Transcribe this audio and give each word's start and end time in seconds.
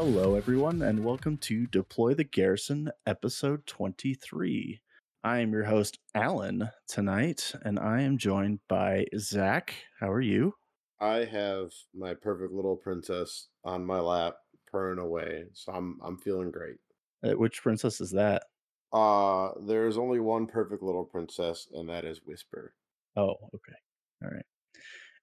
Hello, 0.00 0.36
everyone, 0.36 0.80
and 0.82 1.04
welcome 1.04 1.36
to 1.38 1.66
Deploy 1.66 2.14
the 2.14 2.22
Garrison, 2.22 2.88
episode 3.04 3.66
23. 3.66 4.80
I 5.24 5.38
am 5.40 5.50
your 5.50 5.64
host, 5.64 5.98
Alan, 6.14 6.70
tonight, 6.86 7.52
and 7.62 7.80
I 7.80 8.02
am 8.02 8.16
joined 8.16 8.60
by 8.68 9.06
Zack. 9.18 9.74
How 9.98 10.12
are 10.12 10.20
you? 10.20 10.54
I 11.00 11.24
have 11.24 11.72
my 11.92 12.14
perfect 12.14 12.52
little 12.52 12.76
princess 12.76 13.48
on 13.64 13.84
my 13.84 13.98
lap, 13.98 14.34
purring 14.68 15.00
away, 15.00 15.46
so 15.52 15.72
I'm 15.72 15.98
I'm 16.00 16.16
feeling 16.18 16.52
great. 16.52 16.76
Uh, 17.24 17.32
which 17.32 17.60
princess 17.60 18.00
is 18.00 18.12
that? 18.12 18.44
Uh, 18.92 19.50
there's 19.66 19.98
only 19.98 20.20
one 20.20 20.46
perfect 20.46 20.80
little 20.80 21.06
princess, 21.06 21.66
and 21.72 21.88
that 21.88 22.04
is 22.04 22.20
Whisper. 22.24 22.72
Oh, 23.16 23.34
okay. 23.52 23.78
All 24.22 24.30
right. 24.30 24.46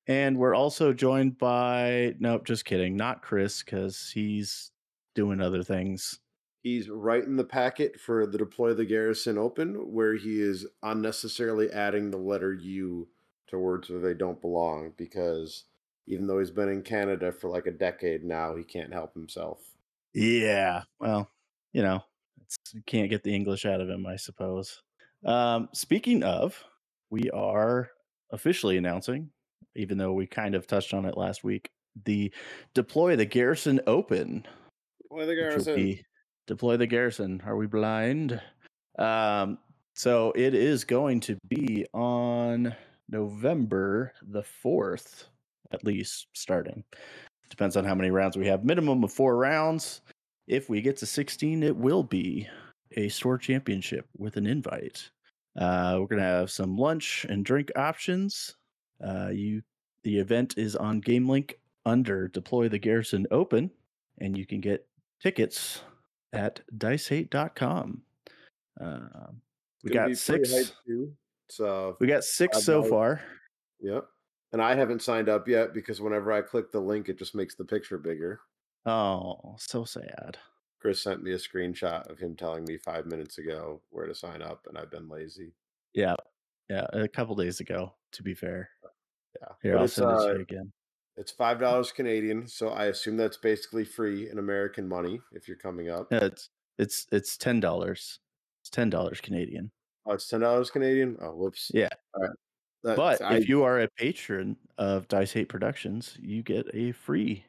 And 0.08 0.38
we're 0.38 0.56
also 0.56 0.94
joined 0.94 1.38
by, 1.38 2.16
nope, 2.20 2.46
just 2.46 2.66
kidding, 2.66 2.96
not 2.96 3.24
Kris, 3.24 3.64
because 3.64 4.12
he's 4.14 4.72
doing 5.16 5.42
other 5.42 5.64
things. 5.64 6.20
He's 6.62 6.90
writing 6.90 7.36
the 7.36 7.44
packet 7.44 8.00
for 8.00 8.26
the 8.26 8.38
Deploy 8.38 8.74
the 8.74 8.86
Garrison 8.86 9.38
Open, 9.38 9.94
where 9.94 10.16
he 10.16 10.42
is 10.42 10.66
unnecessarily 10.84 11.72
adding 11.72 12.12
the 12.12 12.18
letter 12.18 12.54
U 12.54 13.08
to 13.48 13.58
words 13.60 13.90
where 13.90 14.00
they 14.00 14.14
don't 14.14 14.42
belong, 14.42 14.94
because 14.98 15.64
even 16.08 16.28
though 16.28 16.40
he's 16.40 16.52
been 16.52 16.70
in 16.70 16.82
Canada 16.82 17.32
for 17.32 17.50
like 17.50 17.66
a 17.66 17.72
decade 17.72 18.24
now, 18.24 18.56
he 18.56 18.64
can't 18.64 18.94
help 18.94 19.14
himself. 19.14 19.60
Yeah. 20.14 20.84
Well, 21.00 21.30
you 21.74 21.82
know, 21.82 22.04
you 22.74 22.82
can't 22.86 23.10
get 23.10 23.24
the 23.24 23.36
English 23.36 23.66
out 23.66 23.82
of 23.82 23.90
him, 23.90 24.06
I 24.06 24.16
suppose. 24.16 24.82
Um, 25.24 25.70
speaking 25.74 26.24
of, 26.24 26.64
we 27.10 27.30
are 27.32 27.90
officially 28.32 28.78
announcing, 28.78 29.30
even 29.76 29.98
though 29.98 30.14
we 30.14 30.28
kind 30.28 30.56
of 30.56 30.68
touched 30.68 30.94
on 30.94 31.06
it 31.06 31.18
last 31.18 31.44
week, 31.44 31.70
the 32.06 32.32
Deploy 32.74 33.16
the 33.16 33.26
Garrison 33.26 33.80
Open. 33.88 34.46
Deploy 35.04 35.26
the 35.26 35.36
Garrison. 35.36 36.00
Deploy 36.48 36.78
the 36.78 36.88
Garrison. 36.88 37.42
Are 37.46 37.56
we 37.56 37.68
blind? 37.68 38.40
Um, 39.00 39.58
so 39.94 40.34
it 40.36 40.54
is 40.54 40.84
going 40.84 41.22
to 41.22 41.38
be 41.48 41.86
on 41.94 42.76
November 43.10 44.12
the 44.22 44.44
4th, 44.64 45.26
at 45.72 45.86
least 45.86 46.28
starting. 46.34 46.84
Depends 47.50 47.78
on 47.78 47.86
how 47.86 47.96
many 47.96 48.12
rounds 48.12 48.38
we 48.38 48.48
have. 48.48 48.66
Minimum 48.66 49.04
of 49.04 49.12
four 49.12 49.38
rounds. 49.38 50.02
If 50.48 50.70
we 50.70 50.82
get 50.82 50.98
to 50.98 51.06
16, 51.06 51.64
it 51.64 51.76
will 51.76 52.04
be 52.04 52.48
a 52.98 53.10
store 53.10 53.38
championship 53.38 54.08
with 54.18 54.38
an 54.38 54.46
invite. 54.46 55.10
Uh, 55.58 55.98
we're 56.00 56.08
gonna 56.08 56.22
have 56.22 56.52
some 56.52 56.78
lunch 56.78 57.26
and 57.30 57.46
drink 57.46 57.72
options. 57.76 58.56
Uh, 59.04 59.30
you, 59.30 59.62
the 60.04 60.18
event 60.18 60.58
is 60.58 60.76
on 60.76 61.02
GameLink 61.02 61.54
under 61.86 62.28
Deploy 62.28 62.70
the 62.70 62.80
Garrison 62.80 63.26
Open, 63.32 63.72
and 64.20 64.38
you 64.38 64.46
can 64.46 64.62
get 64.62 64.88
tickets 65.22 65.82
at 66.34 66.62
dicehate.com. 66.78 68.02
Um, 68.80 69.42
we 69.84 69.92
got 69.92 70.16
six. 70.18 70.74
too. 70.86 71.14
So 71.50 71.96
We 72.00 72.08
got 72.08 72.24
six 72.24 72.64
so 72.64 72.84
far. 72.84 73.22
Yep. 73.80 74.06
And 74.52 74.62
I 74.62 74.76
haven't 74.76 75.02
signed 75.02 75.30
up 75.30 75.48
yet 75.48 75.74
because 75.74 76.02
whenever 76.02 76.32
I 76.32 76.42
click 76.42 76.72
the 76.72 76.80
link, 76.80 77.10
it 77.10 77.20
just 77.20 77.36
makes 77.36 77.56
the 77.56 77.66
picture 77.66 77.98
bigger. 77.98 78.40
Oh, 78.86 79.56
so 79.58 79.84
sad. 79.84 80.38
Kris 80.80 81.02
sent 81.02 81.24
me 81.24 81.34
a 81.34 81.38
screenshot 81.38 82.10
of 82.10 82.20
him 82.20 82.36
telling 82.36 82.64
me 82.66 82.78
five 82.78 83.06
minutes 83.06 83.38
ago 83.38 83.82
where 83.90 84.08
to 84.08 84.16
sign 84.16 84.42
up, 84.42 84.66
and 84.68 84.78
I've 84.78 84.92
been 84.92 85.10
lazy. 85.10 85.54
Yeah, 85.94 86.16
yeah. 86.70 86.86
A 86.94 87.08
couple 87.08 87.36
days 87.36 87.60
ago, 87.60 87.94
to 88.14 88.24
be 88.24 88.34
fair. 88.34 88.70
Yeah. 89.46 89.54
Here, 89.64 89.74
but 89.74 89.80
I'll 89.80 89.86
it's, 89.86 89.94
send 89.94 90.12
it 90.12 90.14
to 90.14 90.20
uh, 90.20 90.34
you 90.34 90.42
again. 90.42 90.72
it's 91.18 91.32
five 91.32 91.60
dollars 91.60 91.92
Canadian, 91.92 92.48
so 92.48 92.70
I 92.70 92.86
assume 92.86 93.18
that's 93.18 93.38
basically 93.38 93.86
free 93.86 94.30
in 94.30 94.40
American 94.40 94.88
money 94.88 95.20
if 95.32 95.48
you're 95.48 95.58
coming 95.58 95.90
up. 95.90 96.08
Yeah, 96.12 96.26
it's 96.26 96.50
it's 96.78 97.08
it's 97.12 97.38
ten 97.38 97.60
dollars. 97.60 98.20
It's 98.62 98.70
ten 98.70 98.90
dollars 98.90 99.22
Canadian. 99.22 99.72
Oh, 100.06 100.14
it's 100.14 100.28
ten 100.28 100.42
dollars 100.42 100.70
Canadian. 100.70 101.18
Oh, 101.22 101.36
whoops. 101.36 101.72
Yeah. 101.74 101.90
All 102.14 102.24
right. 102.24 102.32
But 102.84 103.22
I, 103.22 103.38
if 103.38 103.50
you 103.50 103.64
are 103.64 103.82
a 103.82 103.90
patron 103.98 104.56
of 104.78 105.08
DiceHate 105.08 105.50
Productions, 105.50 106.16
you 106.22 106.44
get 106.44 106.68
a 106.76 106.92
free 106.92 107.44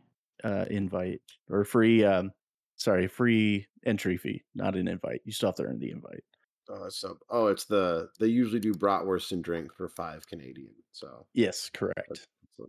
uh, 0.44 0.64
invite 0.70 1.20
or 1.50 1.62
free, 1.64 2.04
um, 2.04 2.30
sorry, 2.76 3.06
free 3.06 3.66
entry 3.84 4.16
fee, 4.16 4.42
not 4.54 4.76
an 4.76 4.88
invite. 4.88 5.20
You 5.24 5.32
still 5.32 5.50
have 5.50 5.56
to 5.56 5.64
earn 5.64 5.78
the 5.78 5.90
invite. 5.90 6.24
Oh, 6.68 6.84
it's 6.84 6.98
so, 6.98 7.16
oh, 7.30 7.46
it's 7.46 7.64
the 7.64 8.08
they 8.20 8.26
usually 8.26 8.60
do 8.60 8.74
bratwurst 8.74 9.32
and 9.32 9.42
drink 9.42 9.72
for 9.72 9.88
five 9.88 10.26
Canadian. 10.26 10.74
So 10.92 11.26
Yes, 11.34 11.70
correct. 11.72 12.26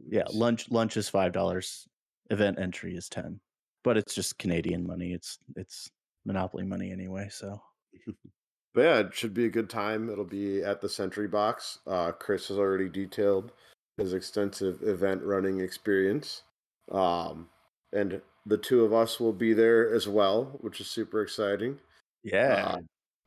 Yeah, 0.10 0.24
lunch 0.34 0.70
lunch 0.72 0.98
is 0.98 1.10
five 1.10 1.32
dollars. 1.32 1.88
Event 2.30 2.60
entry 2.60 2.96
is 2.96 3.08
ten, 3.10 3.40
but 3.84 3.98
it's 3.98 4.14
just 4.14 4.38
Canadian 4.38 4.86
money. 4.86 5.14
It's 5.14 5.40
it's 5.56 5.90
monopoly 6.26 6.66
money 6.66 6.92
anyway. 6.92 7.30
So 7.32 7.62
But 8.78 8.84
yeah, 8.84 9.00
it 9.00 9.16
should 9.16 9.34
be 9.34 9.46
a 9.46 9.50
good 9.50 9.72
time. 9.72 10.08
It'll 10.08 10.24
be 10.24 10.62
at 10.62 10.82
the 10.82 10.90
Century 10.90 11.28
Box. 11.28 11.80
Uh, 11.88 12.12
Chris 12.12 12.50
has 12.50 12.60
already 12.60 12.88
detailed 12.88 13.52
his 13.98 14.14
extensive 14.14 14.84
event 14.84 15.24
running 15.24 15.62
experience. 15.62 16.44
Um, 16.92 17.50
and 17.92 18.22
the 18.46 18.60
two 18.60 18.86
of 18.86 18.94
us 18.94 19.20
will 19.20 19.34
be 19.34 19.54
there 19.54 19.92
as 19.92 20.08
well, 20.08 20.60
which 20.62 20.80
is 20.80 20.88
super 20.88 21.24
exciting. 21.24 21.80
yeah, 22.24 22.76
Uh, 22.76 22.78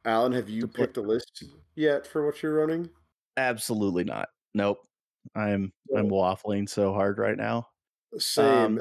Alan, 0.04 0.32
have 0.32 0.48
you 0.48 0.66
picked 0.66 0.96
a 0.96 1.02
list 1.02 1.44
yet 1.74 2.06
for 2.06 2.24
what 2.24 2.42
you're 2.42 2.54
running? 2.54 2.88
absolutely 3.36 4.04
not. 4.04 4.28
Nope. 4.54 4.86
I'm 5.34 5.72
I'm 5.96 6.08
waffling 6.08 6.68
so 6.68 6.92
hard 6.92 7.18
right 7.18 7.36
now. 7.36 7.68
Same. 8.18 8.46
Um, 8.46 8.80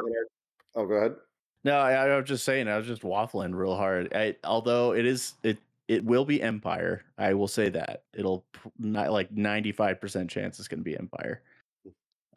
oh, 0.76 0.86
go 0.86 0.94
ahead. 0.94 1.16
No, 1.64 1.78
I, 1.78 1.94
I 1.94 2.16
was 2.16 2.28
just 2.28 2.46
saying. 2.46 2.68
I 2.68 2.78
was 2.78 2.88
just 2.88 3.02
waffling 3.02 3.54
real 3.54 3.76
hard. 3.76 4.14
I, 4.16 4.36
although 4.44 4.94
it 4.94 5.06
is 5.06 5.34
it 5.44 5.58
it 5.88 6.04
will 6.06 6.26
be 6.26 6.42
Empire. 6.42 7.04
I 7.18 7.34
will 7.34 7.48
say 7.48 7.70
that 7.70 8.04
it'll 8.14 8.46
not 8.78 9.12
like 9.12 9.32
ninety 9.32 9.72
five 9.72 10.00
percent 10.00 10.30
chance 10.30 10.60
it's 10.60 10.68
going 10.68 10.80
to 10.80 10.84
be 10.84 10.98
Empire. 10.98 11.42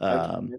Um, 0.01 0.51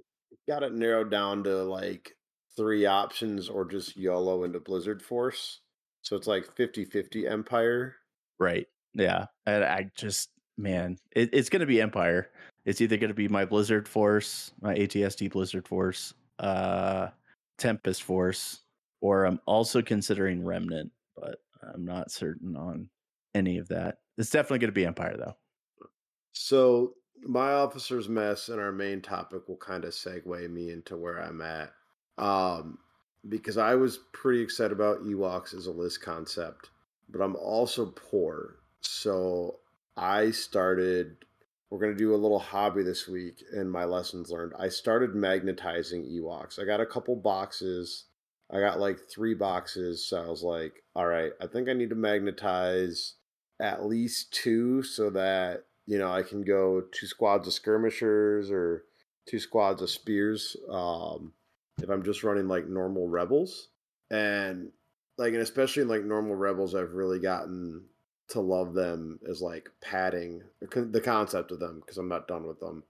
got 0.47 0.63
it 0.63 0.73
narrowed 0.73 1.11
down 1.11 1.44
to 1.44 1.63
like 1.63 2.16
three 2.55 2.85
options 2.85 3.50
or 3.50 3.66
just 3.66 3.97
YOLO 3.97 4.45
into 4.45 4.59
Blizzard 4.59 5.01
Force. 5.01 5.59
So 6.01 6.16
it's 6.16 6.28
like 6.28 6.45
50 6.55 6.85
50 6.85 7.28
Empire. 7.28 7.95
Right. 8.40 8.68
Yeah. 8.94 9.26
And 9.46 9.64
I 9.64 9.92
just 9.96 10.30
man, 10.58 10.98
it, 11.12 11.30
it's 11.34 11.50
going 11.50 11.62
to 11.62 11.66
be 11.66 11.82
Empire. 11.82 12.30
It's 12.66 12.82
either 12.82 12.98
going 12.98 13.10
to 13.10 13.16
be 13.16 13.28
my 13.28 13.46
Blizzard 13.46 13.88
Force, 13.88 14.52
my 14.62 14.76
ATST 14.76 15.32
Blizzard 15.32 15.68
Force, 15.68 16.14
uh, 16.40 17.10
Tempest 17.58 18.04
Force, 18.04 18.62
or 19.02 19.26
I'm 19.26 19.40
also 19.46 19.82
considering 19.82 20.46
Remnant, 20.46 20.92
but 21.16 21.40
I'm 21.74 21.86
not 21.86 22.12
certain 22.12 22.56
on 22.56 22.90
any 23.36 23.58
of 23.58 23.68
that. 23.70 23.98
It's 24.18 24.30
definitely 24.30 24.60
going 24.60 24.70
to 24.70 24.74
be 24.74 24.86
Empire 24.86 25.18
though. 25.18 25.36
So 26.32 26.94
my 27.22 27.54
officer's 27.54 28.10
mess 28.10 28.50
and 28.50 28.60
our 28.60 28.72
main 28.72 29.02
topic 29.02 29.48
will 29.48 29.58
kind 29.58 29.86
of 29.86 29.92
segue 29.92 30.50
me 30.50 30.72
into 30.72 30.98
where 30.98 31.20
I'm 31.20 31.42
at. 31.42 31.72
Um, 32.18 32.80
because 33.28 33.58
I 33.58 33.76
was 33.76 34.00
pretty 34.12 34.42
excited 34.42 34.74
about 34.74 35.04
Ewoks 35.04 35.54
as 35.54 35.68
a 35.68 35.72
list 35.72 36.02
concept, 36.02 36.70
but 37.13 37.22
I'm 37.22 37.35
also 37.38 37.85
poor. 37.85 38.56
So 38.81 39.59
I 39.96 40.31
started 40.31 41.18
we're 41.69 41.79
gonna 41.79 41.96
do 41.96 42.13
a 42.13 42.18
little 42.18 42.40
hobby 42.40 42.84
this 42.84 43.08
week 43.08 43.43
and 43.52 43.72
my 43.72 43.85
lessons 43.85 44.29
learned. 44.29 44.53
I 44.59 44.67
started 44.70 45.16
magnetizing 45.16 46.03
Ewoks. 46.03 46.59
I 46.59 46.66
got 46.66 46.82
a 46.82 46.85
couple 46.85 47.16
boxes. 47.16 48.05
I 48.52 48.59
got 48.59 48.79
like 48.79 48.99
three 49.09 49.34
boxes, 49.34 50.05
so 50.05 50.22
I 50.22 50.28
was 50.28 50.43
like, 50.43 50.84
all 50.96 51.08
right, 51.08 51.32
I 51.41 51.47
think 51.47 51.70
I 51.70 51.73
need 51.73 51.90
to 51.90 51.96
magnetize 51.96 53.16
at 53.59 53.85
least 53.85 54.34
two 54.34 54.84
so 54.84 55.09
that 55.11 55.64
you 55.88 55.97
know 55.97 56.11
I 56.11 56.23
can 56.23 56.43
go 56.43 56.84
two 56.91 57.08
squads 57.08 57.47
of 57.47 57.53
skirmishers 57.53 58.52
or 58.52 58.84
two 59.28 59.40
squads 59.40 59.82
of 59.82 59.90
spears 59.90 60.55
um, 60.70 61.34
if 61.82 61.90
I'm 61.90 62.03
just 62.03 62.23
running 62.23 62.47
like 62.47 62.67
normal 62.67 63.08
rebels 63.08 63.70
and 64.11 64.70
like 65.18 65.34
and 65.34 65.42
especially 65.42 65.84
in 65.84 65.88
like 65.88 66.04
normal 66.04 66.36
rebels 66.36 66.76
I've 66.76 66.94
really 66.94 67.20
gotten 67.20 67.84
to 68.30 68.40
love 68.40 68.74
them 68.74 69.20
as 69.30 69.42
like 69.42 69.70
padding 69.82 70.42
the 70.60 71.02
concept 71.02 71.52
of 71.52 71.60
them 71.60 71.82
because 71.82 71.98
I'm 71.98 72.10
not 72.10 72.28
done 72.28 72.48
with 72.48 72.60
them 72.60 72.84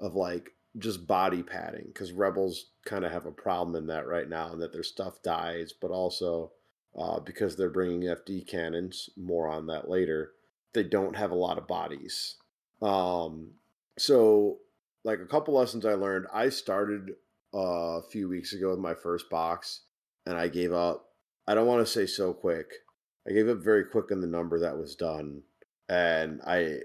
of 0.00 0.14
like 0.14 0.50
just 0.78 1.06
body 1.06 1.42
padding 1.42 1.86
because 1.86 2.12
rebels 2.12 2.66
kind 2.84 3.04
of 3.04 3.12
have 3.12 3.26
a 3.26 3.32
problem 3.32 3.76
in 3.76 3.86
that 3.88 4.06
right 4.06 4.28
now 4.28 4.52
and 4.52 4.62
that 4.62 4.72
their 4.72 4.82
stuff 4.82 5.22
dies 5.22 5.72
but 5.72 5.90
also 5.90 6.52
uh, 6.98 7.20
because 7.20 7.56
they're 7.56 7.70
bringing 7.70 8.02
FD 8.02 8.46
cannons 8.46 9.10
more 9.16 9.48
on 9.48 9.66
that 9.68 9.88
later 9.88 10.32
they 10.72 10.82
don't 10.82 11.16
have 11.16 11.30
a 11.30 11.36
lot 11.36 11.58
of 11.58 11.66
bodies. 11.66 12.36
Um 12.82 13.52
so 13.98 14.58
like 15.04 15.20
a 15.20 15.26
couple 15.26 15.54
lessons 15.54 15.86
I 15.86 15.94
learned 15.94 16.26
I 16.32 16.48
started 16.48 17.12
uh, 17.54 17.98
a 17.98 18.02
few 18.02 18.28
weeks 18.28 18.52
ago 18.52 18.70
with 18.70 18.78
my 18.78 18.94
first 18.94 19.28
box 19.30 19.82
and 20.26 20.36
I 20.36 20.48
gave 20.48 20.72
up 20.72 21.09
I 21.46 21.54
don't 21.54 21.66
want 21.66 21.86
to 21.86 21.92
say 21.92 22.06
so 22.06 22.32
quick 22.32 22.72
I 23.28 23.32
gave 23.32 23.48
up 23.48 23.58
very 23.58 23.84
quick 23.84 24.10
on 24.10 24.20
the 24.20 24.26
number 24.26 24.58
that 24.60 24.78
was 24.78 24.96
done, 24.96 25.42
and 25.88 26.40
I 26.46 26.80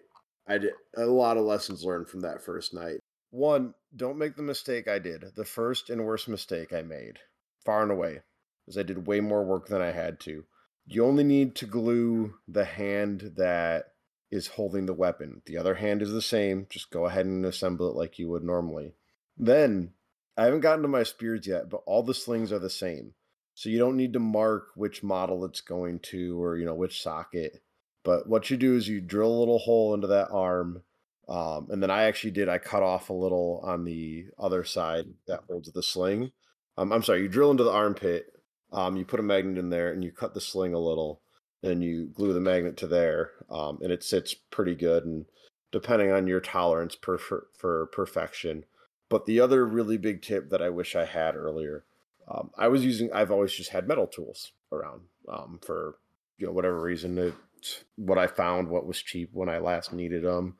I 0.47 0.57
did 0.57 0.73
a 0.95 1.05
lot 1.05 1.37
of 1.37 1.45
lessons 1.45 1.83
learned 1.83 2.09
from 2.09 2.21
that 2.21 2.43
first 2.43 2.73
night. 2.73 2.99
One, 3.31 3.73
don't 3.95 4.17
make 4.17 4.35
the 4.35 4.43
mistake 4.43 4.87
I 4.87 4.99
did. 4.99 5.23
The 5.35 5.45
first 5.45 5.89
and 5.89 6.05
worst 6.05 6.27
mistake 6.27 6.73
I 6.73 6.81
made, 6.81 7.19
far 7.65 7.83
and 7.83 7.91
away. 7.91 8.21
is 8.67 8.77
I 8.77 8.83
did 8.83 9.07
way 9.07 9.21
more 9.21 9.43
work 9.43 9.67
than 9.67 9.81
I 9.81 9.91
had 9.91 10.19
to. 10.21 10.45
You 10.85 11.05
only 11.05 11.23
need 11.23 11.55
to 11.55 11.65
glue 11.65 12.35
the 12.47 12.65
hand 12.65 13.33
that 13.37 13.93
is 14.29 14.47
holding 14.47 14.85
the 14.85 14.93
weapon. 14.93 15.41
The 15.45 15.57
other 15.57 15.75
hand 15.75 16.01
is 16.01 16.11
the 16.11 16.21
same. 16.21 16.67
Just 16.69 16.91
go 16.91 17.05
ahead 17.05 17.25
and 17.25 17.45
assemble 17.45 17.89
it 17.89 17.95
like 17.95 18.19
you 18.19 18.29
would 18.29 18.43
normally. 18.43 18.93
Then, 19.37 19.93
I 20.37 20.45
haven't 20.45 20.59
gotten 20.59 20.83
to 20.83 20.87
my 20.87 21.03
spears 21.03 21.47
yet, 21.47 21.69
but 21.69 21.81
all 21.85 22.03
the 22.03 22.13
slings 22.13 22.51
are 22.51 22.59
the 22.59 22.69
same. 22.69 23.13
So 23.55 23.69
you 23.69 23.79
don't 23.79 23.97
need 23.97 24.13
to 24.13 24.19
mark 24.19 24.67
which 24.75 25.01
model 25.01 25.45
it's 25.45 25.61
going 25.61 25.99
to 25.99 26.41
or, 26.41 26.57
you 26.57 26.65
know, 26.65 26.75
which 26.75 27.01
socket. 27.01 27.61
But 28.03 28.27
what 28.27 28.49
you 28.49 28.57
do 28.57 28.75
is 28.75 28.87
you 28.87 29.01
drill 29.01 29.31
a 29.31 29.39
little 29.39 29.59
hole 29.59 29.93
into 29.93 30.07
that 30.07 30.29
arm. 30.29 30.83
Um, 31.27 31.69
and 31.71 31.81
then 31.81 31.89
I 31.89 32.03
actually 32.03 32.31
did, 32.31 32.49
I 32.49 32.59
cut 32.59 32.83
off 32.83 33.09
a 33.09 33.13
little 33.13 33.61
on 33.63 33.83
the 33.83 34.27
other 34.37 34.63
side 34.63 35.07
that 35.27 35.45
holds 35.47 35.71
the 35.71 35.81
sling. 35.81 36.31
Um, 36.77 36.91
I'm 36.91 37.01
sorry, 37.01 37.21
you 37.21 37.27
drill 37.27 37.49
into 37.49 37.63
the 37.63 37.71
armpit, 37.71 38.27
um, 38.71 38.95
you 38.95 39.05
put 39.05 39.19
a 39.19 39.23
magnet 39.23 39.57
in 39.57 39.69
there, 39.69 39.91
and 39.91 40.03
you 40.03 40.11
cut 40.11 40.33
the 40.33 40.41
sling 40.41 40.73
a 40.73 40.79
little 40.79 41.21
and 41.63 41.83
you 41.83 42.07
glue 42.13 42.33
the 42.33 42.39
magnet 42.39 42.77
to 42.77 42.87
there, 42.87 43.31
um, 43.49 43.79
and 43.81 43.91
it 43.91 44.03
sits 44.03 44.35
pretty 44.35 44.75
good. 44.75 45.03
And 45.03 45.25
depending 45.71 46.09
on 46.09 46.25
your 46.25 46.39
tolerance 46.39 46.95
per, 46.95 47.17
for, 47.17 47.47
for 47.57 47.87
perfection. 47.87 48.63
But 49.09 49.25
the 49.25 49.41
other 49.41 49.65
really 49.65 49.97
big 49.97 50.21
tip 50.21 50.49
that 50.49 50.61
I 50.61 50.69
wish 50.69 50.95
I 50.95 51.03
had 51.03 51.35
earlier, 51.35 51.83
um, 52.27 52.51
I 52.57 52.67
was 52.67 52.83
using. 52.85 53.11
I've 53.13 53.31
always 53.31 53.53
just 53.53 53.69
had 53.69 53.87
metal 53.87 54.07
tools 54.07 54.51
around 54.71 55.01
um, 55.27 55.59
for 55.63 55.97
you 56.37 56.47
know 56.47 56.53
whatever 56.53 56.79
reason. 56.81 57.17
It's 57.57 57.83
what 57.95 58.17
I 58.17 58.27
found, 58.27 58.69
what 58.69 58.85
was 58.85 59.01
cheap 59.01 59.29
when 59.33 59.49
I 59.49 59.59
last 59.59 59.93
needed 59.93 60.23
them. 60.23 60.57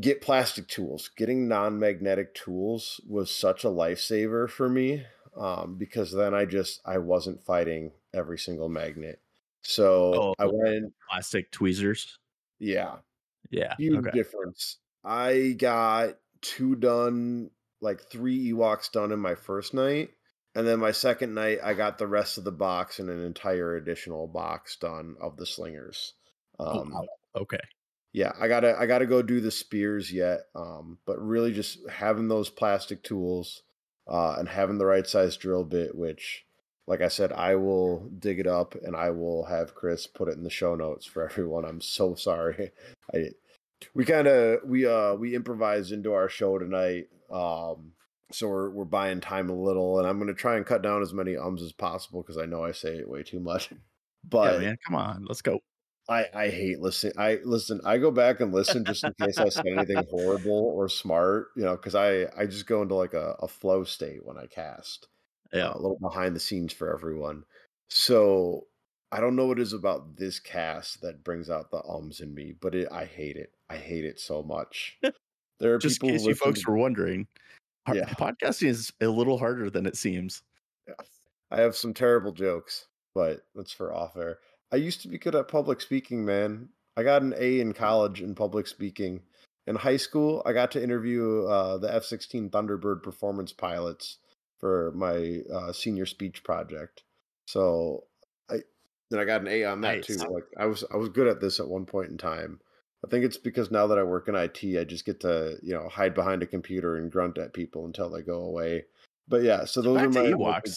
Get 0.00 0.20
plastic 0.20 0.68
tools. 0.68 1.08
Getting 1.16 1.48
non-magnetic 1.48 2.34
tools 2.34 3.00
was 3.08 3.30
such 3.30 3.64
a 3.64 3.68
lifesaver 3.68 4.48
for 4.50 4.68
me 4.68 5.04
um, 5.36 5.76
because 5.76 6.12
then 6.12 6.34
I 6.34 6.44
just 6.44 6.80
I 6.84 6.98
wasn't 6.98 7.44
fighting 7.44 7.92
every 8.12 8.38
single 8.38 8.68
magnet. 8.68 9.20
So 9.62 10.12
Oh, 10.14 10.34
I 10.38 10.46
went, 10.46 10.94
plastic 11.10 11.50
tweezers. 11.50 12.18
yeah, 12.58 12.98
Yeah. 13.50 13.76
huge 13.78 13.98
Okay. 13.98 14.10
difference. 14.10 14.78
I 15.04 15.54
got 15.58 16.18
two 16.40 16.76
done, 16.76 17.50
like 17.80 18.00
three 18.10 18.50
Ewoks 18.52 18.90
done 18.92 19.12
in 19.12 19.20
my 19.20 19.34
first 19.34 19.74
night. 19.74 20.10
And 20.58 20.66
then 20.66 20.80
my 20.80 20.90
second 20.90 21.34
night, 21.34 21.60
I 21.62 21.72
got 21.72 21.98
the 21.98 22.08
rest 22.08 22.36
of 22.36 22.42
the 22.42 22.50
box 22.50 22.98
and 22.98 23.08
an 23.08 23.24
entire 23.24 23.76
additional 23.76 24.26
box 24.26 24.74
done 24.74 25.14
of 25.20 25.36
the 25.36 25.46
slingers. 25.46 26.14
Oh, 26.58 26.80
Um, 26.80 26.90
wow. 26.90 27.06
Okay. 27.36 27.60
yeah, 28.12 28.32
I 28.40 28.48
gotta 28.48 28.76
I 28.76 28.86
gotta 28.86 29.06
go 29.06 29.22
do 29.22 29.40
the 29.40 29.52
spears 29.52 30.12
yet. 30.12 30.40
Um, 30.56 30.98
but 31.06 31.24
really 31.24 31.52
just 31.52 31.88
having 31.88 32.26
those 32.26 32.50
plastic 32.50 33.04
tools, 33.04 33.62
uh, 34.08 34.34
and 34.36 34.48
having 34.48 34.78
the 34.78 34.86
right 34.86 35.06
size 35.06 35.36
drill 35.36 35.62
bit, 35.62 35.94
which 35.94 36.44
like 36.88 37.02
I 37.02 37.08
said, 37.08 37.32
I 37.32 37.54
will 37.54 38.08
dig 38.18 38.40
it 38.40 38.48
up 38.48 38.74
and 38.74 38.96
I 38.96 39.10
will 39.10 39.44
have 39.44 39.76
Kris 39.76 40.08
put 40.08 40.26
it 40.28 40.38
in 40.38 40.42
the 40.42 40.50
show 40.50 40.74
notes 40.74 41.06
for 41.06 41.22
everyone. 41.30 41.66
I'm 41.66 41.80
so 41.80 42.16
sorry. 42.16 42.72
I 43.14 43.30
we 43.94 44.04
kind 44.04 44.26
of 44.26 44.60
we 44.64 44.86
uh 44.86 45.14
we 45.14 45.36
improvised 45.36 45.92
into 45.92 46.14
our 46.14 46.28
show 46.28 46.58
tonight. 46.58 47.10
Um 47.30 47.92
so 48.32 48.48
we're 48.48 48.70
we're 48.70 48.84
buying 48.84 49.20
time 49.20 49.50
a 49.50 49.54
little 49.54 49.98
and 49.98 50.06
I'm 50.06 50.18
going 50.18 50.28
to 50.28 50.34
try 50.34 50.56
and 50.56 50.66
cut 50.66 50.82
down 50.82 51.02
as 51.02 51.12
many 51.12 51.36
ums 51.36 51.62
as 51.62 51.72
possible 51.72 52.22
because 52.22 52.38
I 52.38 52.46
know 52.46 52.64
I 52.64 52.72
say 52.72 52.96
it 52.96 53.08
way 53.08 53.22
too 53.22 53.40
much. 53.40 53.70
But 54.28 54.54
yeah, 54.54 54.66
man. 54.66 54.76
Come 54.84 54.96
on. 54.96 55.24
Let's 55.26 55.42
go. 55.42 55.60
I 56.08 56.26
I 56.34 56.48
hate 56.48 56.80
listening. 56.80 57.14
I 57.16 57.38
listen. 57.44 57.80
I 57.84 57.98
go 57.98 58.10
back 58.10 58.40
and 58.40 58.52
listen 58.52 58.84
just 58.84 59.04
in 59.04 59.12
case 59.22 59.38
I 59.38 59.48
say 59.48 59.62
anything 59.64 60.02
horrible 60.10 60.72
or 60.74 60.88
smart, 60.88 61.46
you 61.56 61.62
know, 61.62 61.76
because 61.76 61.94
I 61.94 62.26
I 62.36 62.46
just 62.46 62.66
go 62.66 62.82
into 62.82 62.96
like 62.96 63.14
a, 63.14 63.36
a 63.40 63.46
flow 63.46 63.84
state 63.84 64.26
when 64.26 64.36
I 64.36 64.46
cast. 64.46 65.06
Yeah. 65.52 65.68
Uh, 65.68 65.74
a 65.74 65.80
little 65.80 65.98
behind 66.00 66.34
the 66.34 66.40
scenes 66.40 66.72
for 66.72 66.92
everyone. 66.92 67.44
So 67.88 68.66
I 69.12 69.20
don't 69.20 69.36
know 69.36 69.46
what 69.46 69.58
it 69.58 69.62
is 69.62 69.72
about 69.72 70.16
this 70.16 70.40
cast 70.40 71.00
that 71.02 71.24
brings 71.24 71.48
out 71.48 71.70
the 71.70 71.82
ums 71.84 72.20
in 72.20 72.34
me, 72.34 72.54
but 72.60 72.74
it, 72.74 72.88
I 72.90 73.04
hate 73.04 73.36
it. 73.36 73.52
I 73.70 73.76
hate 73.76 74.04
it 74.04 74.18
so 74.20 74.42
much. 74.42 74.98
There 75.60 75.74
are 75.74 75.78
Just 75.78 76.00
in 76.02 76.10
people 76.10 76.18
case 76.18 76.26
you 76.26 76.34
folks 76.36 76.66
were 76.66 76.76
wondering, 76.76 77.26
Yeah. 77.96 78.08
podcasting 78.14 78.68
is 78.68 78.92
a 79.00 79.06
little 79.06 79.38
harder 79.38 79.70
than 79.70 79.86
it 79.86 79.96
seems. 79.96 80.42
I 81.50 81.60
have 81.60 81.76
some 81.76 81.94
terrible 81.94 82.32
jokes, 82.32 82.86
but 83.14 83.40
that's 83.54 83.72
for 83.72 83.94
off 83.94 84.16
air. 84.16 84.38
I 84.72 84.76
used 84.76 85.02
to 85.02 85.08
be 85.08 85.18
good 85.18 85.34
at 85.34 85.48
public 85.48 85.80
speaking, 85.80 86.24
man. 86.24 86.68
I 86.96 87.02
got 87.02 87.22
an 87.22 87.34
A 87.38 87.60
in 87.60 87.72
college 87.72 88.20
in 88.20 88.34
public 88.34 88.66
speaking. 88.66 89.22
In 89.66 89.76
high 89.76 89.96
school, 89.96 90.42
I 90.46 90.52
got 90.52 90.70
to 90.72 90.82
interview 90.82 91.44
uh, 91.44 91.78
the 91.78 91.94
F 91.94 92.04
16 92.04 92.50
Thunderbird 92.50 93.02
performance 93.02 93.52
pilots 93.52 94.18
for 94.58 94.92
my 94.94 95.40
uh, 95.52 95.72
senior 95.72 96.06
speech 96.06 96.42
project. 96.42 97.04
So 97.46 98.04
I 98.50 98.60
then 99.10 99.20
I 99.20 99.24
got 99.24 99.42
an 99.42 99.48
A 99.48 99.64
on 99.64 99.80
that 99.82 100.02
too. 100.02 100.16
Like 100.16 100.44
I 100.56 100.66
was 100.66 100.84
I 100.92 100.96
was 100.96 101.08
good 101.08 101.28
at 101.28 101.40
this 101.40 101.60
at 101.60 101.68
one 101.68 101.86
point 101.86 102.10
in 102.10 102.18
time. 102.18 102.60
I 103.04 103.08
think 103.08 103.24
it's 103.24 103.36
because 103.36 103.70
now 103.70 103.86
that 103.86 103.98
I 103.98 104.02
work 104.02 104.28
in 104.28 104.34
IT, 104.34 104.62
I 104.78 104.84
just 104.84 105.04
get 105.04 105.20
to 105.20 105.56
you 105.62 105.74
know 105.74 105.88
hide 105.88 106.14
behind 106.14 106.42
a 106.42 106.46
computer 106.46 106.96
and 106.96 107.10
grunt 107.10 107.38
at 107.38 107.54
people 107.54 107.86
until 107.86 108.10
they 108.10 108.22
go 108.22 108.40
away. 108.40 108.84
But 109.28 109.42
yeah, 109.42 109.64
so 109.64 109.82
those 109.82 109.96
Back 109.96 110.06
are 110.06 110.12
to 110.12 110.22
my 110.22 110.30
Ewoks. 110.30 110.74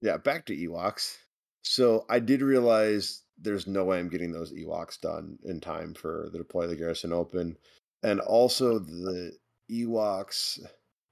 yeah, 0.00 0.16
back 0.16 0.46
to 0.46 0.56
Ewoks. 0.56 1.16
So 1.62 2.04
I 2.10 2.18
did 2.18 2.42
realize 2.42 3.22
there's 3.38 3.66
no 3.66 3.84
way 3.84 3.98
I'm 3.98 4.08
getting 4.08 4.32
those 4.32 4.52
Ewoks 4.52 5.00
done 5.00 5.38
in 5.44 5.60
time 5.60 5.94
for 5.94 6.28
the 6.32 6.38
Deploy 6.38 6.64
of 6.64 6.70
the 6.70 6.76
Garrison 6.76 7.12
Open. 7.12 7.56
And 8.02 8.20
also 8.20 8.78
the 8.78 9.32
Ewoks, 9.70 10.58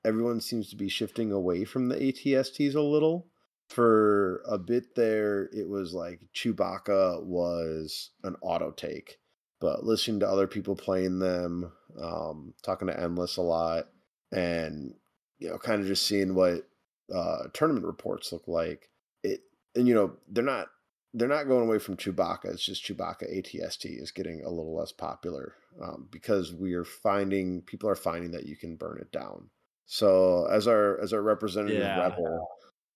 everyone 0.04 0.40
seems 0.40 0.70
to 0.70 0.76
be 0.76 0.88
shifting 0.88 1.32
away 1.32 1.64
from 1.64 1.88
the 1.88 1.96
ATSTs 1.96 2.74
a 2.74 2.80
little. 2.80 3.28
For 3.68 4.42
a 4.48 4.58
bit 4.58 4.96
there, 4.96 5.48
it 5.52 5.68
was 5.68 5.94
like 5.94 6.20
Chewbacca 6.34 7.22
was 7.24 8.10
an 8.24 8.34
auto 8.42 8.72
take. 8.72 9.18
But 9.60 9.84
listening 9.84 10.20
to 10.20 10.28
other 10.28 10.46
people 10.46 10.74
playing 10.74 11.18
them, 11.18 11.72
um, 12.00 12.54
talking 12.62 12.88
to 12.88 12.98
Endless 12.98 13.36
a 13.36 13.42
lot, 13.42 13.88
and 14.32 14.94
you 15.38 15.48
know, 15.48 15.58
kind 15.58 15.80
of 15.80 15.86
just 15.86 16.06
seeing 16.06 16.34
what 16.34 16.68
uh, 17.14 17.44
tournament 17.52 17.84
reports 17.86 18.32
look 18.32 18.48
like. 18.48 18.88
It 19.22 19.40
and 19.74 19.86
you 19.86 19.94
know 19.94 20.16
they're 20.28 20.44
not 20.44 20.68
they're 21.12 21.28
not 21.28 21.48
going 21.48 21.66
away 21.66 21.78
from 21.78 21.96
Chewbacca. 21.96 22.46
It's 22.46 22.64
just 22.64 22.84
Chewbacca 22.84 23.30
ATST 23.30 24.00
is 24.00 24.12
getting 24.12 24.42
a 24.44 24.48
little 24.48 24.76
less 24.76 24.92
popular 24.92 25.54
um, 25.82 26.08
because 26.10 26.52
we 26.54 26.74
are 26.74 26.84
finding 26.84 27.62
people 27.62 27.88
are 27.90 27.96
finding 27.96 28.30
that 28.32 28.46
you 28.46 28.56
can 28.56 28.76
burn 28.76 28.98
it 29.00 29.12
down. 29.12 29.50
So 29.86 30.46
as 30.46 30.68
our 30.68 31.00
as 31.00 31.12
our 31.12 31.22
representative 31.22 31.80
Yeah. 31.80 32.00
rebel, 32.00 32.48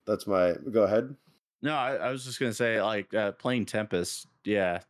that's 0.06 0.26
my 0.26 0.54
go 0.70 0.84
ahead. 0.84 1.16
No, 1.60 1.74
I, 1.74 1.94
I 1.96 2.10
was 2.10 2.24
just 2.24 2.38
gonna 2.38 2.52
say, 2.54 2.80
like 2.80 3.12
uh, 3.14 3.32
playing 3.32 3.66
Tempest. 3.66 4.28
Yeah, 4.44 4.80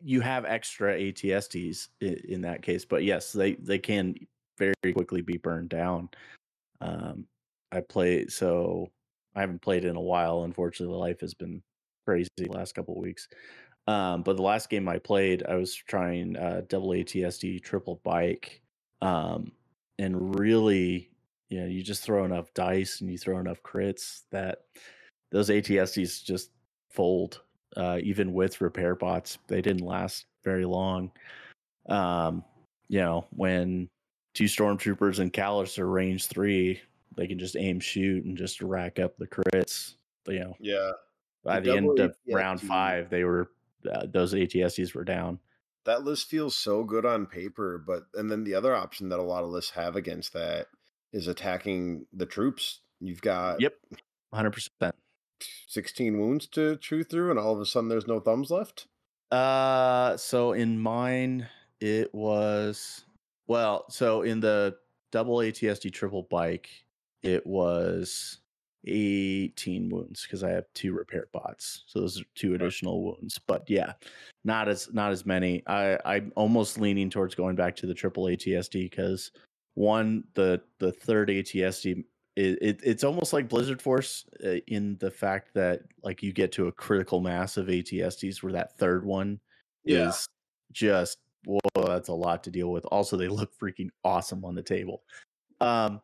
you 0.00 0.20
have 0.20 0.44
extra 0.44 0.94
ATSTs 0.94 1.88
in, 2.00 2.40
that 2.42 2.62
case, 2.62 2.84
but 2.84 3.04
yes, 3.04 3.32
they 3.32 3.54
they 3.54 3.78
can 3.78 4.14
very 4.58 4.74
quickly 4.92 5.22
be 5.22 5.36
burned 5.36 5.68
down. 5.68 6.08
Um, 6.80 7.26
I 7.70 7.80
play 7.80 8.26
so 8.26 8.90
I 9.34 9.40
haven't 9.40 9.62
played 9.62 9.84
in 9.84 9.96
a 9.96 10.00
while. 10.00 10.44
Unfortunately, 10.44 10.96
life 10.96 11.20
has 11.20 11.34
been 11.34 11.62
crazy 12.06 12.28
the 12.36 12.50
last 12.50 12.74
couple 12.74 13.00
weeks. 13.00 13.28
Um, 13.88 14.22
but 14.22 14.36
the 14.36 14.42
last 14.42 14.70
game 14.70 14.88
I 14.88 14.98
played, 14.98 15.42
I 15.48 15.56
was 15.56 15.74
trying 15.74 16.36
uh, 16.36 16.62
double 16.68 16.90
ATST 16.90 17.62
triple 17.62 18.00
bike, 18.04 18.62
um, 19.00 19.50
and 19.98 20.38
really, 20.38 21.10
you 21.48 21.60
know, 21.60 21.66
you 21.66 21.82
just 21.82 22.02
throw 22.04 22.24
enough 22.24 22.54
dice 22.54 23.00
and 23.00 23.10
you 23.10 23.18
throw 23.18 23.38
enough 23.38 23.62
crits 23.62 24.22
that 24.30 24.62
those 25.32 25.48
ATSTs 25.48 26.22
just 26.22 26.50
fold. 26.90 27.42
Uh, 27.76 27.98
even 28.02 28.32
with 28.32 28.60
repair 28.60 28.94
bots, 28.94 29.38
they 29.46 29.62
didn't 29.62 29.84
last 29.84 30.26
very 30.44 30.64
long. 30.64 31.10
Um, 31.88 32.44
you 32.88 33.00
know, 33.00 33.26
when 33.30 33.88
two 34.34 34.44
stormtroopers 34.44 35.18
and 35.18 35.32
Kallus 35.32 35.78
are 35.78 35.88
range 35.88 36.26
three, 36.26 36.80
they 37.16 37.26
can 37.26 37.38
just 37.38 37.56
aim 37.56 37.80
shoot 37.80 38.24
and 38.24 38.36
just 38.36 38.60
rack 38.62 38.98
up 38.98 39.16
the 39.16 39.26
crits. 39.26 39.94
You 40.26 40.40
know, 40.40 40.56
Yeah, 40.60 40.92
by 41.44 41.60
The 41.60 41.70
the 41.70 41.76
end 41.76 41.98
of 41.98 42.16
round 42.30 42.60
five, 42.60 43.10
they 43.10 43.24
were 43.24 43.50
uh, 43.90 44.06
those 44.06 44.32
ATSTs 44.34 44.94
were 44.94 45.04
down. 45.04 45.38
that 45.84 46.04
list 46.04 46.28
feels 46.28 46.56
so 46.56 46.84
good 46.84 47.04
on 47.04 47.26
paper, 47.26 47.82
but 47.84 48.04
and 48.14 48.30
then 48.30 48.44
the 48.44 48.54
other 48.54 48.74
option 48.74 49.08
that 49.08 49.18
a 49.18 49.22
lot 49.22 49.42
of 49.44 49.50
lists 49.50 49.72
have 49.72 49.96
against 49.96 50.32
that 50.34 50.66
is 51.12 51.26
attacking 51.26 52.06
the 52.12 52.26
troops. 52.26 52.80
You've 53.00 53.22
got 53.22 53.60
Yep, 53.60 53.74
hundred 54.32 54.52
percent. 54.52 54.94
16 55.66 56.18
wounds 56.18 56.46
to 56.48 56.76
chew 56.76 57.04
through, 57.04 57.30
and 57.30 57.38
all 57.38 57.52
of 57.52 57.60
a 57.60 57.66
sudden 57.66 57.88
there's 57.88 58.06
no 58.06 58.20
thumbs 58.20 58.50
left. 58.50 58.86
Uh, 59.30 60.16
so 60.16 60.52
in 60.52 60.78
mine, 60.78 61.48
it 61.80 62.14
was 62.14 63.04
well. 63.46 63.86
So 63.88 64.22
in 64.22 64.40
the 64.40 64.76
double 65.10 65.36
ATST 65.38 65.92
triple 65.92 66.26
bike, 66.30 66.68
it 67.22 67.46
was 67.46 68.38
eighteen 68.84 69.88
wounds 69.88 70.22
because 70.22 70.44
I 70.44 70.50
have 70.50 70.66
two 70.74 70.92
repair 70.92 71.28
bots. 71.32 71.84
So 71.86 72.00
those 72.00 72.20
are 72.20 72.24
two 72.34 72.54
additional 72.54 73.02
wounds. 73.02 73.38
But 73.46 73.64
yeah, 73.68 73.94
not 74.44 74.68
as 74.68 74.92
not 74.92 75.12
as 75.12 75.24
many. 75.24 75.62
I 75.66 75.98
I'm 76.04 76.32
almost 76.36 76.78
leaning 76.78 77.08
towards 77.08 77.34
going 77.34 77.56
back 77.56 77.74
to 77.76 77.86
the 77.86 77.94
triple 77.94 78.24
ATST 78.24 78.72
because 78.72 79.30
one 79.74 80.24
the 80.34 80.60
the 80.78 80.92
third 80.92 81.28
ATST 81.28 82.04
it, 82.36 82.58
it 82.62 82.80
it's 82.82 83.04
almost 83.04 83.32
like 83.32 83.48
Blizzard 83.48 83.82
Force 83.82 84.24
uh, 84.44 84.56
in 84.66 84.96
the 84.98 85.10
fact 85.10 85.52
that 85.54 85.82
like 86.02 86.22
you 86.22 86.32
get 86.32 86.52
to 86.52 86.68
a 86.68 86.72
critical 86.72 87.20
mass 87.20 87.56
of 87.56 87.66
ATSTs 87.66 88.42
where 88.42 88.52
that 88.52 88.76
third 88.78 89.04
one 89.04 89.38
Yeah. 89.84 90.08
is 90.08 90.26
just 90.72 91.18
whoa, 91.44 91.58
that's 91.74 92.08
a 92.08 92.14
lot 92.14 92.44
to 92.44 92.50
deal 92.50 92.70
with. 92.70 92.84
Also, 92.86 93.16
they 93.16 93.28
look 93.28 93.56
freaking 93.58 93.90
awesome 94.04 94.44
on 94.44 94.54
the 94.54 94.62
table. 94.62 95.02
Um, 95.60 96.00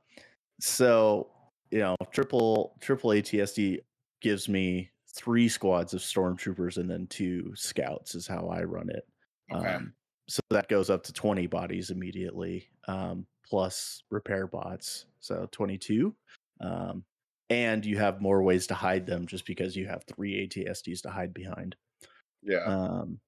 so 0.61 1.31
you 1.71 1.81
know, 1.81 1.97
triple 2.11 2.77
triple 2.81 3.11
ATST 3.11 3.79
gives 4.21 4.49
me 4.49 4.91
three 5.15 5.49
squads 5.49 5.95
of 5.95 6.01
stormtroopers 6.01 6.77
and 6.77 6.91
then 6.91 7.07
two 7.07 7.53
scouts 7.55 8.15
is 8.15 8.27
how 8.27 8.49
I 8.49 8.65
run 8.65 8.91
it. 8.91 9.07
Okay. 9.53 9.75
Um, 9.75 9.93
so 10.29 10.41
that 10.51 10.69
goes 10.69 10.91
up 10.91 11.03
to 11.05 11.13
20 11.13 11.47
bodies 11.47 11.91
immediately, 11.91 12.69
um, 12.87 13.27
plus 13.49 14.03
repair 14.11 14.47
bots. 14.47 15.07
So 15.21 15.49
22. 15.53 16.15
Um, 16.61 17.05
and 17.51 17.85
you 17.85 17.97
have 17.97 18.21
more 18.21 18.43
ways 18.43 18.67
to 18.67 18.75
hide 18.75 19.07
them 19.07 19.27
just 19.27 19.47
because 19.47 19.75
you 19.75 19.87
have 19.87 20.05
three 20.05 20.47
ATSTs 20.47 21.01
to 21.03 21.11
hide 21.11 21.33
behind. 21.33 21.77
yeah. 22.43 22.65
Um, 22.65 23.19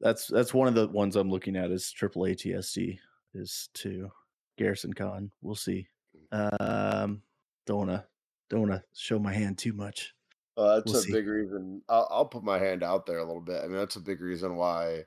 that's 0.00 0.26
that's 0.26 0.52
one 0.52 0.66
of 0.66 0.74
the 0.74 0.88
ones 0.88 1.14
I'm 1.14 1.30
looking 1.30 1.54
at 1.54 1.70
is 1.70 1.92
triple 1.92 2.22
ATST 2.22 2.98
is 3.34 3.68
to 3.74 4.10
Garrison 4.58 4.92
Con. 4.92 5.30
We'll 5.42 5.54
see. 5.54 5.86
Um, 6.32 7.22
don't 7.66 7.78
wanna 7.78 8.04
don't 8.50 8.62
wanna 8.62 8.82
show 8.94 9.20
my 9.20 9.32
hand 9.32 9.58
too 9.58 9.72
much. 9.72 10.12
Uh, 10.56 10.74
that's 10.80 10.92
We'll 10.92 11.00
a 11.00 11.04
see. 11.04 11.12
big 11.12 11.28
reason. 11.28 11.82
I'll, 11.88 12.08
I'll 12.10 12.26
put 12.26 12.42
my 12.42 12.58
hand 12.58 12.82
out 12.82 13.06
there 13.06 13.18
a 13.18 13.24
little 13.24 13.40
bit. 13.40 13.62
I 13.62 13.68
mean, 13.68 13.76
that's 13.76 13.94
a 13.96 14.00
big 14.00 14.20
reason 14.20 14.56
why, 14.56 15.04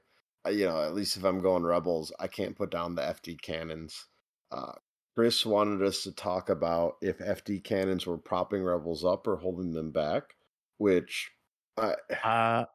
you 0.49 0.65
know, 0.65 0.81
at 0.81 0.93
least 0.93 1.17
if 1.17 1.23
I'm 1.23 1.41
going 1.41 1.63
rebels, 1.63 2.11
I 2.19 2.27
can't 2.27 2.55
put 2.55 2.71
down 2.71 2.95
the 2.95 3.01
FD 3.01 3.41
cannons. 3.41 4.05
Uh, 4.51 4.73
Chris 5.15 5.45
wanted 5.45 5.81
us 5.81 6.03
to 6.03 6.11
talk 6.11 6.49
about 6.49 6.95
if 7.01 7.19
FD 7.19 7.63
cannons 7.63 8.05
were 8.05 8.17
propping 8.17 8.63
rebels 8.63 9.05
up 9.05 9.27
or 9.27 9.37
holding 9.37 9.71
them 9.71 9.91
back, 9.91 10.35
which, 10.77 11.31
I, 11.77 11.95
Uh 12.23 12.65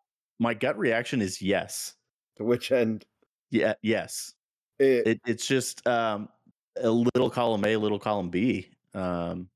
my 0.40 0.54
gut 0.54 0.76
reaction 0.78 1.20
is 1.20 1.40
yes. 1.40 1.94
to 2.38 2.44
which 2.44 2.72
end, 2.72 3.04
Yeah, 3.50 3.74
yes. 3.82 4.32
it, 4.80 5.06
It, 5.06 5.20
it's 5.26 5.46
just 5.46 5.86
um, 5.86 6.30
a 6.80 6.90
little 6.90 7.30
column 7.30 7.64
A, 7.64 7.76
little 7.76 8.00
column 8.00 8.30
B. 8.30 8.70
Um, 8.94 9.50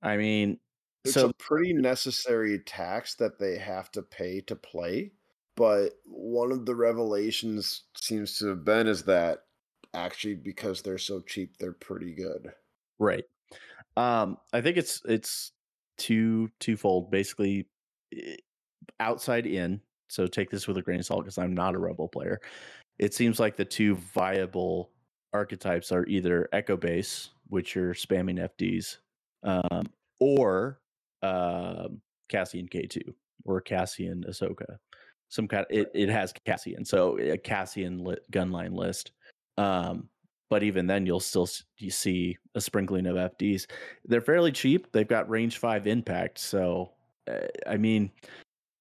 I 0.00 0.16
mean, 0.16 0.58
it's 1.04 1.14
so 1.14 1.30
a 1.30 1.34
pretty 1.34 1.72
necessary 1.72 2.60
tax 2.60 3.16
that 3.16 3.38
they 3.38 3.58
have 3.58 3.90
to 3.92 4.02
pay 4.02 4.40
to 4.42 4.54
play. 4.54 5.10
But 5.58 5.94
one 6.04 6.52
of 6.52 6.66
the 6.66 6.76
revelations 6.76 7.82
seems 7.96 8.38
to 8.38 8.46
have 8.46 8.64
been 8.64 8.86
is 8.86 9.02
that 9.04 9.40
actually 9.92 10.36
because 10.36 10.82
they're 10.82 10.98
so 10.98 11.20
cheap, 11.20 11.56
they're 11.58 11.72
pretty 11.72 12.14
good. 12.14 12.52
right. 13.00 13.24
Um, 13.96 14.36
I 14.52 14.60
think 14.60 14.76
it's 14.76 15.02
it's 15.04 15.50
two 15.96 16.48
twofold. 16.60 17.10
Basically, 17.10 17.66
outside 19.00 19.46
in. 19.46 19.80
So 20.08 20.28
take 20.28 20.48
this 20.48 20.68
with 20.68 20.76
a 20.76 20.82
grain 20.82 21.00
of 21.00 21.06
salt 21.06 21.24
because 21.24 21.38
I'm 21.38 21.54
not 21.54 21.74
a 21.74 21.78
rebel 21.78 22.06
player. 22.06 22.40
It 23.00 23.12
seems 23.12 23.40
like 23.40 23.56
the 23.56 23.64
two 23.64 23.96
viable 23.96 24.92
archetypes 25.32 25.90
are 25.90 26.06
either 26.06 26.48
Echo 26.52 26.76
Base, 26.76 27.30
which 27.48 27.76
are 27.76 27.94
spamming 27.94 28.48
FDs, 28.48 28.98
um, 29.42 29.86
or 30.20 30.80
um, 31.22 32.00
Cassian 32.28 32.68
K2 32.68 33.12
or 33.44 33.60
Cassian 33.60 34.24
Ahsoka. 34.28 34.78
Some 35.28 35.48
kind. 35.48 35.66
it 35.70 35.90
it 35.94 36.08
has 36.08 36.32
Cassian, 36.44 36.84
so 36.84 37.18
a 37.18 37.36
Cassian 37.36 38.04
li- 38.04 38.16
gunline 38.32 38.74
list. 38.74 39.12
Um, 39.58 40.08
but 40.50 40.62
even 40.62 40.86
then, 40.86 41.04
you'll 41.04 41.20
still 41.20 41.48
you 41.78 41.90
see 41.90 42.38
a 42.54 42.60
sprinkling 42.60 43.06
of 43.06 43.16
FDs. 43.16 43.66
They're 44.06 44.20
fairly 44.20 44.52
cheap. 44.52 44.90
They've 44.92 45.06
got 45.06 45.28
range 45.28 45.58
five 45.58 45.86
impact, 45.86 46.38
so 46.38 46.92
uh, 47.30 47.46
I 47.66 47.76
mean, 47.76 48.10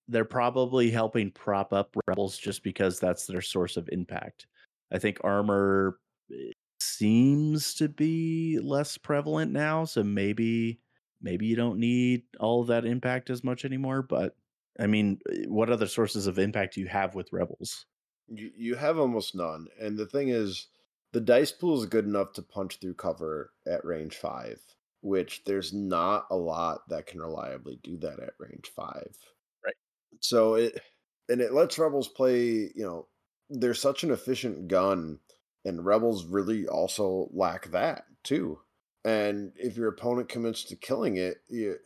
they're 0.07 0.25
probably 0.25 0.89
helping 0.89 1.31
prop 1.31 1.73
up 1.73 1.95
rebels 2.07 2.37
just 2.37 2.63
because 2.63 2.99
that's 2.99 3.25
their 3.25 3.41
source 3.41 3.77
of 3.77 3.89
impact. 3.91 4.47
I 4.91 4.99
think 4.99 5.19
armor 5.23 5.99
eh, 6.31 6.51
seems 6.79 7.73
to 7.75 7.89
be 7.89 8.59
less 8.61 8.97
prevalent 8.97 9.51
now, 9.51 9.83
so 9.85 10.03
maybe 10.03 10.79
maybe 11.21 11.45
you 11.45 11.55
don't 11.55 11.79
need 11.79 12.23
all 12.39 12.61
of 12.61 12.67
that 12.67 12.85
impact 12.85 13.29
as 13.29 13.43
much 13.43 13.65
anymore. 13.65 14.01
But 14.01 14.35
I 14.79 14.87
mean, 14.87 15.19
eh, 15.31 15.45
what 15.47 15.69
other 15.69 15.87
sources 15.87 16.27
of 16.27 16.39
impact 16.39 16.75
do 16.75 16.81
you 16.81 16.87
have 16.87 17.15
with 17.15 17.33
rebels? 17.33 17.85
You, 18.27 18.51
you 18.55 18.75
have 18.75 18.97
almost 18.97 19.35
none. 19.35 19.67
And 19.79 19.97
the 19.97 20.05
thing 20.05 20.29
is, 20.29 20.67
the 21.13 21.21
dice 21.21 21.51
pool 21.51 21.79
is 21.79 21.85
good 21.85 22.05
enough 22.05 22.33
to 22.33 22.41
punch 22.41 22.79
through 22.79 22.95
cover 22.95 23.53
at 23.65 23.85
range 23.85 24.15
five, 24.15 24.59
which 25.01 25.43
there's 25.45 25.73
not 25.73 26.27
a 26.29 26.35
lot 26.35 26.87
that 26.89 27.05
can 27.07 27.21
reliably 27.21 27.79
do 27.83 27.97
that 27.97 28.19
at 28.19 28.33
range 28.39 28.71
five. 28.75 29.15
Right. 29.63 29.75
So 30.19 30.55
it 30.55 30.81
and 31.29 31.41
it 31.41 31.53
lets 31.53 31.77
rebels 31.77 32.07
play, 32.07 32.71
you 32.75 32.83
know, 32.83 33.07
they're 33.49 33.73
such 33.73 34.03
an 34.03 34.11
efficient 34.11 34.67
gun, 34.67 35.19
and 35.65 35.85
rebels 35.85 36.25
really 36.25 36.67
also 36.67 37.29
lack 37.31 37.71
that 37.71 38.03
too. 38.23 38.59
And 39.05 39.53
if 39.55 39.77
your 39.77 39.87
opponent 39.87 40.27
commits 40.29 40.63
to 40.65 40.75
killing 40.75 41.15
it, 41.15 41.37
you, 41.47 41.77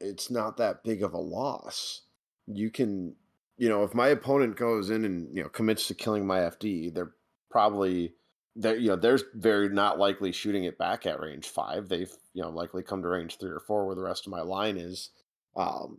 it's 0.00 0.30
not 0.30 0.56
that 0.56 0.82
big 0.82 1.02
of 1.02 1.14
a 1.14 1.18
loss. 1.18 2.02
You 2.46 2.70
can 2.70 3.16
you 3.58 3.68
know, 3.68 3.84
if 3.84 3.94
my 3.94 4.08
opponent 4.08 4.56
goes 4.56 4.90
in 4.90 5.04
and 5.04 5.34
you 5.34 5.42
know 5.42 5.48
commits 5.48 5.88
to 5.88 5.94
killing 5.94 6.26
my 6.26 6.40
FD, 6.40 6.94
they're 6.94 7.12
probably 7.50 8.14
they're 8.54 8.76
you 8.76 8.88
know 8.88 8.96
they're 8.96 9.18
very 9.34 9.68
not 9.68 9.98
likely 9.98 10.32
shooting 10.32 10.64
it 10.64 10.78
back 10.78 11.06
at 11.06 11.20
range 11.20 11.48
five. 11.48 11.88
They've 11.88 12.12
you 12.34 12.42
know 12.42 12.50
likely 12.50 12.82
come 12.82 13.02
to 13.02 13.08
range 13.08 13.38
three 13.38 13.50
or 13.50 13.60
four 13.60 13.86
where 13.86 13.96
the 13.96 14.02
rest 14.02 14.26
of 14.26 14.32
my 14.32 14.42
line 14.42 14.76
is. 14.76 15.10
Um, 15.56 15.98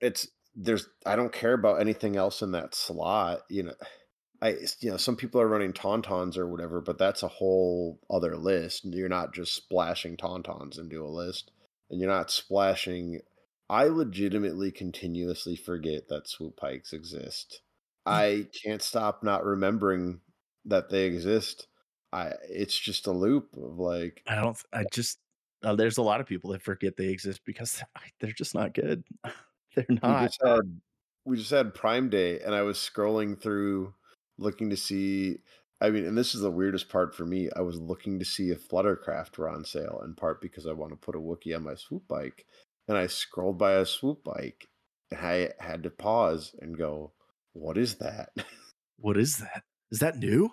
it's 0.00 0.28
there's 0.54 0.86
I 1.04 1.16
don't 1.16 1.32
care 1.32 1.54
about 1.54 1.80
anything 1.80 2.16
else 2.16 2.42
in 2.42 2.52
that 2.52 2.76
slot. 2.76 3.40
You 3.48 3.64
know, 3.64 3.74
I 4.40 4.56
you 4.80 4.90
know 4.90 4.96
some 4.96 5.16
people 5.16 5.40
are 5.40 5.48
running 5.48 5.72
tauntauns 5.72 6.38
or 6.38 6.46
whatever, 6.46 6.80
but 6.80 6.98
that's 6.98 7.24
a 7.24 7.28
whole 7.28 7.98
other 8.08 8.36
list. 8.36 8.84
You're 8.84 9.08
not 9.08 9.34
just 9.34 9.54
splashing 9.56 10.16
tauntauns 10.16 10.78
into 10.78 11.04
a 11.04 11.08
list, 11.08 11.50
and 11.90 12.00
you're 12.00 12.10
not 12.10 12.30
splashing 12.30 13.20
I 13.68 13.84
legitimately 13.84 14.70
continuously 14.70 15.56
forget 15.56 16.08
that 16.08 16.28
swoop 16.28 16.60
bikes 16.60 16.92
exist. 16.92 17.62
I 18.06 18.48
can't 18.62 18.82
stop 18.82 19.22
not 19.22 19.44
remembering 19.44 20.20
that 20.66 20.90
they 20.90 21.06
exist. 21.06 21.68
I 22.12 22.32
it's 22.48 22.78
just 22.78 23.06
a 23.06 23.12
loop 23.12 23.56
of 23.56 23.78
like 23.78 24.22
I 24.26 24.36
don't. 24.36 24.56
I 24.72 24.84
just 24.92 25.18
uh, 25.62 25.74
there's 25.74 25.98
a 25.98 26.02
lot 26.02 26.20
of 26.20 26.26
people 26.26 26.50
that 26.50 26.62
forget 26.62 26.96
they 26.96 27.08
exist 27.08 27.40
because 27.44 27.82
they're 28.20 28.32
just 28.32 28.54
not 28.54 28.74
good. 28.74 29.04
they're 29.74 29.86
we 29.88 29.98
not. 30.02 30.26
just 30.26 30.42
had 30.44 30.80
we 31.24 31.36
just 31.36 31.50
had 31.50 31.74
Prime 31.74 32.10
Day 32.10 32.40
and 32.40 32.54
I 32.54 32.62
was 32.62 32.78
scrolling 32.78 33.40
through 33.40 33.94
looking 34.38 34.70
to 34.70 34.76
see 34.76 35.38
I 35.80 35.90
mean, 35.90 36.06
and 36.06 36.16
this 36.16 36.34
is 36.34 36.40
the 36.40 36.50
weirdest 36.50 36.88
part 36.88 37.14
for 37.14 37.26
me. 37.26 37.50
I 37.56 37.60
was 37.60 37.78
looking 37.78 38.18
to 38.18 38.24
see 38.24 38.50
if 38.50 38.68
Fluttercraft 38.68 39.36
were 39.36 39.50
on 39.50 39.64
sale, 39.64 40.00
in 40.04 40.14
part 40.14 40.40
because 40.40 40.66
I 40.66 40.72
want 40.72 40.92
to 40.92 40.96
put 40.96 41.16
a 41.16 41.18
Wookiee 41.18 41.54
on 41.54 41.64
my 41.64 41.74
swoop 41.74 42.06
bike. 42.08 42.46
And 42.88 42.96
I 42.98 43.06
scrolled 43.06 43.58
by 43.58 43.72
a 43.74 43.86
swoop 43.86 44.24
bike 44.24 44.68
and 45.10 45.20
I 45.20 45.50
had 45.58 45.82
to 45.84 45.90
pause 45.90 46.54
and 46.60 46.76
go, 46.76 47.12
What 47.52 47.78
is 47.78 47.96
that? 47.96 48.30
What 48.96 49.16
is 49.18 49.36
that? 49.38 49.64
Is 49.90 49.98
that 49.98 50.18
new? 50.18 50.50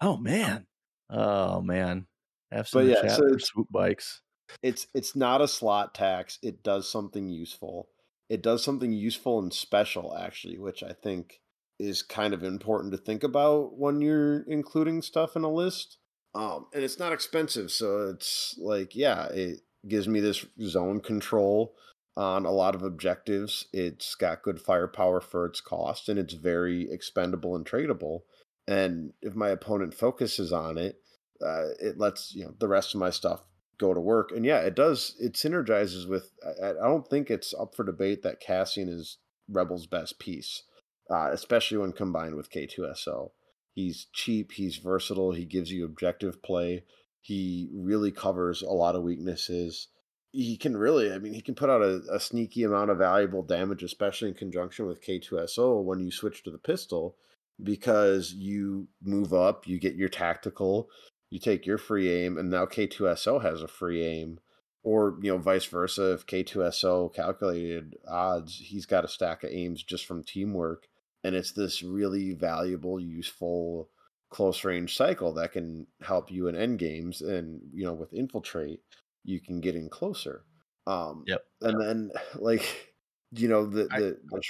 Oh 0.00 0.16
man. 0.16 0.66
Oh 1.08 1.60
man. 1.62 2.06
F's 2.52 2.72
But 2.72 2.80
in 2.80 2.86
the 2.86 2.92
yeah, 2.92 3.02
chat 3.02 3.10
so 3.16 3.22
for 3.32 3.38
swoop 3.38 3.68
bikes. 3.70 4.20
it's 4.62 4.86
it's 4.94 5.16
not 5.16 5.40
a 5.40 5.48
slot 5.48 5.94
tax. 5.94 6.38
It 6.42 6.62
does 6.62 6.88
something 6.90 7.28
useful. 7.28 7.88
It 8.28 8.42
does 8.42 8.64
something 8.64 8.92
useful 8.92 9.38
and 9.38 9.52
special 9.52 10.16
actually, 10.16 10.58
which 10.58 10.82
I 10.82 10.92
think 10.92 11.40
is 11.78 12.02
kind 12.02 12.32
of 12.34 12.42
important 12.44 12.92
to 12.92 12.98
think 12.98 13.22
about 13.24 13.76
when 13.78 14.00
you're 14.00 14.42
including 14.48 15.02
stuff 15.02 15.36
in 15.36 15.44
a 15.44 15.50
list. 15.50 15.98
Um, 16.34 16.66
and 16.74 16.82
it's 16.82 16.98
not 16.98 17.12
expensive, 17.12 17.70
so 17.70 18.08
it's 18.08 18.56
like 18.58 18.94
yeah, 18.96 19.26
it 19.26 19.60
gives 19.88 20.08
me 20.08 20.20
this 20.20 20.44
zone 20.62 21.00
control 21.00 21.74
on 22.16 22.46
a 22.46 22.50
lot 22.50 22.74
of 22.74 22.82
objectives. 22.82 23.66
It's 23.72 24.14
got 24.14 24.42
good 24.42 24.60
firepower 24.60 25.20
for 25.20 25.46
its 25.46 25.60
cost, 25.60 26.08
and 26.08 26.18
it's 26.18 26.34
very 26.34 26.90
expendable 26.90 27.56
and 27.56 27.66
tradable. 27.66 28.20
And 28.66 29.12
if 29.20 29.34
my 29.34 29.50
opponent 29.50 29.94
focuses 29.94 30.52
on 30.52 30.78
it, 30.78 31.00
uh, 31.44 31.70
it 31.80 31.98
lets 31.98 32.34
you 32.34 32.44
know 32.44 32.54
the 32.58 32.68
rest 32.68 32.94
of 32.94 33.00
my 33.00 33.10
stuff 33.10 33.42
go 33.78 33.92
to 33.92 34.00
work. 34.00 34.30
And 34.30 34.44
yeah, 34.44 34.60
it 34.60 34.74
does. 34.74 35.16
It 35.18 35.34
synergizes 35.34 36.08
with. 36.08 36.30
I, 36.62 36.72
don't 36.72 37.08
think 37.08 37.30
it's 37.30 37.52
up 37.54 37.74
for 37.74 37.84
debate 37.84 38.22
that 38.22 38.40
Cassian 38.40 38.88
is 38.88 39.18
Rebel's 39.48 39.86
best 39.86 40.18
piece, 40.18 40.62
uh, 41.10 41.30
especially 41.32 41.78
when 41.78 41.92
combined 41.92 42.36
with 42.36 42.50
K2SO. 42.50 43.30
He's 43.74 44.06
cheap. 44.12 44.52
He's 44.52 44.76
versatile. 44.76 45.32
He 45.32 45.44
gives 45.44 45.72
you 45.72 45.84
objective 45.84 46.42
play. 46.42 46.84
He 47.24 47.70
really 47.72 48.10
covers 48.12 48.60
a 48.60 48.68
lot 48.68 48.96
of 48.96 49.02
weaknesses. 49.02 49.88
He 50.30 50.58
can 50.58 50.76
really, 50.76 51.10
I 51.10 51.18
mean, 51.18 51.32
he 51.32 51.40
can 51.40 51.54
put 51.54 51.70
out 51.70 51.80
a, 51.80 52.02
a 52.12 52.20
sneaky 52.20 52.64
amount 52.64 52.90
of 52.90 52.98
valuable 52.98 53.42
damage, 53.42 53.82
especially 53.82 54.28
in 54.28 54.34
conjunction 54.34 54.86
with 54.86 55.02
K2SO 55.02 55.82
when 55.82 56.00
you 56.00 56.10
switch 56.10 56.42
to 56.42 56.50
the 56.50 56.58
pistol, 56.58 57.16
because 57.62 58.34
you 58.34 58.88
move 59.02 59.32
up, 59.32 59.66
you 59.66 59.80
get 59.80 59.94
your 59.94 60.10
tactical, 60.10 60.90
you 61.30 61.38
take 61.38 61.64
your 61.64 61.78
free 61.78 62.12
aim, 62.12 62.36
and 62.36 62.50
now 62.50 62.66
K2SO 62.66 63.40
has 63.40 63.62
a 63.62 63.68
free 63.68 64.04
aim. 64.04 64.38
or 64.82 65.16
you 65.22 65.32
know 65.32 65.38
vice 65.38 65.64
versa 65.64 66.12
if 66.12 66.26
k2so 66.26 67.12
calculated 67.14 67.96
odds 68.06 68.56
he's 68.56 68.84
got 68.86 69.04
a 69.04 69.08
stack 69.08 69.42
of 69.42 69.50
aims 69.50 69.82
just 69.82 70.04
from 70.04 70.22
teamwork 70.22 70.88
and 71.24 71.34
it's 71.34 71.52
this 71.52 71.82
really 71.82 72.32
valuable 72.34 73.00
useful 73.00 73.88
close 74.34 74.64
range 74.64 74.96
cycle 74.96 75.32
that 75.32 75.52
can 75.52 75.86
help 76.00 76.28
you 76.28 76.48
in 76.48 76.56
end 76.56 76.76
games 76.76 77.22
and 77.22 77.60
you 77.72 77.84
know 77.84 77.94
with 77.94 78.12
infiltrate 78.12 78.80
you 79.22 79.40
can 79.40 79.60
get 79.60 79.76
in 79.76 79.88
closer 79.88 80.44
um 80.88 81.22
Yep. 81.28 81.44
and 81.60 81.80
then 81.80 82.10
like 82.40 82.92
you 83.30 83.46
know 83.46 83.64
the 83.64 83.86
I- 83.92 84.00
the, 84.00 84.18
the 84.26 84.42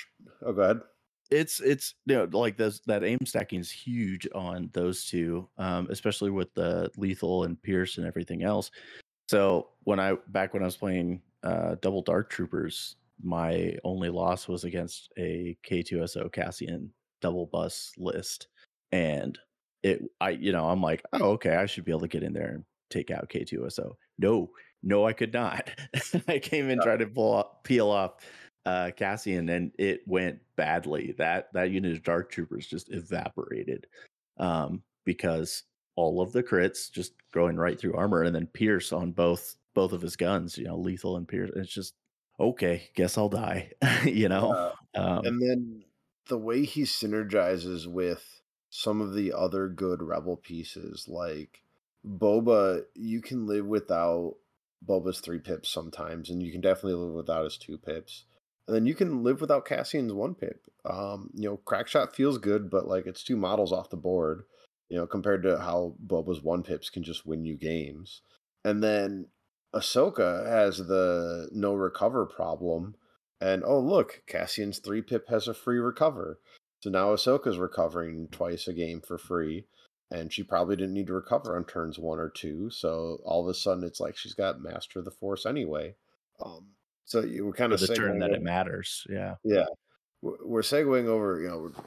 oh 0.47 0.53
go 0.55 0.63
ahead 0.63 0.81
it's 1.31 1.61
it's 1.61 1.97
you 2.07 2.15
know 2.17 2.25
like 2.33 2.57
those 2.57 2.81
that 2.87 3.05
aim 3.05 3.19
stacking 3.27 3.61
is 3.61 3.71
huge 3.71 4.27
on 4.35 4.71
those 4.73 5.05
two 5.05 5.47
um 5.59 5.87
especially 5.91 6.31
with 6.31 6.55
the 6.55 6.91
lethal 6.97 7.45
and 7.45 7.61
pierce 7.63 7.99
and 7.99 8.07
everything 8.07 8.43
else 8.43 8.71
so 9.29 9.69
when 9.83 10.01
i 10.01 10.15
back 10.29 10.55
when 10.55 10.63
i 10.63 10.67
was 10.67 10.79
playing 10.79 11.21
uh 11.43 11.77
double 11.83 12.01
dark 12.01 12.31
troopers 12.31 12.97
my 13.23 13.77
only 13.85 14.09
loss 14.09 14.49
was 14.49 14.65
against 14.65 15.13
a 15.19 15.59
k2so 15.63 16.33
cassian 16.33 16.91
double 17.21 17.45
bus 17.47 17.93
list 17.99 18.49
and 18.93 19.39
it 19.85 20.03
i 20.21 20.31
you 20.31 20.51
know 20.51 20.69
i'm 20.69 20.83
like 20.83 21.03
oh 21.13 21.31
okay 21.33 21.55
i 21.55 21.67
should 21.67 21.85
be 21.85 21.93
able 21.93 22.01
to 22.01 22.09
get 22.09 22.23
in 22.23 22.33
there 22.33 22.49
and 22.49 22.65
take 22.91 23.11
out 23.11 23.29
k2so 23.29 23.93
no 24.19 24.51
no 24.83 25.07
i 25.07 25.13
could 25.13 25.33
not 25.33 25.71
i 26.29 26.39
came 26.39 26.69
in 26.69 26.81
trying 26.81 26.99
to 26.99 27.07
pull 27.07 27.35
off, 27.35 27.63
peel 27.63 27.89
off 27.89 28.15
uh 28.67 28.91
Cassian 28.97 29.49
and 29.49 29.73
it 29.79 30.01
went 30.07 30.39
badly. 30.57 31.15
That 31.19 31.53
that 31.53 31.71
unit 31.71 31.93
of 31.93 32.03
dark 32.03 32.31
troopers 32.31 32.67
just 32.67 32.91
evaporated. 32.91 33.87
Um 34.39 34.83
because 35.05 35.65
all 35.97 36.21
of 36.21 36.33
the 36.33 36.43
crits 36.43 36.91
just 36.91 37.13
going 37.33 37.57
right 37.57 37.79
through 37.79 37.95
armor 37.95 38.23
and 38.23 38.35
then 38.35 38.47
Pierce 38.47 38.93
on 38.93 39.13
both 39.13 39.57
both 39.75 39.93
of 39.93 40.01
his 40.03 40.17
guns, 40.17 40.57
you 40.57 40.65
know, 40.65 40.77
lethal 40.77 41.17
and 41.17 41.29
Pierce. 41.29 41.51
It's 41.55 41.73
just 41.73 41.95
okay, 42.41 42.89
guess 42.95 43.19
I'll 43.19 43.29
die. 43.29 43.73
you 44.05 44.29
know. 44.29 44.73
Um 44.95 45.25
and 45.25 45.43
then 45.43 45.85
the 46.29 46.39
way 46.39 46.65
he 46.65 46.83
synergizes 46.83 47.87
with 47.87 48.25
some 48.77 49.01
of 49.01 49.15
the 49.15 49.33
other 49.33 49.69
good 49.69 50.03
rebel 50.03 50.37
pieces 50.37 51.07
like 51.07 51.63
boba 52.05 52.83
you 52.97 53.23
can 53.23 53.47
live 53.47 53.65
without 53.65 54.35
boba's 54.85 55.21
three 55.21 55.39
pips 55.39 55.69
sometimes 55.69 56.29
and 56.29 56.43
you 56.43 56.51
can 56.51 56.61
definitely 56.61 56.95
live 56.95 57.15
without 57.15 57.45
his 57.45 57.57
two 57.57 57.79
pips 57.79 58.25
and 58.67 58.75
then 58.75 58.85
you 58.85 58.93
can 58.93 59.23
live 59.23 59.41
without 59.41 59.65
cassian's 59.65 60.13
one 60.13 60.35
pip 60.35 60.65
um 60.87 61.31
you 61.35 61.49
know 61.49 61.57
crackshot 61.59 62.17
feels 62.17 62.37
good 62.37 62.69
but 62.69 62.89
like 62.89 63.07
it's 63.07 63.23
two 63.23 63.37
models 63.37 63.71
off 63.71 63.91
the 63.91 63.97
board 63.97 64.43
you 64.89 64.97
know 64.97 65.07
compared 65.07 65.45
to 65.45 65.57
how 65.57 65.95
boba's 66.05 66.43
one 66.43 66.65
pips 66.65 66.91
can 66.91 67.05
just 67.05 67.25
win 67.25 67.45
you 67.45 67.57
games 67.57 68.23
and 68.65 68.83
then 68.83 69.27
ahsoka 69.73 70.45
has 70.49 70.79
the 70.79 71.49
no 71.53 71.75
recover 71.75 72.27
problem 72.27 72.97
and 73.41 73.63
oh 73.63 73.79
look, 73.79 74.23
Cassian's 74.27 74.79
three 74.79 75.03
pip 75.03 75.29
has 75.29 75.47
a 75.47 75.53
free 75.53 75.79
recover. 75.79 76.39
So 76.85 76.91
now 76.91 77.15
Ahsoka's 77.15 77.57
recovering 77.57 78.29
twice 78.31 78.69
a 78.69 78.75
game 78.75 79.01
for 79.01 79.17
free. 79.17 79.65
And 80.11 80.31
she 80.31 80.43
probably 80.43 80.77
didn't 80.77 80.93
need 80.93 81.07
to 81.07 81.15
recover 81.15 81.57
on 81.57 81.65
turns 81.65 81.99
one 81.99 82.19
or 82.19 82.29
two. 82.29 82.69
So 82.69 83.23
all 83.25 83.41
of 83.41 83.49
a 83.49 83.55
sudden 83.55 83.85
it's 83.85 84.01
like 84.01 84.19
she's 84.19 84.35
got 84.35 84.61
Master 84.61 84.99
of 84.99 85.07
the 85.07 85.11
Force 85.11 85.47
anyway. 85.47 85.95
Um 86.45 86.67
so 87.07 87.23
you 87.23 87.47
we're 87.47 87.55
kind 87.55 87.73
of 87.73 87.81
the 87.81 87.87
turn 87.87 88.19
that 88.19 88.33
segueing 88.33 88.35
it 88.35 88.43
matters. 88.43 89.07
Yeah. 89.09 89.37
yeah. 89.45 89.65
We're 90.21 90.45
we're 90.45 90.61
segueing 90.61 91.07
over, 91.07 91.41
you 91.41 91.49
know, 91.49 91.59
we're 91.59 91.85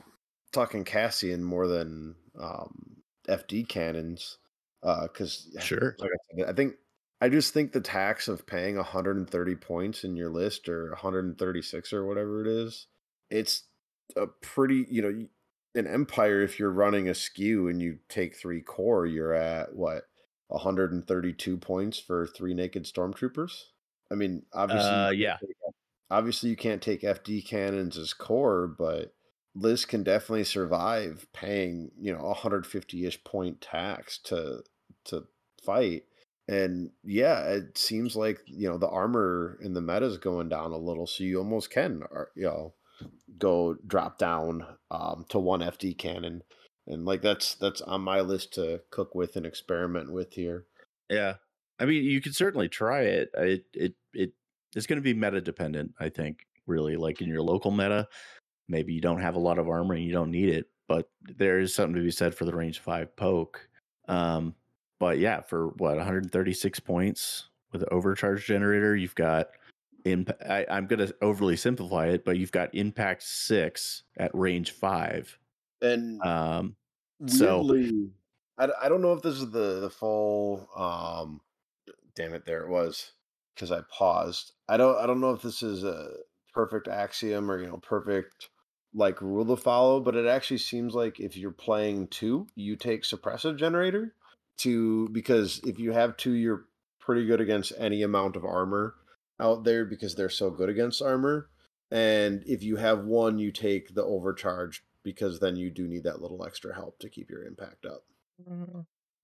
talking 0.52 0.84
Cassian 0.84 1.44
more 1.44 1.68
than 1.68 2.16
um 2.40 2.98
FD 3.30 3.68
cannons. 3.68 4.40
Uh 4.82 5.04
because 5.04 5.56
Sure. 5.60 5.96
like 6.00 6.10
I 6.10 6.38
said, 6.40 6.50
I 6.50 6.54
think 6.54 6.74
I 7.22 7.30
just 7.30 7.54
think 7.54 7.72
the 7.72 7.82
tax 7.82 8.28
of 8.28 8.48
paying 8.48 8.78
130 8.78 9.56
points 9.58 10.04
in 10.04 10.16
your 10.16 10.32
list 10.32 10.68
or 10.68 10.90
136 10.90 11.94
or 11.94 12.04
whatever 12.08 12.42
it 12.42 12.48
is, 12.48 12.88
it's 13.30 13.62
a 14.16 14.28
pretty, 14.28 14.86
you 14.90 15.02
know, 15.02 15.28
an 15.76 15.88
empire 15.88 16.42
if 16.42 16.60
you're 16.60 16.72
running 16.72 17.08
a 17.10 17.14
skew 17.16 17.68
and 17.68 17.82
you 17.82 18.00
take 18.10 18.36
3 18.36 18.62
core, 18.62 19.06
you're 19.06 19.34
at 19.34 19.76
what 19.76 20.06
132 20.48 21.58
points 21.58 22.00
for 22.00 22.26
3 22.28 22.54
naked 22.54 22.84
stormtroopers? 22.86 23.64
I 24.12 24.16
mean, 24.16 24.46
obviously 24.54 24.98
Uh 24.98 25.12
yeah. 25.16 25.40
obviously 26.10 26.50
you 26.50 26.56
can't 26.56 26.82
take 26.82 27.04
FD 27.04 27.42
cannons 27.42 27.98
as 27.98 28.14
core, 28.14 28.68
but 28.68 29.14
Liz 29.56 29.86
can 29.86 30.04
definitely 30.04 30.44
survive 30.44 31.28
paying, 31.34 31.92
you 31.98 32.14
know, 32.14 32.24
150-ish 32.26 33.24
point 33.24 33.62
tax 33.62 34.18
to 34.24 34.64
to 35.06 35.28
fight. 35.64 36.06
And 36.48 36.92
yeah, 37.04 37.44
it 37.50 37.78
seems 37.78 38.16
like 38.16 38.42
you 38.48 38.70
know 38.70 38.78
the 38.78 38.90
armor 38.90 39.58
in 39.62 39.74
the 39.74 39.82
meta 39.82 40.06
is 40.06 40.18
going 40.18 40.50
down 40.50 40.72
a 40.72 40.78
little, 40.78 41.08
so 41.08 41.24
you 41.24 41.40
almost 41.40 41.70
can, 41.72 42.04
ar- 42.12 42.32
you 42.36 42.44
know, 42.46 42.76
go 43.38 43.76
drop 43.86 44.18
down 44.18 44.66
um, 44.92 45.26
to 45.30 45.40
one 45.40 45.62
FD 45.62 45.98
cannon, 45.98 46.44
and 46.86 47.06
like 47.06 47.22
that's 47.22 47.56
that's 47.56 47.82
on 47.82 48.02
my 48.02 48.22
list 48.22 48.54
to 48.54 48.82
cook 48.92 49.16
with 49.16 49.36
and 49.36 49.46
experiment 49.46 50.12
with 50.12 50.34
here. 50.34 50.66
Yeah. 51.10 51.36
I 51.80 51.86
mean, 51.86 52.04
you 52.04 52.22
could 52.22 52.36
certainly 52.36 52.70
try 52.70 53.02
it. 53.02 53.30
It 53.36 53.66
it 53.74 53.94
it 54.14 54.34
it's 54.76 54.88
going 54.88 54.98
to 54.98 55.04
be 55.04 55.14
meta 55.14 55.42
dependent, 55.42 55.94
I 56.00 56.10
think, 56.10 56.46
really 56.66 56.96
like 56.98 57.22
in 57.22 57.30
your 57.30 57.42
local 57.42 57.72
meta. 57.72 58.08
Maybe 58.68 58.94
you 58.94 59.02
don't 59.02 59.22
have 59.22 59.36
a 59.36 59.40
lot 59.40 59.60
of 59.60 59.70
armor 59.70 59.94
and 59.94 60.04
you 60.04 60.12
don't 60.12 60.32
need 60.32 60.50
it, 60.50 60.66
but 60.88 61.10
there 61.22 61.60
is 61.60 61.74
something 61.74 61.96
to 61.96 62.02
be 62.02 62.12
said 62.12 62.36
for 62.36 62.46
the 62.46 62.56
range 62.56 62.80
5 62.80 63.16
poke. 63.16 63.68
Um 64.08 64.56
but 65.00 65.20
yeah, 65.20 65.42
for 65.42 65.68
what 65.78 65.96
136 65.98 66.80
points 66.80 67.50
with 67.72 67.84
an 67.84 67.90
overcharge 67.92 68.46
generator, 68.46 68.96
you've 68.96 69.16
got 69.16 69.48
imp- 70.06 70.42
I, 70.48 70.66
I'm 70.70 70.88
going 70.88 71.06
to 71.06 71.16
overly 71.22 71.58
simplify 71.58 72.08
it, 72.08 72.26
but 72.26 72.38
you've 72.38 72.52
got 72.52 72.74
impact 72.76 73.24
6 73.24 74.04
at 74.18 74.32
range 74.34 74.72
5. 74.72 75.38
And 75.82 76.22
Um 76.22 76.76
so- 77.26 77.62
I, 78.58 78.70
I 78.82 78.90
don't 78.90 79.02
know 79.02 79.14
if 79.14 79.22
this 79.22 79.36
is 79.36 79.52
the 79.52 79.80
the 79.82 79.90
full. 79.90 80.68
Um, 80.76 81.42
damn 82.16 82.34
it, 82.34 82.46
there 82.46 82.64
it 82.64 82.70
was 82.70 83.12
because 83.54 83.72
I 83.72 83.82
paused. 83.92 84.54
I 84.68 84.78
don't 84.78 84.98
I 84.98 85.06
don't 85.06 85.22
know 85.22 85.32
if 85.32 85.42
this 85.42 85.62
is 85.62 85.84
a 85.84 86.10
perfect 86.54 86.88
axiom 86.88 87.52
or 87.52 87.60
you 87.62 87.68
know 87.68 87.78
perfect 87.78 88.50
like 88.96 89.22
rule 89.22 89.46
to 89.46 89.56
follow, 89.62 90.00
but 90.00 90.16
it 90.16 90.26
actually 90.26 90.58
seems 90.58 90.96
like 90.96 91.20
if 91.20 91.38
you're 91.38 91.52
playing 91.52 92.08
two, 92.08 92.48
you 92.56 92.76
take 92.76 93.04
suppressive 93.04 93.58
generator 93.58 94.16
to 94.58 95.08
because 95.10 95.60
if 95.64 95.78
you 95.78 95.92
have 95.92 96.18
two, 96.18 96.32
you're 96.34 96.66
pretty 97.00 97.26
good 97.28 97.42
against 97.42 97.74
any 97.78 98.02
amount 98.02 98.36
of 98.36 98.44
armor 98.44 98.96
out 99.40 99.64
there 99.64 99.86
because 99.86 100.16
they're 100.16 100.30
so 100.30 100.50
good 100.50 100.70
against 100.70 101.02
armor. 101.02 101.50
And 101.92 102.44
if 102.46 102.64
you 102.64 102.76
have 102.78 103.06
one, 103.06 103.38
you 103.38 103.52
take 103.52 103.94
the 103.94 104.04
overcharge 104.04 104.84
because 105.04 105.40
then 105.40 105.56
you 105.56 105.70
do 105.70 105.88
need 105.88 106.04
that 106.04 106.22
little 106.22 106.46
extra 106.46 106.76
help 106.76 107.00
to 107.00 107.10
keep 107.10 107.30
your 107.30 107.46
impact 107.46 107.86
up. 107.86 108.04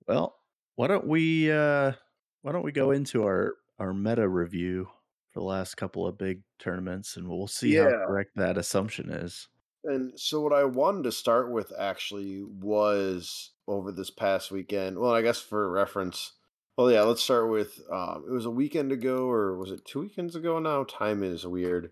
Well, 0.07 0.35
why 0.75 0.87
don't 0.87 1.07
we 1.07 1.51
uh 1.51 1.93
why 2.41 2.51
don't 2.51 2.63
we 2.63 2.71
go 2.71 2.91
into 2.91 3.23
our 3.23 3.55
our 3.79 3.93
meta 3.93 4.27
review 4.27 4.87
for 5.29 5.39
the 5.39 5.45
last 5.45 5.75
couple 5.75 6.07
of 6.07 6.17
big 6.17 6.41
tournaments 6.59 7.17
and 7.17 7.27
we'll 7.27 7.47
see 7.47 7.75
how 7.75 7.89
correct 7.89 8.31
that 8.35 8.57
assumption 8.57 9.09
is. 9.11 9.47
And 9.83 10.17
so, 10.17 10.39
what 10.39 10.53
I 10.53 10.63
wanted 10.63 11.03
to 11.03 11.11
start 11.11 11.51
with 11.51 11.73
actually 11.77 12.41
was 12.43 13.51
over 13.67 13.91
this 13.91 14.09
past 14.09 14.51
weekend. 14.51 14.97
Well, 14.97 15.13
I 15.13 15.21
guess 15.21 15.41
for 15.41 15.69
reference, 15.69 16.33
well, 16.77 16.91
yeah, 16.91 17.01
let's 17.03 17.21
start 17.23 17.49
with 17.49 17.79
um, 17.91 18.25
it 18.27 18.31
was 18.31 18.45
a 18.45 18.51
weekend 18.51 18.91
ago, 18.91 19.29
or 19.29 19.57
was 19.57 19.71
it 19.71 19.85
two 19.85 20.01
weekends 20.01 20.35
ago 20.35 20.59
now? 20.59 20.83
Time 20.85 21.23
is 21.23 21.45
weird. 21.45 21.91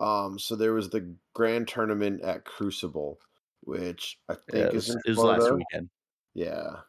Um, 0.00 0.38
so 0.38 0.56
there 0.56 0.74
was 0.74 0.90
the 0.90 1.14
grand 1.34 1.68
tournament 1.68 2.22
at 2.22 2.44
Crucible, 2.44 3.20
which 3.62 4.20
I 4.28 4.34
Yeah, 4.52 4.66
think 4.66 4.72
it 4.72 4.74
is 4.74 4.88
was, 4.88 4.96
in 4.96 5.00
it 5.04 5.10
was 5.10 5.24
last 5.24 5.50
weekend. 5.50 5.90
Yeah, 6.34 6.82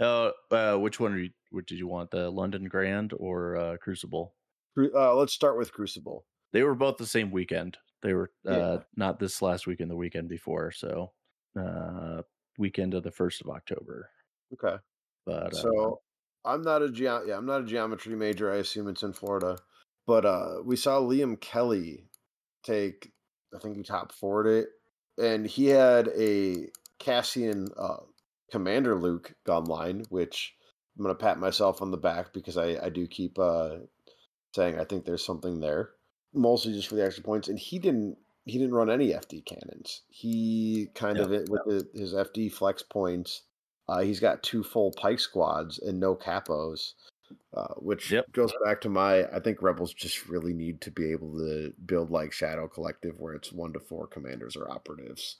Uh, 0.00 0.32
uh 0.50 0.76
which 0.76 0.98
one 0.98 1.12
are 1.14 1.18
you 1.18 1.30
what 1.50 1.66
did 1.66 1.78
you 1.78 1.86
want? 1.86 2.10
The 2.10 2.28
London 2.30 2.64
Grand 2.64 3.12
or 3.16 3.56
uh 3.56 3.76
Crucible? 3.76 4.34
Uh, 4.76 5.14
let's 5.14 5.32
start 5.32 5.56
with 5.56 5.72
Crucible. 5.72 6.26
They 6.52 6.62
were 6.62 6.74
both 6.74 6.96
the 6.96 7.06
same 7.06 7.30
weekend. 7.30 7.78
They 8.02 8.12
were 8.14 8.32
uh 8.46 8.78
Yeah. 8.78 8.82
not 8.96 9.18
this 9.18 9.40
last 9.40 9.66
weekend, 9.66 9.90
the 9.90 9.96
weekend 9.96 10.28
before, 10.28 10.72
so 10.72 11.12
uh 11.56 12.22
weekend 12.58 12.94
of 12.94 13.02
the 13.02 13.10
1st 13.12 13.40
of 13.40 13.48
October. 13.48 14.10
Okay. 14.52 14.76
But 15.26 15.54
uh, 15.54 15.64
So 15.64 16.00
I'm 16.44 16.62
not 16.62 16.82
a 16.82 16.90
ge- 16.90 17.02
yeah, 17.02 17.36
I'm 17.36 17.46
not 17.46 17.62
a 17.62 17.66
geometry 17.66 18.14
major. 18.16 18.52
I 18.52 18.56
assume 18.56 18.88
it's 18.88 19.02
in 19.02 19.12
Florida. 19.12 19.58
But 20.06 20.24
uh 20.26 20.56
we 20.64 20.76
saw 20.76 21.00
Liam 21.00 21.40
Kelly 21.40 22.08
take 22.62 23.12
I 23.54 23.58
think 23.58 23.76
he 23.76 23.82
top 23.82 24.12
forwarded 24.12 24.64
it. 24.64 24.68
And 25.24 25.46
he 25.46 25.66
had 25.66 26.08
a 26.08 26.68
Cassian 26.98 27.68
uh 27.76 27.98
Commander 28.50 28.94
Luke 28.94 29.34
gun 29.46 29.64
line, 29.64 30.04
which 30.10 30.54
I'm 30.98 31.04
gonna 31.04 31.14
pat 31.14 31.38
myself 31.38 31.80
on 31.82 31.90
the 31.90 31.96
back 31.96 32.32
because 32.34 32.56
I, 32.56 32.76
I 32.82 32.88
do 32.90 33.06
keep 33.06 33.38
uh 33.38 33.76
saying 34.54 34.78
I 34.78 34.84
think 34.84 35.04
there's 35.04 35.24
something 35.24 35.60
there. 35.60 35.90
Mostly 36.34 36.72
just 36.72 36.88
for 36.88 36.96
the 36.96 37.04
extra 37.04 37.24
points. 37.24 37.48
And 37.48 37.58
he 37.58 37.78
didn't 37.78 38.18
he 38.44 38.58
didn't 38.58 38.74
run 38.74 38.90
any 38.90 39.08
FD 39.12 39.46
cannons. 39.46 40.02
He 40.08 40.88
kind 40.94 41.16
Yeah. 41.16 41.24
of 41.24 41.32
it 41.32 41.48
with 41.48 41.62
the, 41.64 41.98
his 41.98 42.12
FD 42.12 42.52
flex 42.52 42.82
points 42.82 43.42
uh, 43.88 44.00
he's 44.00 44.20
got 44.20 44.42
two 44.42 44.62
full 44.62 44.92
pike 44.92 45.20
squads 45.20 45.78
and 45.78 45.98
no 46.00 46.14
capos. 46.16 46.94
uh, 47.54 47.72
which 47.78 48.10
Yep. 48.12 48.32
goes 48.32 48.52
back 48.64 48.80
to 48.82 48.88
my. 48.90 49.24
I 49.30 49.40
think 49.40 49.62
Rebels 49.62 49.94
just 49.94 50.28
really 50.28 50.52
need 50.52 50.80
to 50.82 50.90
be 50.90 51.10
able 51.10 51.38
to 51.38 51.72
build 51.86 52.10
like 52.10 52.32
Shadow 52.32 52.68
Collective, 52.68 53.18
where 53.18 53.32
it's 53.34 53.50
one 53.52 53.72
to 53.72 53.80
four 53.80 54.06
commanders 54.06 54.56
or 54.56 54.70
operatives. 54.70 55.38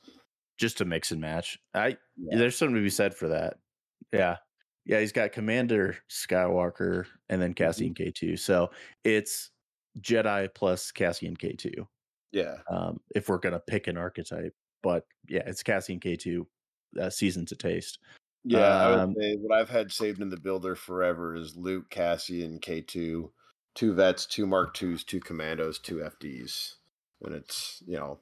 just 0.56 0.78
to 0.78 0.84
mix 0.84 1.10
and 1.10 1.20
match. 1.20 1.58
I 1.74 1.98
Yeah. 2.16 2.38
there's 2.38 2.56
something 2.56 2.76
to 2.76 2.80
be 2.80 2.88
said 2.88 3.14
for 3.14 3.28
that. 3.28 3.58
Yeah. 4.12 4.36
Yeah, 4.86 5.00
he's 5.00 5.12
got 5.12 5.32
Commander 5.32 5.98
Skywalker 6.10 7.06
and 7.28 7.40
then 7.42 7.54
Cassian 7.54 7.92
K2. 7.94 8.38
So 8.38 8.70
it's 9.02 9.50
Jedi 10.00 10.48
plus 10.54 10.90
Cassian 10.92 11.36
K2. 11.36 11.86
Yeah, 12.32 12.58
Um, 12.68 13.00
if 13.14 13.28
we're 13.28 13.38
gonna 13.38 13.60
pick 13.60 13.86
an 13.88 13.96
archetype. 13.96 14.54
But 14.82 15.06
yeah, 15.28 15.42
it's 15.46 15.62
Cassian 15.62 16.00
K2 16.00 16.46
uh, 17.00 17.10
season 17.10 17.44
to 17.46 17.56
taste. 17.56 17.98
Yeah. 18.44 18.76
I 18.86 18.90
would 18.90 18.98
Um, 19.00 19.14
say 19.18 19.36
what 19.36 19.58
I've 19.58 19.68
had 19.70 19.90
saved 19.92 20.20
in 20.20 20.30
the 20.30 20.36
builder 20.40 20.74
forever 20.74 21.34
is 21.34 21.56
Luke, 21.56 21.90
Cassian, 21.90 22.58
K 22.58 22.80
two, 22.80 23.32
two 23.74 23.92
vets, 23.94 24.26
two 24.26 24.46
Mark 24.46 24.74
twos, 24.74 25.04
two 25.04 25.20
commandos, 25.20 25.78
two 25.78 25.96
FDs, 25.96 26.74
and 27.22 27.34
it's 27.34 27.82
you 27.86 27.96
know 27.96 28.20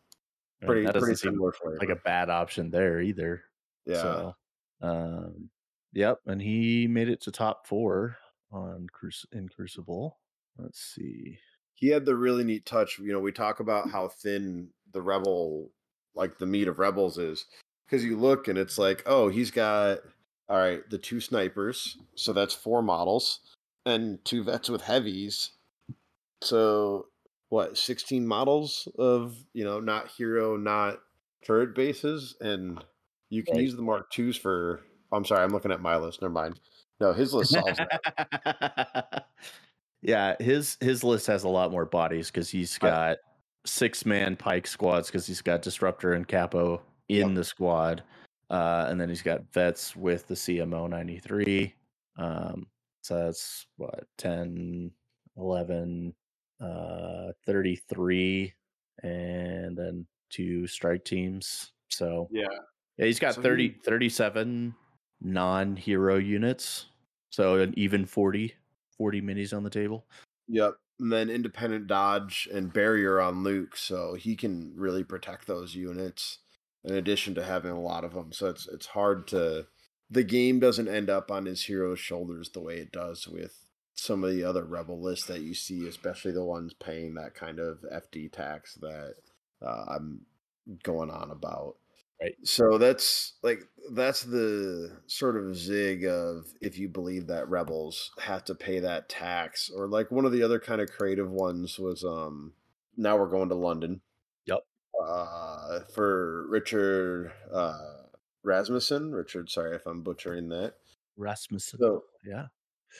pretty 0.64 0.84
that 0.86 0.96
pretty 0.98 1.16
similar 1.16 1.52
flavor. 1.52 1.78
like 1.80 1.88
a 1.88 1.96
bad 1.96 2.30
option 2.30 2.70
there 2.70 3.00
either. 3.00 3.42
yeah. 3.84 4.02
So 4.02 4.36
um 4.80 5.50
yep, 5.92 6.18
and 6.26 6.40
he 6.40 6.86
made 6.86 7.08
it 7.08 7.20
to 7.22 7.32
top 7.32 7.66
four 7.66 8.16
on 8.52 8.86
Cruci- 8.92 9.32
in 9.32 9.48
Crucible. 9.48 10.18
Let's 10.58 10.80
see. 10.80 11.38
he 11.74 11.88
had 11.88 12.04
the 12.04 12.14
really 12.14 12.44
neat 12.44 12.64
touch. 12.66 12.98
You 12.98 13.12
know, 13.12 13.20
we 13.20 13.32
talk 13.32 13.60
about 13.60 13.90
how 13.90 14.08
thin 14.08 14.68
the 14.92 15.00
rebel, 15.02 15.70
like 16.14 16.38
the 16.38 16.46
meat 16.46 16.68
of 16.68 16.78
rebels, 16.78 17.16
is 17.18 17.46
because 17.86 18.04
you 18.04 18.16
look 18.16 18.48
and 18.48 18.58
it's 18.58 18.78
like, 18.78 19.02
oh, 19.06 19.28
he's 19.28 19.50
got 19.50 20.00
all 20.48 20.58
right, 20.58 20.88
the 20.90 20.98
two 20.98 21.18
snipers, 21.18 21.96
so 22.14 22.32
that's 22.32 22.54
four 22.54 22.82
models, 22.82 23.40
and 23.86 24.22
two 24.24 24.44
vets 24.44 24.68
with 24.68 24.82
heavies. 24.82 25.52
So 26.42 27.06
what, 27.48 27.78
sixteen 27.78 28.26
models 28.26 28.86
of 28.98 29.36
you 29.54 29.64
know, 29.64 29.80
not 29.80 30.08
hero, 30.08 30.56
not 30.56 30.98
turret 31.44 31.74
bases, 31.74 32.36
and 32.40 32.84
you 33.30 33.42
can 33.42 33.56
Right. 33.56 33.64
use 33.64 33.76
the 33.76 33.82
Mark 33.82 34.10
twos 34.10 34.36
for. 34.36 34.80
Oh, 35.10 35.16
I'm 35.16 35.24
sorry, 35.24 35.42
I'm 35.42 35.52
looking 35.52 35.72
at 35.72 35.80
my 35.80 35.96
list. 35.96 36.20
Never 36.20 36.34
mind. 36.34 36.60
No, 37.00 37.12
his 37.12 37.32
list 37.32 37.52
solves 37.52 37.78
that. 37.78 39.24
yeah, 40.02 40.36
his 40.38 40.76
his 40.80 41.02
list 41.02 41.26
has 41.28 41.44
a 41.44 41.48
lot 41.48 41.70
more 41.70 41.86
bodies 41.86 42.30
because 42.30 42.50
he's 42.50 42.76
got 42.78 43.18
six 43.64 44.04
man 44.04 44.36
pike 44.36 44.66
squads 44.66 45.08
because 45.08 45.26
he's 45.26 45.40
got 45.40 45.62
disruptor 45.62 46.12
and 46.12 46.28
capo 46.28 46.82
in 47.20 47.28
Yep. 47.28 47.34
the 47.36 47.44
squad, 47.44 48.02
uh, 48.50 48.86
and 48.88 49.00
then 49.00 49.08
he's 49.08 49.22
got 49.22 49.52
vets 49.52 49.94
with 49.94 50.26
the 50.26 50.34
CMO 50.34 50.86
ninety 50.88 51.18
three. 51.18 51.74
Um, 52.16 52.66
so 53.02 53.16
that's 53.26 53.66
what 53.76 54.06
10, 54.18 54.90
11, 55.36 56.14
uh, 56.60 57.32
33, 57.46 58.52
and 59.02 59.76
then 59.76 60.06
two 60.30 60.66
strike 60.66 61.04
teams. 61.04 61.72
So 61.88 62.28
Yeah. 62.30 62.46
yeah, 62.98 63.06
he's 63.06 63.18
got 63.18 63.34
So 63.34 63.42
30, 63.42 63.68
he- 63.70 63.78
37 63.82 64.74
non-hero 65.20 66.16
units. 66.16 66.86
So 67.30 67.56
an 67.60 67.74
even 67.76 68.04
40, 68.06 68.54
40 68.96 69.20
minis 69.22 69.56
on 69.56 69.62
the 69.64 69.70
table. 69.70 70.06
Yep. 70.48 70.76
And 71.00 71.10
then 71.12 71.30
independent 71.30 71.86
dodge 71.88 72.46
and 72.52 72.72
barrier 72.72 73.20
on 73.20 73.42
Luke, 73.42 73.76
so 73.76 74.14
he 74.14 74.36
can 74.36 74.74
really 74.76 75.02
protect 75.02 75.46
those 75.46 75.74
units. 75.74 76.38
In 76.84 76.94
addition 76.94 77.34
to 77.36 77.44
having 77.44 77.70
a 77.70 77.80
lot 77.80 78.04
of 78.04 78.14
them, 78.14 78.32
so 78.32 78.48
it's 78.48 78.66
it's 78.66 78.86
hard 78.86 79.28
to. 79.28 79.66
The 80.10 80.24
game 80.24 80.60
doesn't 80.60 80.88
end 80.88 81.08
up 81.08 81.30
on 81.30 81.46
his 81.46 81.64
hero's 81.64 81.98
shoulders 81.98 82.50
the 82.50 82.60
way 82.60 82.76
it 82.78 82.92
does 82.92 83.26
with 83.26 83.64
some 83.94 84.24
of 84.24 84.30
the 84.30 84.44
other 84.44 84.64
rebel 84.64 85.00
lists 85.00 85.26
that 85.26 85.42
you 85.42 85.54
see, 85.54 85.86
especially 85.86 86.32
the 86.32 86.44
ones 86.44 86.74
paying 86.74 87.14
that 87.14 87.34
kind 87.34 87.58
of 87.58 87.78
FD 87.92 88.32
tax 88.32 88.74
that 88.74 89.14
uh, 89.64 89.84
I'm 89.88 90.22
going 90.82 91.10
on 91.10 91.30
about. 91.30 91.76
Right. 92.20 92.34
So 92.44 92.78
that's 92.78 93.34
like 93.42 93.64
that's 93.92 94.22
the 94.22 94.96
sort 95.06 95.36
of 95.36 95.56
zig 95.56 96.04
of 96.04 96.46
if 96.60 96.78
you 96.78 96.88
believe 96.88 97.26
that 97.26 97.48
rebels 97.48 98.12
have 98.20 98.44
to 98.44 98.54
pay 98.54 98.78
that 98.80 99.08
tax, 99.08 99.70
or 99.74 99.88
like 99.88 100.10
one 100.10 100.24
of 100.24 100.32
the 100.32 100.42
other 100.42 100.60
kind 100.60 100.80
of 100.80 100.90
creative 100.90 101.30
ones 101.30 101.78
was 101.78 102.04
um 102.04 102.52
now 102.96 103.16
we're 103.16 103.26
going 103.26 103.48
to 103.48 103.56
London. 103.56 104.02
Uh, 105.02 105.80
for 105.94 106.46
Richard 106.48 107.32
uh 107.52 107.78
Rasmussen. 108.44 109.12
Richard, 109.12 109.50
sorry 109.50 109.76
if 109.76 109.86
I'm 109.86 110.02
butchering 110.02 110.48
that. 110.50 110.74
Rasmussen. 111.16 111.78
So 111.78 112.04
yeah. 112.24 112.46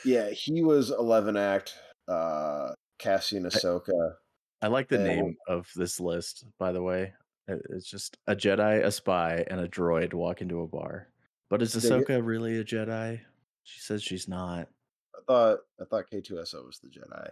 yeah, 0.04 0.30
he 0.30 0.62
was 0.62 0.90
eleven 0.90 1.36
act. 1.36 1.74
Uh, 2.08 2.72
Cassian 2.98 3.44
Ahsoka. 3.44 4.14
I 4.60 4.68
like 4.68 4.88
the 4.88 4.96
and- 4.96 5.04
name 5.06 5.36
of 5.48 5.68
this 5.74 6.00
list, 6.00 6.44
by 6.58 6.72
the 6.72 6.82
way. 6.82 7.12
It- 7.48 7.66
It's 7.70 7.88
just 7.88 8.16
a 8.26 8.36
Jedi, 8.36 8.84
a 8.84 8.90
spy, 8.92 9.44
and 9.48 9.60
a 9.60 9.68
droid 9.68 10.14
walk 10.14 10.40
into 10.40 10.60
a 10.60 10.68
bar. 10.68 11.08
But 11.50 11.62
is. 11.62 11.74
Ahsoka 11.74 12.24
really 12.24 12.58
a 12.58 12.64
Jedi? 12.64 13.20
She 13.64 13.80
says 13.80 14.02
she's 14.02 14.28
not. 14.28 14.68
I 15.14 15.20
thought 15.26 15.58
I 15.80 15.84
thought 15.84 16.10
K2SO 16.12 16.66
was 16.66 16.78
the 16.78 16.88
Jedi. 16.88 17.28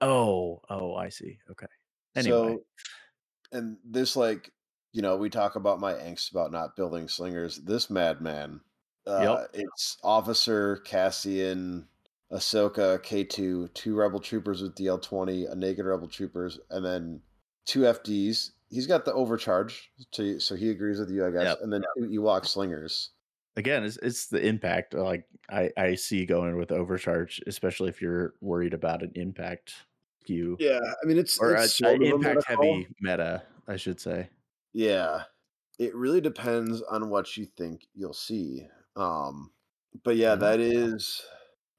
Oh, 0.00 0.60
oh, 0.68 0.94
I 0.94 1.08
see. 1.08 1.38
Okay. 1.50 1.66
Anyway. 2.16 2.30
So, 2.36 2.62
and 3.54 3.78
this, 3.84 4.16
like, 4.16 4.52
you 4.92 5.00
know, 5.00 5.16
we 5.16 5.30
talk 5.30 5.56
about 5.56 5.80
my 5.80 5.94
angst 5.94 6.30
about 6.30 6.52
not 6.52 6.76
building 6.76 7.08
slingers. 7.08 7.56
This 7.58 7.88
madman, 7.88 8.60
uh, 9.06 9.44
it's 9.54 9.96
Officer 10.04 10.76
Cassian, 10.78 11.88
Ahsoka, 12.32 12.98
K2, 12.98 13.72
two 13.74 13.94
Rebel 13.94 14.20
Troopers 14.20 14.62
with 14.62 14.74
DL20, 14.74 15.50
a 15.50 15.54
naked 15.54 15.86
Rebel 15.86 16.08
Troopers, 16.08 16.58
and 16.70 16.84
then 16.84 17.20
two 17.64 17.80
FDs. 17.80 18.50
He's 18.68 18.86
got 18.86 19.04
the 19.04 19.12
overcharge, 19.12 19.90
to, 20.12 20.40
so 20.40 20.54
he 20.56 20.70
agrees 20.70 20.98
with 20.98 21.10
you, 21.10 21.24
I 21.26 21.30
guess. 21.30 21.44
Yep. 21.44 21.58
And 21.62 21.72
then 21.72 21.82
two 21.96 22.08
Ewok 22.08 22.44
slingers. 22.46 23.10
again 23.56 23.84
it's, 23.84 23.96
it's 23.98 24.26
the 24.26 24.44
impact 24.44 24.94
like 24.94 25.24
i 25.48 25.70
i 25.76 25.94
see 25.94 26.26
going 26.26 26.56
with 26.56 26.72
overcharge 26.72 27.40
especially 27.46 27.88
if 27.88 28.02
you're 28.02 28.34
worried 28.40 28.74
about 28.74 29.02
an 29.02 29.12
impact 29.14 29.74
skew 30.24 30.56
Yeah, 30.58 30.80
I 31.02 31.06
mean, 31.06 31.18
it's, 31.18 31.40
or 31.40 31.54
it's 31.54 31.80
a 31.82 31.96
a 31.96 32.00
impact 32.10 32.44
heavy 32.46 32.88
meta 33.00 33.42
i 33.68 33.76
should 33.76 34.00
say 34.00 34.30
Yeah. 34.72 35.24
It 35.78 35.94
really 35.94 36.20
depends 36.20 36.82
on 36.82 37.10
what 37.10 37.36
you 37.36 37.46
think 37.46 37.86
you'll 37.94 38.14
see. 38.14 38.68
Um 38.96 39.52
but 40.04 40.16
yeah, 40.16 40.34
Mhm. 40.34 40.40
that 40.40 40.60
is 40.60 41.24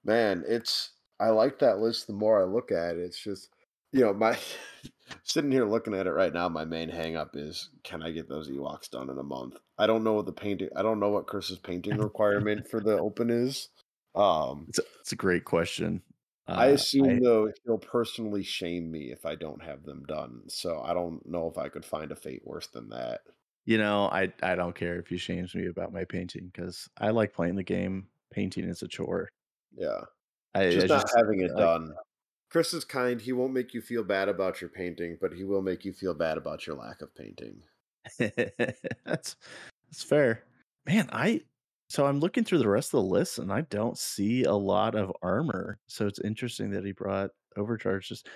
man, 0.04 0.44
it's 0.48 0.94
I 1.20 1.30
like 1.30 1.60
that 1.60 1.80
list 1.80 2.08
the 2.08 2.14
more 2.14 2.42
I 2.42 2.46
look 2.46 2.72
at 2.72 2.98
it. 2.98 3.04
It's 3.04 3.20
just 3.24 3.50
you 3.92 4.02
know, 4.02 4.14
my 4.14 4.38
sitting 5.24 5.52
here 5.52 5.66
looking 5.66 5.94
at 5.94 6.08
it 6.08 6.12
right 6.12 6.34
now, 6.34 6.50
my 6.50 6.66
main 6.66 6.90
hang 6.90 7.16
up 7.16 7.36
is 7.36 7.70
can 7.84 8.02
I 8.04 8.12
get 8.12 8.30
those 8.30 8.50
Ewoks 8.50 8.90
done 8.90 9.10
in 9.10 9.18
a 9.20 9.24
month? 9.24 9.58
I 9.78 9.88
don't 9.88 10.04
know 10.04 10.14
what 10.14 10.26
the 10.26 10.34
painting 10.34 10.70
I 10.76 10.82
don't 10.84 11.00
know 11.00 11.10
what 11.12 11.28
Kris's 11.28 11.60
painting 11.60 11.98
requirement 12.00 12.68
for 12.70 12.82
the 12.82 12.98
open 13.00 13.30
is. 13.30 13.70
Um 14.16 14.66
it's 14.70 14.80
a, 14.80 14.84
it's 15.00 15.12
a 15.12 15.16
great 15.16 15.46
question 15.46 16.02
I 16.48 16.70
Uh, 16.70 16.74
assume 16.74 17.20
though 17.22 17.52
he'll 17.64 17.78
personally 17.80 18.44
shame 18.44 18.92
me 18.92 19.12
if 19.12 19.26
I 19.26 19.36
don't 19.36 19.64
have 19.64 19.84
them 19.84 20.04
done. 20.08 20.44
So 20.48 20.80
I 20.82 20.94
don't 20.94 21.26
know 21.28 21.48
if 21.48 21.58
I 21.58 21.70
could 21.70 21.86
find 21.86 22.12
a 22.12 22.16
fate 22.16 22.42
worse 22.46 22.68
than 22.68 22.90
that. 22.90 23.22
you 23.68 23.80
know 23.80 24.06
i 24.12 24.32
i 24.44 24.54
don't 24.54 24.76
care 24.76 25.00
if 25.00 25.08
he 25.08 25.18
shames 25.18 25.56
me 25.56 25.66
about 25.66 25.92
my 25.92 26.04
painting 26.06 26.52
because 26.54 26.88
i 27.00 27.10
like 27.10 27.34
playing 27.34 27.56
the 27.56 27.64
game 27.64 28.06
painting 28.32 28.64
is 28.66 28.84
a 28.84 28.88
chore 28.88 29.28
Yeah. 29.76 30.02
i, 30.54 30.70
just 30.70 30.92
I 30.92 30.98
not 30.98 31.10
having 31.18 31.40
it 31.42 31.50
like- 31.52 31.58
done. 31.58 31.96
Kris 32.52 32.74
is 32.76 32.86
kind. 32.86 33.20
He 33.20 33.34
won't 33.34 33.54
make 33.54 33.74
you 33.74 33.82
feel 33.82 34.04
bad 34.04 34.30
about 34.30 34.62
your 34.62 34.70
painting, 34.70 35.18
but 35.20 35.34
he 35.34 35.44
will 35.44 35.64
make 35.64 35.84
you 35.84 35.92
feel 35.94 36.14
bad 36.14 36.38
about 36.38 36.66
your 36.68 36.76
lack 36.78 37.02
of 37.02 37.14
painting. 37.16 37.64
that's 38.20 39.36
that's 39.90 40.04
fair 40.04 40.44
man 40.86 41.10
i 41.12 41.42
so 41.90 42.06
i'm 42.06 42.20
looking 42.20 42.44
through 42.44 42.58
the 42.58 42.68
rest 42.68 42.94
of 42.94 43.04
the 43.04 43.10
list 43.10 43.38
and 43.40 43.52
i 43.52 43.62
don't 43.62 43.98
see 43.98 44.44
a 44.44 44.54
lot 44.54 44.96
of 44.96 45.12
armor. 45.22 45.78
So 45.88 46.08
it's 46.08 46.20
interesting 46.20 46.70
that 46.72 46.86
he 46.86 46.92
brought 46.92 47.32
overcharge 47.58 48.10
just 48.10 48.28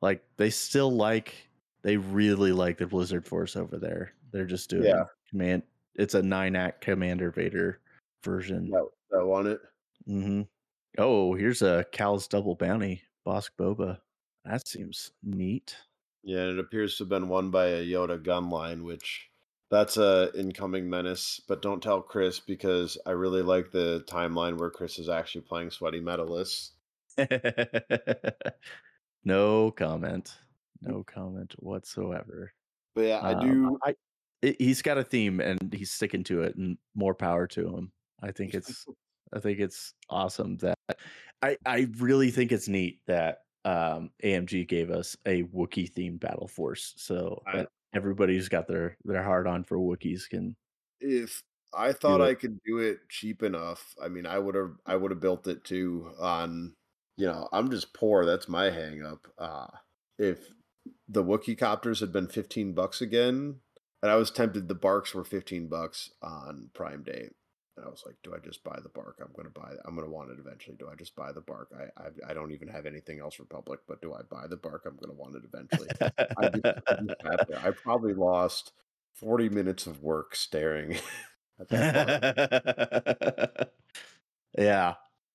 like 0.00 0.22
they 0.36 0.50
still 0.50 0.90
like 0.90 1.34
they 1.82 1.96
really 1.96 2.52
like 2.52 2.78
the 2.78 2.86
blizzard 2.86 3.26
force 3.26 3.56
over 3.56 3.78
there. 3.78 4.12
They're 4.32 4.46
just 4.46 4.70
doing 4.70 4.84
Yeah. 4.84 5.04
command 5.30 5.62
it's 5.94 6.14
a 6.14 6.22
nine 6.22 6.56
act 6.56 6.80
commander 6.80 7.30
vader 7.30 7.80
version. 8.24 8.70
That, 8.70 8.88
that 9.10 9.26
want 9.26 9.48
it. 9.48 9.60
hmm 10.06 10.42
oh 10.98 11.34
here's 11.34 11.62
a 11.62 11.84
cal's 11.92 12.26
double 12.28 12.54
bounty 12.54 13.02
Bossk 13.26 13.50
boba. 13.58 13.98
That 14.44 14.66
seems 14.66 15.12
neat. 15.22 15.76
Yeah, 16.24 16.40
and 16.42 16.58
it 16.58 16.58
appears 16.60 16.96
to 16.96 17.02
have 17.04 17.08
been 17.08 17.28
won 17.28 17.50
by 17.50 17.66
a 17.66 17.84
Yoda 17.84 18.22
gun 18.22 18.48
line, 18.48 18.84
which 18.84 19.28
that's 19.72 19.96
a 19.96 20.30
incoming 20.38 20.88
menace. 20.88 21.40
But 21.48 21.62
don't 21.62 21.82
tell 21.82 22.00
Kris 22.00 22.38
because 22.38 22.96
I 23.06 23.10
really 23.12 23.42
like 23.42 23.72
the 23.72 24.04
timeline 24.06 24.56
where 24.58 24.70
Kris 24.70 24.98
is 25.00 25.08
actually 25.08 25.40
playing 25.40 25.70
sweaty 25.72 26.00
medalists. 26.00 26.70
no 29.24 29.70
comment. 29.72 30.34
No 30.80 31.04
comment 31.04 31.54
whatsoever. 31.58 32.52
But 32.94 33.02
yeah, 33.02 33.18
I 33.20 33.32
Um, 33.34 33.40
do. 33.40 33.78
I, 33.84 33.94
i- 34.44 34.56
he's 34.58 34.82
got 34.82 34.98
a 34.98 35.04
theme 35.04 35.40
and 35.40 35.72
he's 35.72 35.90
sticking 35.92 36.24
to 36.24 36.42
it, 36.42 36.56
and 36.56 36.76
more 36.94 37.14
power 37.14 37.46
to 37.48 37.76
him. 37.76 37.92
I 38.22 38.32
think 38.32 38.54
it's, 38.54 38.84
I 39.32 39.40
think 39.40 39.58
it's 39.60 39.94
awesome 40.10 40.58
that 40.58 40.76
I 41.42 41.56
I 41.64 41.88
really 41.98 42.30
think 42.30 42.52
it's 42.52 42.68
neat 42.68 43.00
that 43.06 43.38
um, 43.64 44.10
AMG 44.22 44.66
gave 44.68 44.90
us 44.90 45.16
a 45.26 45.44
Wookiee 45.44 45.92
themed 45.92 46.20
battle 46.20 46.48
force, 46.48 46.92
so 46.96 47.42
I- 47.46 47.66
everybody 47.94 48.34
who's 48.34 48.48
got 48.48 48.68
their 48.68 48.96
their 49.04 49.22
hard 49.22 49.46
on 49.46 49.64
for 49.64 49.78
Wookiees 49.78 50.28
can. 50.28 50.56
if 51.00 51.42
I 51.72 51.92
thought. 51.92 52.20
I 52.20 52.34
could 52.34 52.62
do 52.64 52.78
it 52.78 53.08
cheap 53.08 53.42
enough, 53.42 53.94
I 54.02 54.08
mean, 54.08 54.26
I 54.26 54.38
would 54.38 54.54
have 54.54 54.72
I 54.86 54.96
would 54.96 55.10
have 55.10 55.20
built 55.20 55.46
it 55.46 55.64
too 55.64 56.12
on 56.18 56.74
you 57.16 57.26
know, 57.26 57.48
I'm 57.52 57.70
just 57.70 57.92
poor, 57.94 58.24
that's 58.24 58.48
my 58.48 58.70
hang 58.70 59.04
up. 59.04 59.26
Uh 59.38 59.68
if 60.18 60.48
the 61.08 61.24
Wookiee 61.24 61.58
copters 61.58 62.00
had 62.00 62.12
been 62.12 62.28
15 62.28 62.74
bucks 62.74 63.00
again, 63.00 63.60
and 64.02 64.10
I 64.10 64.16
was 64.16 64.30
tempted 64.30 64.68
the 64.68 64.74
barks 64.74 65.14
were 65.14 65.24
15 65.24 65.68
bucks 65.68 66.10
on 66.22 66.70
Prime 66.74 67.02
Day. 67.04 67.30
And 67.76 67.86
I 67.86 67.88
was 67.88 68.02
like, 68.04 68.16
do 68.22 68.34
I 68.34 68.38
just 68.38 68.62
buy 68.64 68.78
the 68.82 68.90
bark? 68.90 69.18
I'm 69.20 69.32
going 69.34 69.50
to 69.52 69.60
buy 69.60 69.72
I'm 69.86 69.94
going 69.94 70.06
to 70.06 70.12
want 70.12 70.30
it 70.30 70.38
eventually. 70.38 70.76
Do 70.78 70.88
I 70.90 70.94
just 70.94 71.16
buy 71.16 71.32
the 71.32 71.40
bark? 71.40 71.70
I, 71.74 72.02
I 72.02 72.30
I 72.30 72.34
don't 72.34 72.52
even 72.52 72.68
have 72.68 72.84
anything 72.86 73.20
else 73.20 73.34
for 73.34 73.44
public, 73.44 73.80
but 73.88 74.02
do 74.02 74.12
I 74.12 74.20
buy 74.30 74.46
the 74.46 74.56
bark? 74.56 74.82
I'm 74.86 74.96
going 74.96 75.10
to 75.10 75.16
want 75.18 75.36
it 75.36 75.42
eventually. 75.44 75.88
I 76.00 76.48
just, 76.50 76.66
I 76.66 76.94
just 77.06 77.20
sat 77.24 77.48
there. 77.48 77.60
I 77.64 77.70
probably 77.70 78.14
lost 78.14 78.72
40 79.14 79.48
minutes 79.48 79.86
of 79.86 80.02
work 80.02 80.36
staring 80.36 80.98
at 81.60 81.68
that 81.68 83.70
yeah, 84.58 84.94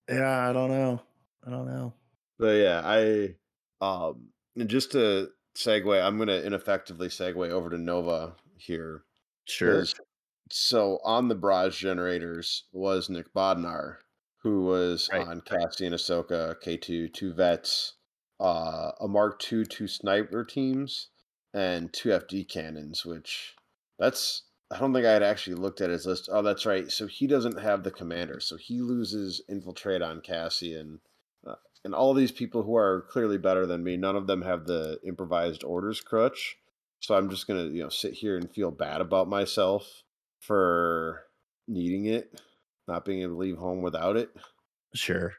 yeah. 0.10 0.50
I 0.50 0.54
don't 0.54 0.70
know. 0.70 1.02
I 1.46 1.50
don't 1.50 1.66
know. 1.66 1.94
But 2.38 2.58
yeah, 2.58 2.82
I 2.84 3.36
um 3.82 4.28
and 4.56 4.70
just 4.70 4.92
to 4.92 5.30
segue, 5.56 6.04
I'm 6.04 6.20
gonna 6.20 6.42
ineffectively 6.42 7.08
segue 7.08 7.50
over 7.50 7.72
to 7.72 7.78
Nova 7.78 8.36
here. 8.58 9.04
Sure. 9.46 9.86
So 10.52 11.00
on 11.04 11.28
the 11.28 11.36
barrage 11.36 11.80
generators 11.80 12.64
was 12.72 13.10
Nick 13.10 13.34
Bodnar, 13.34 13.98
who 14.44 14.64
was 14.66 15.10
Right. 15.12 15.28
on 15.28 15.42
Cassian 15.42 15.94
Ahsoka, 15.94 16.56
K2, 16.62 17.10
two 17.14 17.34
vets, 17.34 17.94
uh, 18.40 18.92
a 19.00 19.08
Mark 19.08 19.42
II, 19.52 19.66
two 19.66 19.88
sniper 19.88 20.44
teams, 20.46 21.10
and 21.54 21.92
two 21.92 22.10
FD 22.10 22.44
cannons, 22.48 23.06
which 23.06 23.56
that's 23.98 24.44
I 24.70 24.80
don't 24.80 24.94
think 24.94 25.06
I 25.06 25.14
had 25.14 25.24
actually 25.24 25.56
looked 25.56 25.80
at 25.80 25.90
his 25.90 26.06
list. 26.06 26.28
Oh, 26.32 26.42
that's 26.42 26.66
right. 26.66 26.92
So 26.92 27.08
he 27.08 27.26
doesn't 27.26 27.60
have 27.60 27.84
the 27.84 27.92
commander, 27.92 28.42
so 28.42 28.58
he 28.58 28.82
loses 28.82 29.42
infiltrate 29.48 30.02
on 30.02 30.20
Cassian. 30.20 31.00
Uh, 31.46 31.56
and 31.86 31.96
all 31.96 32.14
these 32.14 32.34
people 32.34 32.64
who 32.64 32.76
are 32.76 33.04
clearly 33.10 33.38
better 33.38 33.66
than 33.66 33.84
me, 33.84 33.96
none 33.96 34.18
of 34.18 34.28
them 34.28 34.42
have 34.42 34.66
the 34.66 35.00
improvised 35.06 35.64
orders 35.64 36.02
crutch. 36.02 36.58
So 37.00 37.16
I'm 37.16 37.30
just 37.30 37.48
gonna, 37.48 37.66
you 37.66 37.82
know, 37.82 37.90
sit 37.90 38.16
here 38.16 38.36
and 38.36 38.52
feel 38.52 38.72
bad 38.72 39.00
about 39.00 39.30
myself 39.30 40.04
for 40.48 41.24
needing 41.68 42.06
it, 42.06 42.42
not 42.88 43.04
being 43.04 43.22
able 43.22 43.34
to 43.34 43.40
leave 43.40 43.58
home 43.58 43.82
without 43.82 44.16
it. 44.16 44.30
Sure. 44.96 45.34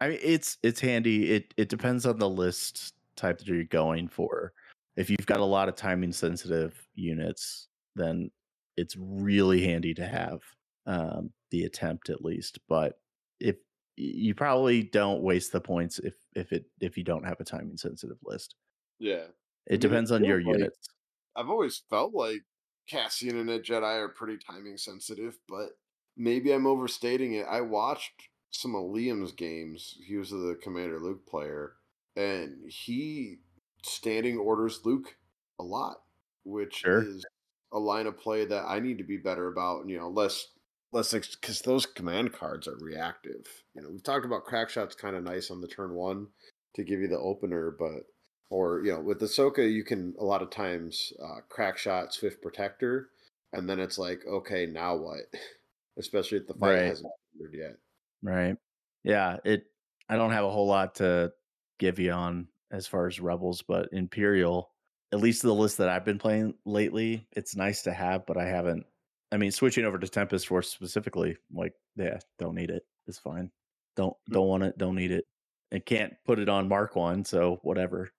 I 0.00 0.08
mean, 0.08 0.18
it's 0.22 0.58
it's 0.62 0.80
handy. 0.80 1.30
It 1.30 1.54
it 1.56 1.68
depends 1.68 2.06
on 2.06 2.18
the 2.18 2.28
list 2.28 2.94
type 3.16 3.38
that 3.38 3.46
you're 3.46 3.64
going 3.64 4.08
for. 4.08 4.52
If 4.96 5.10
you've 5.10 5.26
got 5.26 5.40
a 5.40 5.44
lot 5.44 5.68
of 5.68 5.76
timing 5.76 6.12
sensitive 6.12 6.74
units, 6.94 7.68
then 7.94 8.30
it's 8.76 8.96
really 8.98 9.62
handy 9.62 9.94
to 9.94 10.06
have 10.06 10.40
um, 10.86 11.30
the 11.50 11.64
attempt 11.64 12.10
at 12.10 12.24
least. 12.24 12.58
But 12.68 12.98
if 13.40 13.56
you 13.96 14.34
probably 14.34 14.82
don't 14.82 15.22
waste 15.22 15.52
the 15.52 15.60
points 15.60 15.98
if 16.00 16.14
if 16.34 16.52
it 16.52 16.64
if 16.80 16.96
you 16.96 17.04
don't 17.04 17.24
have 17.24 17.40
a 17.40 17.44
timing 17.44 17.76
sensitive 17.76 18.18
list. 18.24 18.56
Yeah. 18.98 19.26
It 19.66 19.80
depends 19.80 20.10
on 20.10 20.24
your 20.24 20.42
like- 20.42 20.56
units. 20.56 20.88
I've 21.36 21.50
always 21.50 21.82
felt 21.90 22.14
like 22.14 22.42
Cassian 22.88 23.38
and 23.38 23.50
a 23.50 23.60
Jedi 23.60 23.98
are 23.98 24.08
pretty 24.08 24.38
timing 24.38 24.76
sensitive, 24.76 25.38
but 25.48 25.70
maybe 26.16 26.52
I'm 26.52 26.66
overstating 26.66 27.34
it. 27.34 27.46
I 27.48 27.60
watched 27.60 28.28
some 28.50 28.74
of 28.74 28.84
Liam's 28.84 29.32
games. 29.32 29.96
He 30.06 30.16
was 30.16 30.30
the 30.30 30.58
Commander 30.62 31.00
Luke 31.00 31.26
player, 31.26 31.76
and 32.16 32.70
he 32.70 33.40
standing 33.84 34.38
orders 34.38 34.84
Luke 34.84 35.16
a 35.58 35.62
lot, 35.64 36.02
which 36.44 36.84
Sure. 36.84 37.02
is 37.02 37.24
a 37.72 37.78
line 37.78 38.06
of 38.06 38.18
play 38.18 38.44
that 38.44 38.64
I 38.66 38.80
need 38.80 38.98
to 38.98 39.04
be 39.04 39.16
better 39.16 39.48
about. 39.48 39.88
You 39.88 39.98
know, 39.98 40.08
less 40.08 40.48
less 40.92 41.12
because 41.12 41.62
those 41.62 41.86
command 41.86 42.32
cards 42.32 42.68
are 42.68 42.76
reactive. 42.76 43.64
You 43.74 43.82
know, 43.82 43.90
we've 43.90 44.02
talked 44.02 44.24
about 44.24 44.44
crack 44.44 44.70
shots 44.70 44.94
kind 44.94 45.16
of 45.16 45.24
nice 45.24 45.50
on 45.50 45.60
the 45.60 45.68
turn 45.68 45.94
one 45.94 46.28
to 46.74 46.84
give 46.84 47.00
you 47.00 47.08
the 47.08 47.18
opener, 47.18 47.70
but 47.76 48.04
or 48.50 48.82
you 48.84 48.92
know 48.92 49.00
with 49.00 49.20
Ahsoka 49.20 49.70
you 49.70 49.84
can 49.84 50.14
a 50.18 50.24
lot 50.24 50.42
of 50.42 50.50
times 50.50 51.12
uh, 51.22 51.40
crack 51.48 51.78
shot 51.78 52.14
Swift 52.14 52.42
Protector, 52.42 53.10
and 53.52 53.68
then 53.68 53.80
it's 53.80 53.98
like 53.98 54.24
okay 54.26 54.66
now 54.66 54.96
what? 54.96 55.22
Especially 55.98 56.38
if 56.38 56.46
the 56.48 56.54
fight 56.54 56.80
Right. 56.80 56.84
hasn't 56.84 57.12
ended 57.40 57.58
yet. 57.58 57.76
Right. 58.22 58.56
Yeah, 59.02 59.38
it 59.44 59.66
I 60.08 60.16
don't 60.16 60.32
have 60.32 60.44
a 60.44 60.50
whole 60.50 60.66
lot 60.66 60.96
to 60.96 61.32
give 61.78 61.98
you 61.98 62.12
on 62.12 62.48
as 62.70 62.86
far 62.86 63.06
as 63.06 63.20
rebels, 63.20 63.62
but 63.62 63.88
Imperial, 63.92 64.72
at 65.12 65.20
least 65.20 65.42
the 65.42 65.54
list 65.54 65.78
that 65.78 65.88
I've 65.88 66.04
been 66.04 66.18
playing 66.18 66.54
lately, 66.64 67.26
it's 67.32 67.56
nice 67.56 67.82
to 67.82 67.92
have, 67.92 68.26
but 68.26 68.36
I 68.36 68.46
haven't 68.46 68.86
I 69.32 69.36
mean 69.36 69.50
switching 69.52 69.84
over 69.84 69.98
to 69.98 70.08
Tempest 70.08 70.46
Force 70.48 70.70
specifically, 70.70 71.36
like, 71.52 71.74
yeah, 71.96 72.18
don't 72.38 72.54
need 72.54 72.70
it. 72.70 72.84
It's 73.06 73.18
fine. 73.18 73.50
Don't 73.96 74.16
Hmm. 74.28 74.34
don't 74.34 74.48
want 74.48 74.62
it, 74.64 74.78
don't 74.78 74.94
need 74.96 75.12
it. 75.12 75.26
And 75.70 75.84
can't 75.84 76.14
put 76.24 76.38
it 76.38 76.48
on 76.48 76.68
Mark 76.68 76.96
one, 76.96 77.24
so 77.24 77.56
whatever. 77.62 78.10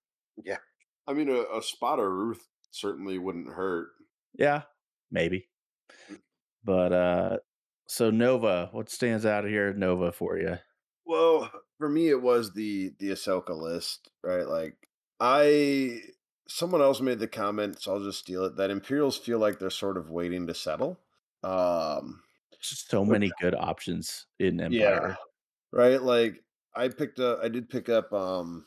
Yeah, 0.43 0.58
I 1.08 1.13
mean 1.13 1.30
a, 1.30 1.41
a 1.58 1.62
spotter 1.62 2.10
Ruth 2.13 2.48
certainly 2.71 3.17
wouldn't 3.17 3.50
hurt. 3.54 3.89
Yeah, 4.34 4.63
maybe. 5.12 5.50
Mm. 6.10 6.19
But 6.63 6.91
uh 6.93 7.38
so 7.88 8.10
Nova, 8.12 8.69
what 8.74 8.89
stands 8.89 9.26
out 9.26 9.45
here 9.45 9.74
Nova 9.74 10.12
for 10.12 10.38
you? 10.38 10.58
Well, 11.06 11.52
for 11.78 11.89
me, 11.89 12.10
it 12.10 12.21
was 12.21 12.52
the 12.54 12.93
the 13.00 13.10
Ahsoka 13.12 13.50
list, 13.56 14.10
right? 14.24 14.48
Like 14.48 14.89
I, 15.19 16.02
someone 16.48 16.82
else 16.82 17.02
made 17.02 17.19
the 17.19 17.28
comment, 17.28 17.82
so 17.82 17.93
I'll 17.93 18.04
just 18.04 18.19
steal 18.19 18.45
it. 18.45 18.56
That 18.58 18.71
Imperials 18.71 19.17
feel 19.17 19.39
like 19.39 19.60
they're 19.60 19.69
sort 19.69 19.98
of 19.98 20.10
waiting 20.10 20.48
to 20.48 20.54
settle. 20.56 21.00
Um, 21.43 22.24
So 22.60 23.06
many 23.06 23.32
good 23.39 23.56
options 23.56 24.28
in 24.39 24.60
Empire. 24.60 24.80
yeah, 24.80 25.15
right. 25.71 26.02
Like 26.02 26.43
I 26.76 26.89
picked 26.89 27.19
up, 27.19 27.39
I 27.43 27.50
did 27.50 27.69
pick 27.69 27.89
up 27.89 28.12
um 28.13 28.65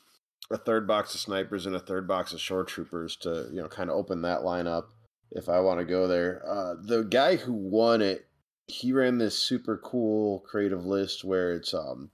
a 0.50 0.56
third 0.56 0.86
box 0.86 1.14
of 1.14 1.20
snipers 1.20 1.66
and 1.66 1.76
a 1.76 1.80
third 1.80 2.08
box 2.08 2.32
of 2.32 2.40
shore 2.40 2.64
troopers 2.64 3.16
to 3.16 3.48
you 3.50 3.60
know 3.60 3.68
kind 3.68 3.90
of 3.90 3.96
open 3.96 4.22
that 4.22 4.40
lineup 4.40 4.86
if 5.30 5.48
I 5.48 5.60
want 5.60 5.80
to 5.80 5.84
go 5.84 6.08
there. 6.08 6.42
Uh, 6.46 6.74
the 6.80 7.02
guy 7.02 7.36
who 7.36 7.52
won 7.52 8.00
it, 8.00 8.26
he 8.66 8.92
ran 8.92 9.18
this 9.18 9.38
super 9.38 9.76
cool 9.76 10.40
creative 10.40 10.86
list 10.86 11.24
where 11.24 11.52
it's 11.52 11.74
um 11.74 12.10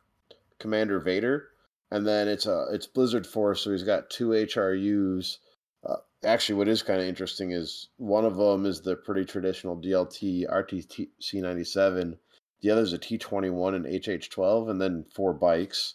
Commander 0.58 0.98
Vader, 1.00 1.48
and 1.90 2.06
then 2.06 2.28
it's 2.28 2.46
uh 2.46 2.66
it's 2.72 2.86
Blizzard 2.86 3.26
Force, 3.26 3.62
so 3.62 3.70
he's 3.70 3.82
got 3.82 4.10
two 4.10 4.28
HRUs. 4.28 5.38
Uh, 5.86 5.96
actually, 6.24 6.56
what 6.56 6.68
is 6.68 6.82
kind 6.82 7.00
of 7.00 7.06
interesting 7.06 7.52
is 7.52 7.88
one 7.98 8.24
of 8.24 8.36
them 8.36 8.66
is 8.66 8.80
the 8.80 8.96
pretty 8.96 9.24
traditional 9.24 9.76
DLT 9.76 10.48
RTC 10.50 11.08
ninety 11.34 11.64
seven. 11.64 12.18
The 12.62 12.70
other 12.70 12.82
is 12.82 12.92
a 12.92 12.98
T 12.98 13.18
twenty 13.18 13.50
one 13.50 13.74
and 13.74 13.86
HH 13.86 14.30
twelve, 14.30 14.68
and 14.68 14.80
then 14.80 15.04
four 15.14 15.34
bikes. 15.34 15.94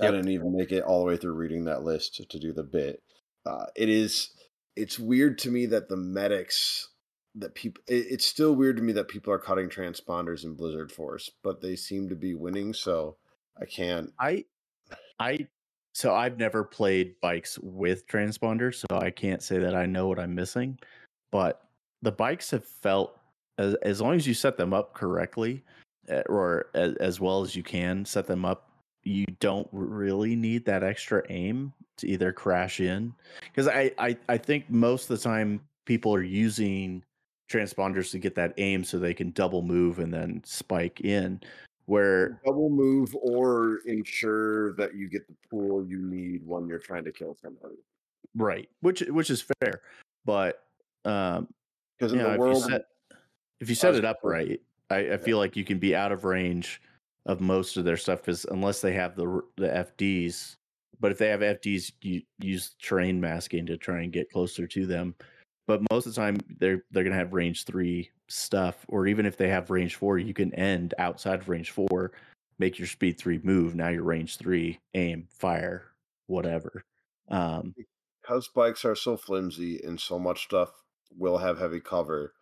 I 0.00 0.10
didn't 0.10 0.30
even 0.30 0.56
make 0.56 0.72
it 0.72 0.82
all 0.82 1.00
the 1.00 1.06
way 1.06 1.16
through 1.16 1.34
reading 1.34 1.64
that 1.64 1.82
list 1.82 2.24
to, 2.28 2.38
do 2.38 2.52
the 2.52 2.62
bit. 2.62 3.02
Uh, 3.46 3.66
it 3.76 3.88
is 3.88 4.30
it's 4.76 4.98
weird 4.98 5.38
to 5.38 5.50
me 5.50 5.66
that 5.66 5.88
the 5.88 5.96
medics 5.96 6.88
that 7.34 7.54
people 7.54 7.82
it, 7.86 8.06
it's 8.10 8.26
still 8.26 8.54
weird 8.54 8.76
to 8.76 8.82
me 8.82 8.92
that 8.92 9.08
people 9.08 9.32
are 9.32 9.38
cutting 9.38 9.68
transponders 9.68 10.44
in 10.44 10.54
Blizzard 10.54 10.92
Force, 10.92 11.30
but 11.42 11.60
they 11.60 11.76
seem 11.76 12.08
to 12.08 12.16
be 12.16 12.34
winning, 12.34 12.72
so 12.72 13.16
I 13.60 13.64
can't 13.64 14.12
I 14.18 14.44
I 15.18 15.48
so 15.94 16.14
I've 16.14 16.38
never 16.38 16.64
played 16.64 17.14
bikes 17.20 17.58
with 17.58 18.06
transponders, 18.06 18.76
so 18.76 18.98
I 18.98 19.10
can't 19.10 19.42
say 19.42 19.58
that 19.58 19.74
I 19.74 19.86
know 19.86 20.06
what 20.08 20.18
I'm 20.18 20.34
missing. 20.34 20.78
But 21.32 21.62
the 22.02 22.12
bikes 22.12 22.50
have 22.52 22.64
felt 22.64 23.18
as 23.58 23.74
as 23.82 24.00
long 24.00 24.14
as 24.14 24.26
you 24.26 24.34
set 24.34 24.56
them 24.56 24.72
up 24.72 24.94
correctly, 24.94 25.62
uh, 26.10 26.22
or 26.28 26.66
as, 26.74 26.94
as 26.96 27.20
well 27.20 27.42
as 27.42 27.54
you 27.54 27.62
can 27.62 28.04
set 28.04 28.26
them 28.26 28.44
up, 28.44 28.69
you 29.04 29.26
don't 29.40 29.68
really 29.72 30.36
need 30.36 30.64
that 30.66 30.82
extra 30.82 31.22
aim 31.30 31.72
to 31.98 32.06
either 32.08 32.32
crash 32.32 32.80
in. 32.80 33.14
Because 33.44 33.68
I, 33.68 33.92
I 33.98 34.16
I 34.28 34.36
think 34.38 34.68
most 34.70 35.10
of 35.10 35.16
the 35.18 35.22
time 35.22 35.60
people 35.86 36.14
are 36.14 36.22
using 36.22 37.02
transponders 37.50 38.10
to 38.12 38.18
get 38.18 38.34
that 38.36 38.54
aim 38.58 38.84
so 38.84 38.98
they 38.98 39.14
can 39.14 39.30
double 39.32 39.62
move 39.62 39.98
and 39.98 40.12
then 40.12 40.42
spike 40.44 41.00
in. 41.00 41.40
Where 41.86 42.40
double 42.46 42.70
move 42.70 43.16
or 43.16 43.78
ensure 43.86 44.74
that 44.74 44.94
you 44.94 45.08
get 45.08 45.26
the 45.26 45.34
pool 45.50 45.84
you 45.84 45.98
need 45.98 46.46
when 46.46 46.68
you're 46.68 46.78
trying 46.78 47.04
to 47.04 47.10
kill 47.12 47.34
somebody. 47.42 47.74
right 48.36 48.68
which 48.80 49.00
which 49.08 49.28
is 49.30 49.42
fair 49.60 49.80
but 50.24 50.62
um 51.04 51.48
Because 51.98 52.12
in 52.12 52.18
know, 52.18 52.28
the 52.28 52.34
if 52.34 52.38
world, 52.38 52.56
you 52.56 52.62
set 52.70 52.82
if 53.58 53.68
you 53.68 53.74
set 53.74 53.96
it 53.96 54.04
up 54.04 54.18
right 54.22 54.60
I, 54.88 55.14
I 55.14 55.16
feel 55.16 55.38
like 55.38 55.56
you 55.56 55.64
can 55.64 55.78
be 55.80 55.96
out 55.96 56.12
of 56.12 56.24
range 56.24 56.80
of 57.26 57.40
most 57.40 57.76
of 57.76 57.84
their 57.84 57.96
stuff 57.96 58.20
because 58.20 58.44
unless 58.46 58.80
they 58.80 58.92
have 58.92 59.16
the 59.16 59.42
the 59.56 59.68
fds 59.68 60.56
but 61.00 61.12
if 61.12 61.18
they 61.18 61.28
have 61.28 61.40
fds 61.40 61.92
you 62.02 62.22
use 62.38 62.74
terrain 62.80 63.20
masking 63.20 63.66
to 63.66 63.76
try 63.76 64.02
and 64.02 64.12
get 64.12 64.30
closer 64.30 64.66
to 64.66 64.86
them 64.86 65.14
but 65.66 65.80
most 65.90 66.06
of 66.06 66.14
the 66.14 66.20
time 66.20 66.38
they're 66.58 66.84
they're 66.90 67.04
gonna 67.04 67.14
have 67.14 67.32
range 67.32 67.64
three 67.64 68.10
stuff 68.28 68.86
or 68.88 69.06
even 69.06 69.26
if 69.26 69.36
they 69.36 69.48
have 69.48 69.70
range 69.70 69.96
four 69.96 70.18
you 70.18 70.32
can 70.32 70.54
end 70.54 70.94
outside 70.98 71.40
of 71.40 71.48
range 71.48 71.70
four 71.70 72.12
make 72.60 72.78
your 72.78 72.86
speed 72.86 73.18
three 73.18 73.40
move. 73.42 73.74
Now 73.74 73.88
you're 73.88 74.04
range 74.04 74.36
three, 74.36 74.78
aim, 74.94 75.26
fire, 75.30 75.86
whatever. 76.26 76.84
Um, 77.28 77.74
because 78.22 78.48
bikes 78.48 78.84
are 78.84 78.94
so 78.94 79.16
flimsy 79.16 79.80
and 79.82 79.98
so 79.98 80.18
much 80.18 80.44
stuff 80.44 80.70
will 81.16 81.38
have 81.38 81.58
heavy 81.58 81.80
cover, 81.80 82.34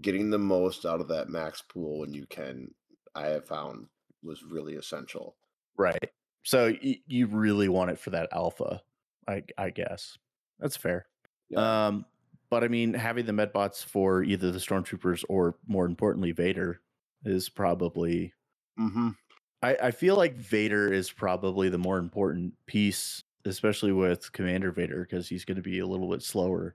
getting 0.00 0.30
the 0.30 0.38
most 0.38 0.86
out 0.86 1.00
of 1.00 1.08
that 1.08 1.28
max 1.28 1.60
pool 1.60 1.98
when 1.98 2.14
you 2.14 2.24
can, 2.30 2.72
I 3.14 3.26
have 3.26 3.46
found 3.46 3.88
was 4.24 4.42
really 4.42 4.74
essential. 4.74 5.36
Right. 5.76 6.10
So 6.42 6.74
y- 6.82 7.00
you 7.06 7.26
really 7.26 7.68
want 7.68 7.90
it 7.90 7.98
for 7.98 8.10
that 8.10 8.28
alpha, 8.32 8.82
I 9.28 9.42
I 9.58 9.70
guess. 9.70 10.18
That's 10.58 10.76
fair. 10.76 11.06
Yeah. 11.48 11.86
Um, 11.86 12.06
but 12.50 12.64
I 12.64 12.68
mean, 12.68 12.94
having 12.94 13.26
the 13.26 13.32
medbots 13.32 13.84
for 13.84 14.22
either 14.22 14.50
the 14.52 14.58
stormtroopers 14.58 15.24
or 15.28 15.56
more 15.66 15.86
importantly 15.86 16.32
Vader 16.32 16.80
is 17.24 17.48
probably. 17.48 18.32
mm-hmm. 18.78 19.10
I, 19.62 19.76
I 19.84 19.90
feel 19.90 20.16
like 20.16 20.36
Vader 20.36 20.92
is 20.92 21.10
probably 21.10 21.70
the 21.70 21.78
more 21.78 21.98
important 21.98 22.52
piece, 22.66 23.22
especially 23.46 23.92
with 23.92 24.30
Commander 24.32 24.70
Vader, 24.70 25.06
because 25.08 25.26
he's 25.26 25.46
going 25.46 25.56
to 25.56 25.62
be 25.62 25.78
a 25.78 25.86
little 25.86 26.10
bit 26.10 26.22
slower. 26.22 26.74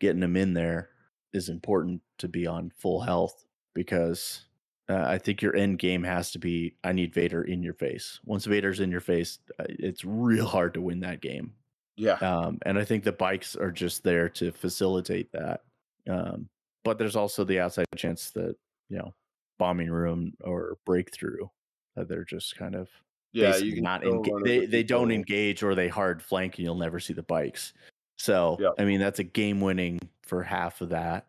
Getting 0.00 0.22
him 0.22 0.36
in 0.36 0.52
there 0.52 0.90
is 1.32 1.48
important 1.48 2.02
to 2.18 2.28
be 2.28 2.46
on 2.46 2.72
full 2.76 3.00
health 3.00 3.46
because 3.74 4.45
uh, 4.88 5.04
I 5.06 5.18
think 5.18 5.42
your 5.42 5.56
end 5.56 5.78
game 5.78 6.02
has 6.04 6.30
to 6.32 6.38
be 6.38 6.74
I 6.84 6.92
need 6.92 7.12
Vader 7.12 7.42
in 7.42 7.62
your 7.62 7.74
face. 7.74 8.20
Once 8.24 8.44
Vader's 8.44 8.80
in 8.80 8.90
your 8.90 9.00
face, 9.00 9.38
uh, 9.58 9.64
it's 9.68 10.04
real 10.04 10.46
hard 10.46 10.74
to 10.74 10.80
win 10.80 11.00
that 11.00 11.20
game. 11.20 11.52
Yeah. 11.96 12.14
Um, 12.14 12.58
and 12.64 12.78
I 12.78 12.84
think 12.84 13.04
the 13.04 13.12
bikes 13.12 13.56
are 13.56 13.72
just 13.72 14.04
there 14.04 14.28
to 14.30 14.52
facilitate 14.52 15.32
that. 15.32 15.62
Um, 16.08 16.48
but 16.84 16.98
there's 16.98 17.16
also 17.16 17.42
the 17.42 17.58
outside 17.58 17.86
chance 17.96 18.30
that, 18.30 18.54
you 18.88 18.98
know, 18.98 19.12
bombing 19.58 19.90
run 19.90 20.32
or 20.42 20.78
breakthrough, 20.84 21.48
that 21.96 22.08
they're 22.08 22.24
just 22.24 22.56
kind 22.56 22.74
of 22.74 22.88
yeah, 23.32 23.56
you 23.56 23.82
not 23.82 24.02
enga- 24.02 24.44
they 24.44 24.66
they 24.66 24.82
don't 24.82 25.10
engage 25.10 25.62
or 25.62 25.74
they 25.74 25.88
hard 25.88 26.22
flank 26.22 26.56
and 26.56 26.64
you'll 26.64 26.74
never 26.74 27.00
see 27.00 27.12
the 27.12 27.22
bikes. 27.22 27.72
So 28.18 28.56
Yep. 28.60 28.74
I 28.78 28.84
mean 28.84 29.00
that's 29.00 29.18
a 29.18 29.24
game 29.24 29.60
winning 29.60 29.98
for 30.22 30.42
half 30.42 30.80
of 30.80 30.90
that. 30.90 31.26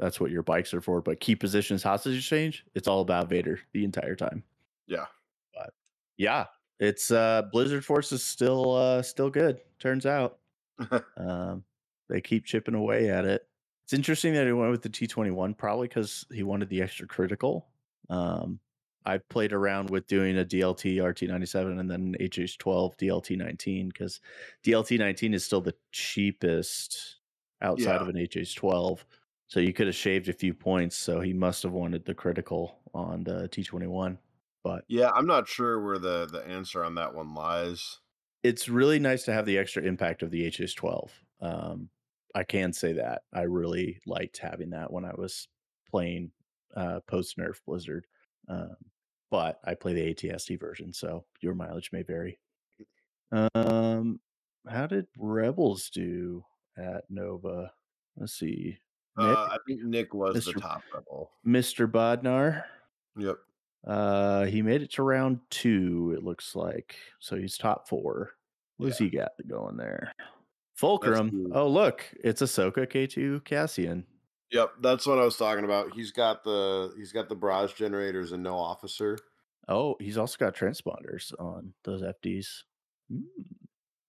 That's 0.00 0.18
what 0.18 0.30
your 0.30 0.42
bikes 0.42 0.72
are 0.74 0.80
for. 0.80 1.00
But 1.02 1.20
key 1.20 1.36
positions 1.36 1.82
hostage 1.82 2.16
exchange, 2.16 2.64
it's 2.74 2.88
all 2.88 3.02
about 3.02 3.28
Vader 3.28 3.60
the 3.72 3.84
entire 3.84 4.16
time. 4.16 4.42
Yeah. 4.86 5.04
But 5.54 5.74
yeah, 6.16 6.46
it's 6.80 7.10
uh 7.10 7.42
Blizzard 7.52 7.84
Force 7.84 8.10
is 8.10 8.22
still 8.24 8.74
uh 8.74 9.02
still 9.02 9.28
good. 9.30 9.60
Turns 9.78 10.06
out, 10.06 10.38
um, 11.18 11.62
they 12.08 12.20
keep 12.22 12.46
chipping 12.46 12.74
away 12.74 13.10
at 13.10 13.24
it. 13.26 13.46
It's 13.84 13.92
interesting 13.92 14.32
that 14.34 14.46
he 14.46 14.52
went 14.52 14.70
with 14.70 14.82
the 14.82 14.88
T 14.88 15.06
twenty 15.06 15.30
one, 15.30 15.52
probably 15.52 15.86
because 15.88 16.24
he 16.32 16.42
wanted 16.42 16.70
the 16.70 16.80
extra 16.80 17.06
critical. 17.06 17.68
Um, 18.08 18.58
I 19.04 19.18
played 19.18 19.52
around 19.52 19.90
with 19.90 20.06
doing 20.06 20.38
a 20.38 20.44
DLT 20.44 21.04
RT 21.06 21.22
ninety 21.22 21.46
seven 21.46 21.78
and 21.78 21.90
then 21.90 22.16
HH 22.20 22.56
twelve 22.58 22.96
DLT 22.96 23.36
nineteen 23.36 23.88
because 23.88 24.20
DLT 24.64 24.98
nineteen 24.98 25.34
is 25.34 25.44
still 25.44 25.60
the 25.60 25.74
cheapest 25.92 27.16
outside 27.60 27.96
Yeah. 27.96 28.00
of 28.00 28.08
an 28.08 28.16
HH 28.16 28.54
twelve. 28.56 29.04
So 29.50 29.60
you 29.60 29.72
could 29.74 29.86
have 29.88 29.96
shaved 29.96 30.28
a 30.30 30.32
few 30.32 30.54
points. 30.54 30.96
So 30.96 31.20
he 31.20 31.32
must 31.34 31.62
have 31.64 31.72
wanted 31.72 32.04
the 32.06 32.14
critical 32.14 32.78
on 32.94 33.24
the 33.24 33.48
T 33.48 33.62
twenty 33.64 33.86
one. 33.88 34.18
But 34.64 34.84
yeah, 34.88 35.10
I'm 35.14 35.26
not 35.26 35.48
sure 35.48 35.80
where 35.84 35.98
the 35.98 36.26
the 36.26 36.46
answer 36.46 36.84
on 36.84 36.94
that 36.96 37.14
one 37.14 37.34
lies. 37.34 37.98
it's 38.42 38.68
really 38.68 38.98
nice 38.98 39.24
to 39.24 39.32
have 39.34 39.44
the 39.46 39.58
extra 39.58 39.82
impact 39.82 40.22
of 40.22 40.30
the 40.30 40.46
HH12. 40.50 41.10
Um, 41.42 41.90
I 42.34 42.44
can 42.44 42.72
say 42.72 42.92
that 42.94 43.22
I 43.34 43.42
really 43.42 44.00
liked 44.06 44.38
having 44.38 44.70
that 44.70 44.92
when 44.92 45.04
I 45.04 45.12
was 45.14 45.48
playing 45.90 46.30
uh, 46.76 47.00
post 47.08 47.36
Nerf 47.38 47.56
Blizzard. 47.66 48.06
Um, 48.48 48.76
but 49.30 49.60
I 49.64 49.74
play 49.74 49.92
the 49.94 50.14
ATST 50.14 50.58
version, 50.60 50.92
so 50.92 51.24
your 51.42 51.54
mileage 51.54 51.90
may 51.92 52.02
vary. 52.02 52.38
Um, 53.32 54.20
how 54.68 54.86
did 54.86 55.06
Rebels 55.18 55.90
do 55.90 56.44
at 56.78 57.04
Nova? 57.10 57.72
Let's 58.16 58.34
see. 58.34 58.78
Nick, 59.16 59.36
Uh, 59.36 59.48
I 59.50 59.58
think 59.66 59.82
Nick 59.82 60.14
was 60.14 60.44
the 60.44 60.52
top 60.54 60.82
rebel. 60.94 61.30
Mr. 61.46 61.90
Bodnar. 61.90 62.64
Yep. 63.16 63.36
Uh, 63.86 64.44
he 64.44 64.62
made 64.62 64.82
it 64.82 64.90
to 64.92 65.02
round 65.02 65.40
two. 65.50 66.14
It 66.16 66.22
looks 66.22 66.54
like 66.54 66.96
so. 67.18 67.36
He's 67.36 67.56
top 67.58 67.88
four. 67.88 68.32
What's 68.76 68.98
he 68.98 69.08
got 69.10 69.32
going 69.46 69.76
there? 69.76 70.12
Fulcrum. 70.74 71.50
Oh, 71.54 71.68
look, 71.68 72.04
it's 72.24 72.40
Ahsoka 72.40 72.86
K2 72.90 73.44
Cassian. 73.44 74.06
Yep, 74.52 74.70
that's 74.80 75.06
what 75.06 75.18
I 75.18 75.24
was 75.24 75.36
talking 75.36 75.64
about. 75.64 75.92
He's 75.94 76.10
got 76.12 76.42
the 76.44 76.92
he's 76.96 77.12
got 77.12 77.28
the 77.28 77.34
barrage 77.34 77.74
generators 77.74 78.32
and 78.32 78.42
no 78.42 78.56
officer. 78.56 79.18
Oh, 79.68 79.96
he's 80.00 80.16
also 80.18 80.36
got 80.38 80.54
transponders 80.56 81.32
on 81.38 81.72
those 81.84 82.02
FDs. 82.02 82.62
Hmm. 83.10 83.20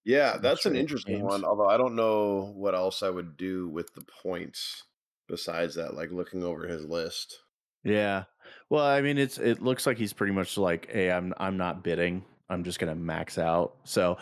Yeah, 0.03 0.31
Not 0.33 0.41
that's 0.41 0.65
an 0.65 0.75
interesting 0.75 1.17
games. 1.17 1.29
one. 1.29 1.43
Although 1.45 1.67
I 1.69 1.77
don't 1.77 1.95
know 1.95 2.51
what 2.55 2.73
else 2.73 3.03
I 3.03 3.09
would 3.09 3.37
do 3.37 3.67
with 3.67 3.93
the 3.93 4.01
points 4.23 4.83
besides 5.31 5.75
that, 5.75 5.95
like 5.95 6.11
looking 6.11 6.43
over 6.43 6.67
his 6.67 6.85
list. 6.85 7.39
Yeah. 7.83 8.25
Well, 8.69 8.85
I 8.85 9.01
mean, 9.01 9.17
it's 9.17 9.39
it 9.39 9.63
looks 9.63 9.87
like 9.87 9.97
he's 9.97 10.13
pretty 10.13 10.33
much 10.33 10.57
like, 10.57 10.91
hey, 10.91 11.09
I'm 11.09 11.33
I'm 11.37 11.57
not 11.57 11.83
bidding. 11.83 12.23
I'm 12.49 12.63
just 12.63 12.77
gonna 12.77 12.93
max 12.93 13.39
out. 13.39 13.77
So, 13.85 14.17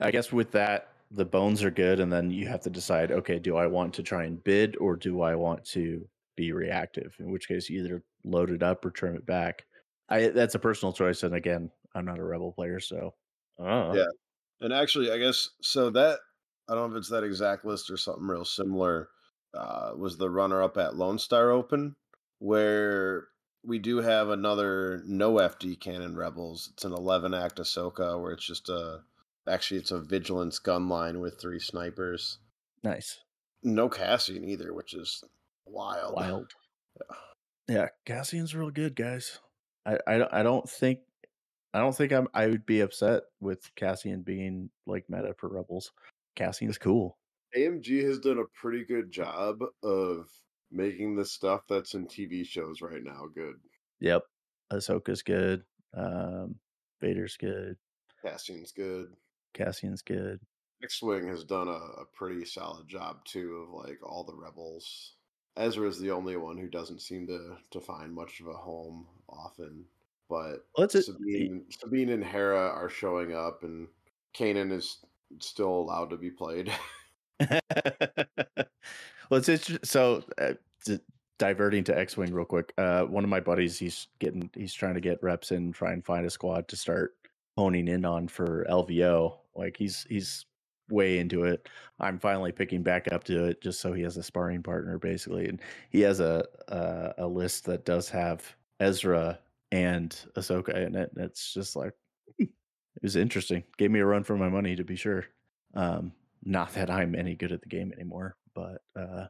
I 0.00 0.10
guess 0.10 0.32
with 0.32 0.52
that, 0.52 0.88
the 1.10 1.24
bones 1.24 1.62
are 1.62 1.70
good, 1.70 2.00
and 2.00 2.10
then 2.10 2.30
you 2.30 2.46
have 2.48 2.62
to 2.62 2.70
decide, 2.70 3.10
okay, 3.12 3.38
do 3.38 3.56
I 3.56 3.66
want 3.66 3.92
to 3.94 4.02
try 4.02 4.24
and 4.24 4.42
bid 4.42 4.76
or 4.78 4.96
do 4.96 5.20
I 5.20 5.34
want 5.34 5.64
to 5.66 6.06
be 6.36 6.52
reactive? 6.52 7.14
In 7.18 7.30
which 7.30 7.48
case, 7.48 7.70
either 7.70 8.02
load 8.24 8.50
it 8.50 8.62
up 8.62 8.84
or 8.84 8.90
trim 8.90 9.16
it 9.16 9.26
back. 9.26 9.66
I 10.08 10.28
that's 10.28 10.54
a 10.54 10.60
personal 10.60 10.92
choice, 10.92 11.24
and 11.24 11.34
again, 11.34 11.70
I'm 11.94 12.04
not 12.04 12.18
a 12.18 12.24
rebel 12.24 12.52
player, 12.52 12.80
so 12.80 13.14
uh, 13.60 13.92
Yeah. 13.94 14.06
And 14.60 14.72
actually, 14.72 15.10
I 15.10 15.18
guess 15.18 15.50
so 15.60 15.90
that 15.90 16.20
I 16.68 16.74
don't 16.74 16.90
know 16.90 16.96
if 16.96 17.00
it's 17.00 17.10
that 17.10 17.24
exact 17.24 17.64
list 17.64 17.90
or 17.90 17.96
something 17.96 18.26
real 18.26 18.44
similar. 18.44 19.08
Uh, 19.56 19.92
was 19.96 20.16
the 20.18 20.30
runner 20.30 20.62
up 20.62 20.76
at 20.76 20.96
Lone 20.96 21.18
Star 21.18 21.50
Open, 21.50 21.94
where 22.40 23.28
we 23.64 23.78
do 23.78 23.98
have 23.98 24.28
another 24.28 25.02
no 25.06 25.34
FD 25.34 25.78
cannon 25.80 26.16
rebels. 26.16 26.70
It's 26.72 26.84
an 26.84 26.92
11 26.92 27.32
act 27.34 27.56
Ahsoka, 27.58 28.20
where 28.20 28.32
it's 28.32 28.46
just 28.46 28.68
a 28.68 29.00
actually 29.48 29.78
it's 29.80 29.90
a 29.90 30.00
vigilance 30.00 30.58
gun 30.58 30.88
line 30.88 31.20
with 31.20 31.40
three 31.40 31.60
snipers. 31.60 32.38
nice, 32.82 33.20
No 33.62 33.88
Cassian 33.88 34.44
either, 34.44 34.72
which 34.74 34.92
is 34.94 35.22
wild. 35.66 36.14
wild. 36.14 36.52
Yeah, 37.66 37.88
Cassian's 38.04 38.54
real 38.54 38.70
good, 38.70 38.94
guys. 38.94 39.38
I 39.86 39.96
I 40.06 40.18
don't 40.18 40.32
I 40.34 40.42
don't 40.42 40.68
think 40.68 40.98
I 41.72 41.78
don't 41.78 41.96
think 41.96 42.12
I'm 42.12 42.28
I 42.34 42.46
would 42.46 42.66
be 42.66 42.80
upset 42.80 43.22
with 43.40 43.74
Cassian 43.74 44.20
being 44.20 44.68
like 44.86 45.06
meta 45.08 45.34
for 45.38 45.48
rebels. 45.48 45.90
Cassian's 46.36 46.76
cool. 46.76 47.16
AMG 47.56 48.04
has 48.04 48.18
done 48.18 48.38
a 48.38 48.60
pretty 48.60 48.84
good 48.84 49.10
job 49.10 49.60
of 49.82 50.28
making 50.70 51.16
the 51.16 51.24
stuff 51.24 51.62
that's 51.68 51.94
in 51.94 52.06
TV 52.06 52.46
shows 52.46 52.80
right 52.82 53.02
now 53.02 53.26
good. 53.34 53.54
Yep. 54.00 54.22
Ahsoka's 54.72 55.22
good. 55.22 55.62
Um, 55.94 56.56
Vader's 57.00 57.36
good. 57.36 57.76
Cassian's 58.24 58.72
good. 58.72 59.08
Cassian's 59.54 60.02
good. 60.02 60.40
X-wing 60.82 61.28
has 61.28 61.44
done 61.44 61.68
a, 61.68 61.72
a 61.72 62.04
pretty 62.12 62.44
solid 62.44 62.88
job 62.88 63.24
too 63.24 63.66
of 63.66 63.86
like 63.86 63.98
all 64.02 64.24
the 64.24 64.34
rebels. 64.34 65.14
Ezra 65.56 65.88
is 65.88 66.00
the 66.00 66.10
only 66.10 66.36
one 66.36 66.58
who 66.58 66.68
doesn't 66.68 67.00
seem 67.00 67.26
to 67.28 67.56
to 67.70 67.80
find 67.80 68.12
much 68.12 68.40
of 68.40 68.48
a 68.48 68.52
home 68.52 69.06
often, 69.28 69.84
but 70.28 70.66
a- 70.76 70.88
Sabine, 70.88 71.64
Sabine 71.70 72.10
and 72.10 72.24
Hera 72.24 72.68
are 72.68 72.88
showing 72.88 73.34
up, 73.34 73.62
and 73.62 73.86
Kanan 74.36 74.72
is 74.72 74.98
still 75.38 75.70
allowed 75.70 76.10
to 76.10 76.16
be 76.16 76.30
played. 76.30 76.72
well, 79.30 79.38
it's 79.38 79.48
inter- 79.48 79.78
so 79.82 80.22
uh, 80.38 80.54
d- 80.84 81.00
diverting 81.38 81.84
to 81.84 81.98
X 81.98 82.16
Wing 82.16 82.32
real 82.32 82.44
quick. 82.44 82.72
Uh, 82.78 83.02
one 83.04 83.24
of 83.24 83.30
my 83.30 83.40
buddies, 83.40 83.78
he's 83.78 84.08
getting, 84.18 84.50
he's 84.54 84.74
trying 84.74 84.94
to 84.94 85.00
get 85.00 85.22
reps 85.22 85.52
in, 85.52 85.72
try 85.72 85.92
and 85.92 86.04
find 86.04 86.26
a 86.26 86.30
squad 86.30 86.68
to 86.68 86.76
start 86.76 87.14
honing 87.56 87.88
in 87.88 88.04
on 88.04 88.28
for 88.28 88.66
LVO. 88.68 89.36
Like 89.54 89.76
he's 89.76 90.06
he's 90.08 90.46
way 90.90 91.18
into 91.18 91.44
it. 91.44 91.68
I'm 92.00 92.18
finally 92.18 92.52
picking 92.52 92.82
back 92.82 93.10
up 93.12 93.24
to 93.24 93.44
it 93.46 93.62
just 93.62 93.80
so 93.80 93.92
he 93.92 94.02
has 94.02 94.16
a 94.16 94.22
sparring 94.22 94.62
partner, 94.62 94.98
basically, 94.98 95.48
and 95.48 95.60
he 95.90 96.00
has 96.02 96.20
a 96.20 96.46
a, 96.68 97.14
a 97.18 97.26
list 97.26 97.64
that 97.66 97.84
does 97.84 98.08
have 98.10 98.42
Ezra 98.80 99.38
and 99.72 100.16
Ahsoka 100.36 100.74
in 100.86 100.94
it. 100.94 101.10
And 101.14 101.24
it's 101.24 101.52
just 101.52 101.76
like 101.76 101.92
it 102.38 102.48
was 103.02 103.16
interesting. 103.16 103.64
Gave 103.78 103.90
me 103.90 104.00
a 104.00 104.06
run 104.06 104.24
for 104.24 104.36
my 104.36 104.48
money 104.48 104.76
to 104.76 104.84
be 104.84 104.96
sure. 104.96 105.24
Um, 105.74 106.12
not 106.44 106.72
that 106.74 106.90
I'm 106.90 107.14
any 107.14 107.34
good 107.34 107.52
at 107.52 107.62
the 107.62 107.68
game 107.68 107.92
anymore, 107.92 108.36
but 108.54 108.82
uh, 108.96 109.26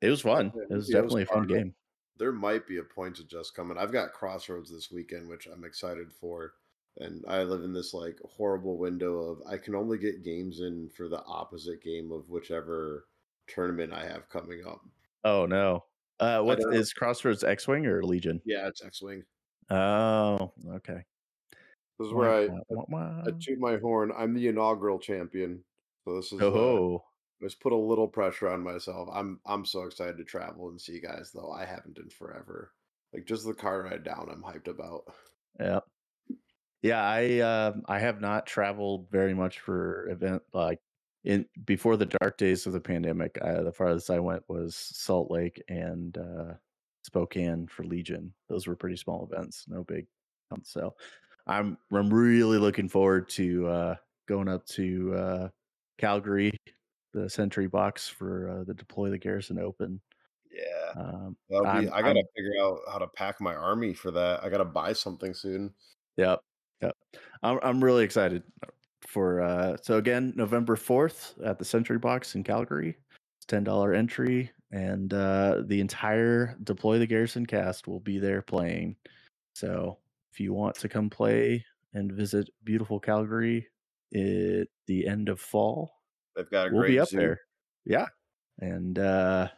it 0.00 0.10
was 0.10 0.22
fun. 0.22 0.52
It 0.70 0.74
was 0.74 0.90
yeah, 0.90 0.98
it 0.98 1.04
was 1.04 1.14
definitely 1.14 1.22
a 1.22 1.26
fun 1.26 1.46
game. 1.46 1.74
there 2.18 2.32
might 2.32 2.66
be 2.66 2.78
a 2.78 2.82
point 2.82 3.16
to 3.16 3.24
just 3.24 3.54
coming. 3.54 3.78
I've 3.78 3.92
got 3.92 4.12
Crossroads 4.12 4.70
this 4.70 4.90
weekend, 4.90 5.28
which 5.28 5.46
I'm 5.46 5.64
excited 5.64 6.12
for. 6.12 6.54
And 6.98 7.24
I 7.26 7.42
live 7.42 7.64
in 7.64 7.72
this 7.72 7.92
like 7.92 8.18
horrible 8.36 8.78
window 8.78 9.18
of 9.18 9.38
I 9.48 9.56
can 9.56 9.74
only 9.74 9.98
get 9.98 10.24
games 10.24 10.60
in 10.60 10.88
for 10.96 11.08
the 11.08 11.24
opposite 11.24 11.82
game 11.82 12.12
of 12.12 12.30
whichever 12.30 13.06
tournament 13.48 13.92
I 13.92 14.06
have 14.06 14.28
coming 14.28 14.62
up. 14.66 14.80
Oh 15.24 15.46
no. 15.46 15.84
Uh, 16.20 16.40
what 16.40 16.60
Crossroads 16.96 17.42
X 17.42 17.66
Wing 17.66 17.86
or 17.86 18.04
Legion? 18.04 18.40
Yeah, 18.44 18.68
it's 18.68 18.84
X 18.84 19.02
Wing. 19.02 19.24
Oh, 19.70 20.52
okay. 20.74 21.02
This 21.98 22.08
is 22.08 22.12
where 22.12 22.30
I 22.30 22.44
I. 22.44 23.22
I 23.26 23.30
toot 23.40 23.58
my 23.58 23.76
horn. 23.78 24.12
I'm 24.16 24.34
the 24.34 24.46
inaugural 24.46 25.00
champion. 25.00 25.64
So 26.04 26.16
this 26.16 26.32
is 26.32 26.40
uh 26.40 26.44
Oh, 26.44 27.04
let's 27.40 27.54
put 27.54 27.72
a 27.72 27.76
little 27.76 28.08
pressure 28.08 28.48
on 28.48 28.62
myself. 28.62 29.08
I'm 29.12 29.40
I'm 29.46 29.64
so 29.64 29.84
excited 29.84 30.16
to 30.18 30.24
travel 30.24 30.68
and 30.68 30.80
see 30.80 30.94
you 30.94 31.02
guys 31.02 31.30
though. 31.32 31.50
I 31.50 31.64
haven't 31.64 31.98
in 31.98 32.10
forever. 32.10 32.72
Like 33.12 33.26
just 33.26 33.46
the 33.46 33.54
car 33.54 33.82
ride 33.82 34.04
down, 34.04 34.28
I'm 34.30 34.42
hyped 34.42 34.68
about. 34.68 35.04
yeah. 35.58 35.80
Yeah, 36.82 37.02
I 37.02 37.38
um 37.40 37.82
I 37.86 37.98
have 37.98 38.20
not 38.20 38.46
traveled 38.46 39.06
very 39.10 39.32
much 39.32 39.60
for 39.60 40.08
event 40.10 40.42
like 40.52 40.80
in 41.24 41.46
before 41.64 41.96
the 41.96 42.06
dark 42.06 42.36
days 42.36 42.66
of 42.66 42.74
the 42.74 42.80
pandemic. 42.80 43.38
Uh, 43.40 43.62
the 43.62 43.72
farthest 43.72 44.10
I 44.10 44.20
went 44.20 44.42
was 44.48 44.76
Salt 44.76 45.30
Lake 45.30 45.62
and 45.68 46.16
uh, 46.18 46.54
Spokane 47.02 47.66
for 47.66 47.84
Legion. 47.84 48.32
Those 48.48 48.66
were 48.66 48.76
pretty 48.76 48.96
small 48.96 49.26
events, 49.30 49.64
no 49.66 49.82
big. 49.82 50.06
So 50.62 50.94
I'm 51.46 51.78
I'm 51.90 52.12
really 52.12 52.58
looking 52.58 52.88
forward 52.88 53.28
to 53.30 53.66
uh, 53.66 53.94
going 54.28 54.48
up 54.48 54.66
to 54.66 55.14
uh, 55.14 55.48
Calgary, 55.98 56.52
the 57.12 57.28
Sentry 57.28 57.66
Box 57.66 58.08
for 58.08 58.50
uh, 58.50 58.64
the 58.64 58.74
Deploy 58.74 59.10
the 59.10 59.18
Garrison 59.18 59.58
Open. 59.58 60.00
Yeah. 60.52 61.02
Um, 61.02 61.36
be 61.48 61.56
I 61.56 62.02
gotta 62.02 62.20
I'm 62.20 62.26
figure 62.36 62.52
out 62.60 62.78
how 62.90 62.98
to 62.98 63.06
pack 63.08 63.40
my 63.40 63.54
army 63.54 63.92
for 63.92 64.10
that. 64.12 64.44
I 64.44 64.48
gotta 64.48 64.64
buy 64.64 64.92
something 64.92 65.34
soon. 65.34 65.72
Yep. 66.16 66.40
Yep. 66.82 66.96
I'm 67.42 67.58
I'm 67.62 67.82
really 67.82 68.04
excited 68.04 68.42
for 69.02 69.40
uh 69.40 69.76
so 69.82 69.98
again, 69.98 70.32
November 70.36 70.76
4th 70.76 71.34
at 71.44 71.58
the 71.58 71.64
Sentry 71.64 71.98
Box 71.98 72.34
in 72.34 72.44
Calgary. 72.44 72.96
It's 73.38 73.46
$10 73.46 73.96
entry 73.96 74.50
and 74.72 75.12
uh 75.12 75.62
the 75.66 75.80
entire 75.80 76.56
Deploy 76.62 76.98
the 76.98 77.06
Garrison 77.06 77.46
cast 77.46 77.88
will 77.88 78.00
be 78.00 78.18
there 78.18 78.42
playing. 78.42 78.96
So, 79.54 79.98
if 80.32 80.40
you 80.40 80.52
want 80.52 80.74
to 80.76 80.88
come 80.88 81.08
play 81.08 81.64
and 81.92 82.10
visit 82.10 82.50
beautiful 82.64 82.98
Calgary 82.98 83.68
at 84.14 84.68
the 84.86 85.06
end 85.06 85.28
of 85.28 85.40
fall, 85.40 85.92
They've 86.36 86.50
got 86.50 86.68
a 86.68 86.70
we'll 86.72 86.82
be 86.82 86.88
great 86.88 86.98
up 87.00 87.08
zoo. 87.08 87.16
there. 87.16 87.40
Yeah. 87.84 88.06
And 88.60 88.98
uh 88.98 89.48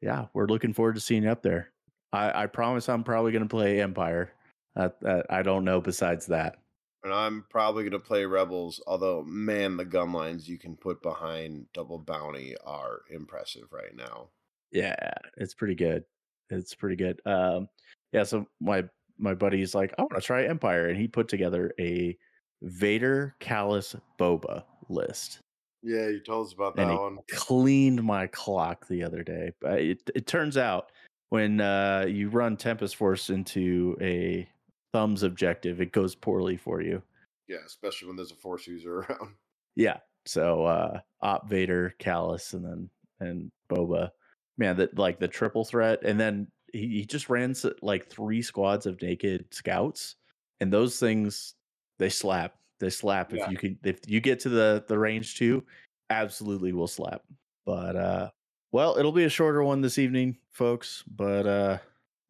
yeah, 0.00 0.26
we're 0.34 0.46
looking 0.46 0.72
forward 0.72 0.94
to 0.96 1.00
seeing 1.00 1.22
you 1.24 1.30
up 1.30 1.42
there. 1.42 1.72
I 2.12 2.44
I 2.44 2.46
promise 2.46 2.88
I'm 2.88 3.04
probably 3.04 3.32
going 3.32 3.42
to 3.44 3.48
play 3.48 3.80
Empire. 3.80 4.32
Uh, 4.76 4.90
uh, 5.06 5.22
I 5.30 5.42
don't 5.42 5.64
know 5.64 5.80
besides 5.80 6.26
that. 6.26 6.56
And 7.02 7.14
I'm 7.14 7.44
probably 7.50 7.84
gonna 7.84 7.98
play 8.00 8.26
Rebels, 8.26 8.82
although 8.86 9.22
man, 9.22 9.76
the 9.76 9.84
gun 9.84 10.12
lines 10.12 10.48
you 10.48 10.58
can 10.58 10.76
put 10.76 11.00
behind 11.02 11.66
Double 11.72 11.98
Bounty 11.98 12.56
are 12.64 13.02
impressive 13.10 13.68
right 13.72 13.94
now. 13.94 14.28
Yeah, 14.72 14.96
it's 15.36 15.54
pretty 15.54 15.76
good. 15.76 16.04
It's 16.50 16.74
pretty 16.74 16.96
good. 16.96 17.20
Um, 17.24 17.68
yeah, 18.12 18.24
so 18.24 18.46
my 18.60 18.84
my 19.18 19.34
buddy's 19.34 19.74
like, 19.74 19.94
I 19.98 20.02
want 20.02 20.14
to 20.16 20.20
try 20.20 20.44
Empire, 20.44 20.88
and 20.88 20.98
he 20.98 21.06
put 21.08 21.28
together 21.28 21.72
a 21.78 22.18
Vader, 22.62 23.34
Kallus, 23.40 23.98
Boba 24.18 24.64
list, 24.88 25.40
Yeah, 25.82 26.08
you 26.08 26.20
told 26.20 26.46
us 26.46 26.52
about 26.52 26.76
that 26.76 26.88
one. 26.88 27.18
cleaned 27.32 28.02
my 28.02 28.26
clock 28.28 28.86
the 28.88 29.02
other 29.02 29.22
day. 29.22 29.52
But 29.60 29.80
it 29.80 30.10
it 30.14 30.26
turns 30.26 30.56
out 30.56 30.90
when 31.30 31.60
uh, 31.60 32.06
you 32.08 32.28
run 32.28 32.56
Tempest 32.56 32.96
Force 32.96 33.30
into 33.30 33.96
a 34.00 34.48
thumbs 34.92 35.22
objective, 35.22 35.80
it 35.80 35.92
goes 35.92 36.14
poorly 36.14 36.56
for 36.56 36.80
you. 36.80 37.02
Yeah, 37.48 37.58
especially 37.66 38.08
when 38.08 38.16
there's 38.16 38.32
a 38.32 38.36
force 38.36 38.66
user 38.66 38.98
around. 39.00 39.34
Yeah. 39.74 39.98
So 40.24 40.64
uh 40.64 41.00
Op 41.22 41.48
Vader, 41.48 41.94
Kallus, 42.00 42.54
and 42.54 42.64
then 42.64 42.90
and 43.20 43.50
Boba. 43.70 44.10
Man, 44.58 44.76
that 44.78 44.98
like 44.98 45.18
the 45.20 45.28
triple 45.28 45.64
threat, 45.64 46.00
and 46.02 46.18
then 46.18 46.46
he, 46.72 46.88
he 46.88 47.04
just 47.04 47.28
ran 47.28 47.54
like 47.82 48.08
three 48.08 48.40
squads 48.40 48.86
of 48.86 49.00
naked 49.02 49.44
scouts, 49.52 50.16
and 50.60 50.72
those 50.72 50.98
things 50.98 51.54
they 51.98 52.08
slap. 52.08 52.56
They 52.78 52.90
slap 52.90 53.32
Yeah. 53.32 53.44
if 53.44 53.50
you 53.50 53.56
can 53.56 53.78
if 53.84 54.00
you 54.06 54.20
get 54.20 54.40
to 54.40 54.48
the 54.48 54.84
the 54.88 54.98
range 54.98 55.36
too, 55.36 55.64
absolutely 56.10 56.72
will 56.72 56.86
slap. 56.88 57.22
But 57.64 57.96
uh 57.96 58.30
well, 58.72 58.98
it'll 58.98 59.12
be 59.12 59.24
a 59.24 59.30
shorter 59.30 59.62
one 59.62 59.80
this 59.80 59.98
evening, 59.98 60.38
folks. 60.50 61.02
But 61.06 61.46
uh 61.46 61.78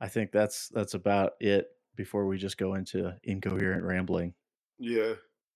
I 0.01 0.09
think 0.09 0.31
that's 0.33 0.69
that's 0.69 0.95
about 0.95 1.33
it 1.41 1.71
before 1.97 2.27
we 2.27 2.39
just 2.39 2.59
go 2.59 2.75
into 2.75 3.15
incoherent 3.25 3.83
rambling. 3.83 4.35
Yeah. 4.79 5.15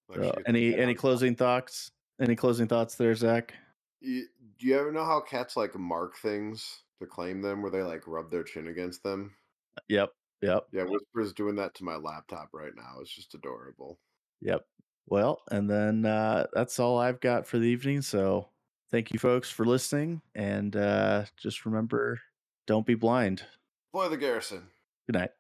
So, 0.09 0.15
Actually, 0.15 0.27
get 0.27 0.37
the 0.37 0.49
any 0.49 0.75
any 0.79 0.95
closing 0.95 1.37
thoughts? 1.37 1.93
Any 2.21 2.35
closing 2.37 2.67
thoughts 2.67 2.97
there, 2.97 3.15
Zack? 3.15 3.55
You, 4.01 4.27
do 4.59 4.67
you 4.67 4.79
ever 4.79 4.91
know 4.91 5.05
how 5.05 5.21
cats 5.21 5.57
like 5.57 5.75
mark 5.79 6.17
things 6.17 6.83
to 7.01 7.07
claim 7.07 7.41
them, 7.43 7.63
where 7.63 7.71
they 7.71 7.83
like 7.83 8.07
rub 8.07 8.31
their 8.31 8.43
chin 8.43 8.69
against 8.69 9.03
them? 9.03 9.35
Yep, 9.89 10.13
yep, 10.43 10.65
Yeah, 10.73 10.85
Whisper's 10.85 11.33
doing 11.33 11.57
that 11.57 11.75
to 11.77 11.85
my 11.85 11.97
laptop 11.97 12.51
right 12.53 12.73
now. 12.77 12.99
It's 13.01 13.15
just 13.15 13.35
adorable. 13.35 13.99
yep. 14.41 14.67
Well, 15.07 15.43
and 15.51 15.69
then 15.69 16.05
uh, 16.07 16.47
that's 16.53 16.79
all 16.79 16.99
I've 16.99 17.21
got 17.21 17.47
for 17.47 17.59
the 17.59 17.67
evening. 17.67 18.01
So 18.03 18.49
thank 18.91 19.13
you, 19.13 19.19
folks, 19.19 19.51
for 19.51 19.65
listening, 19.65 20.23
and 20.37 20.77
uh, 20.77 21.25
just 21.37 21.67
remember, 21.67 22.21
don't 22.67 22.87
be 22.87 22.95
blind. 22.95 23.43
Boy, 23.93 24.09
the 24.09 24.17
garrison. 24.17 24.69
Good 25.09 25.19
night. 25.19 25.31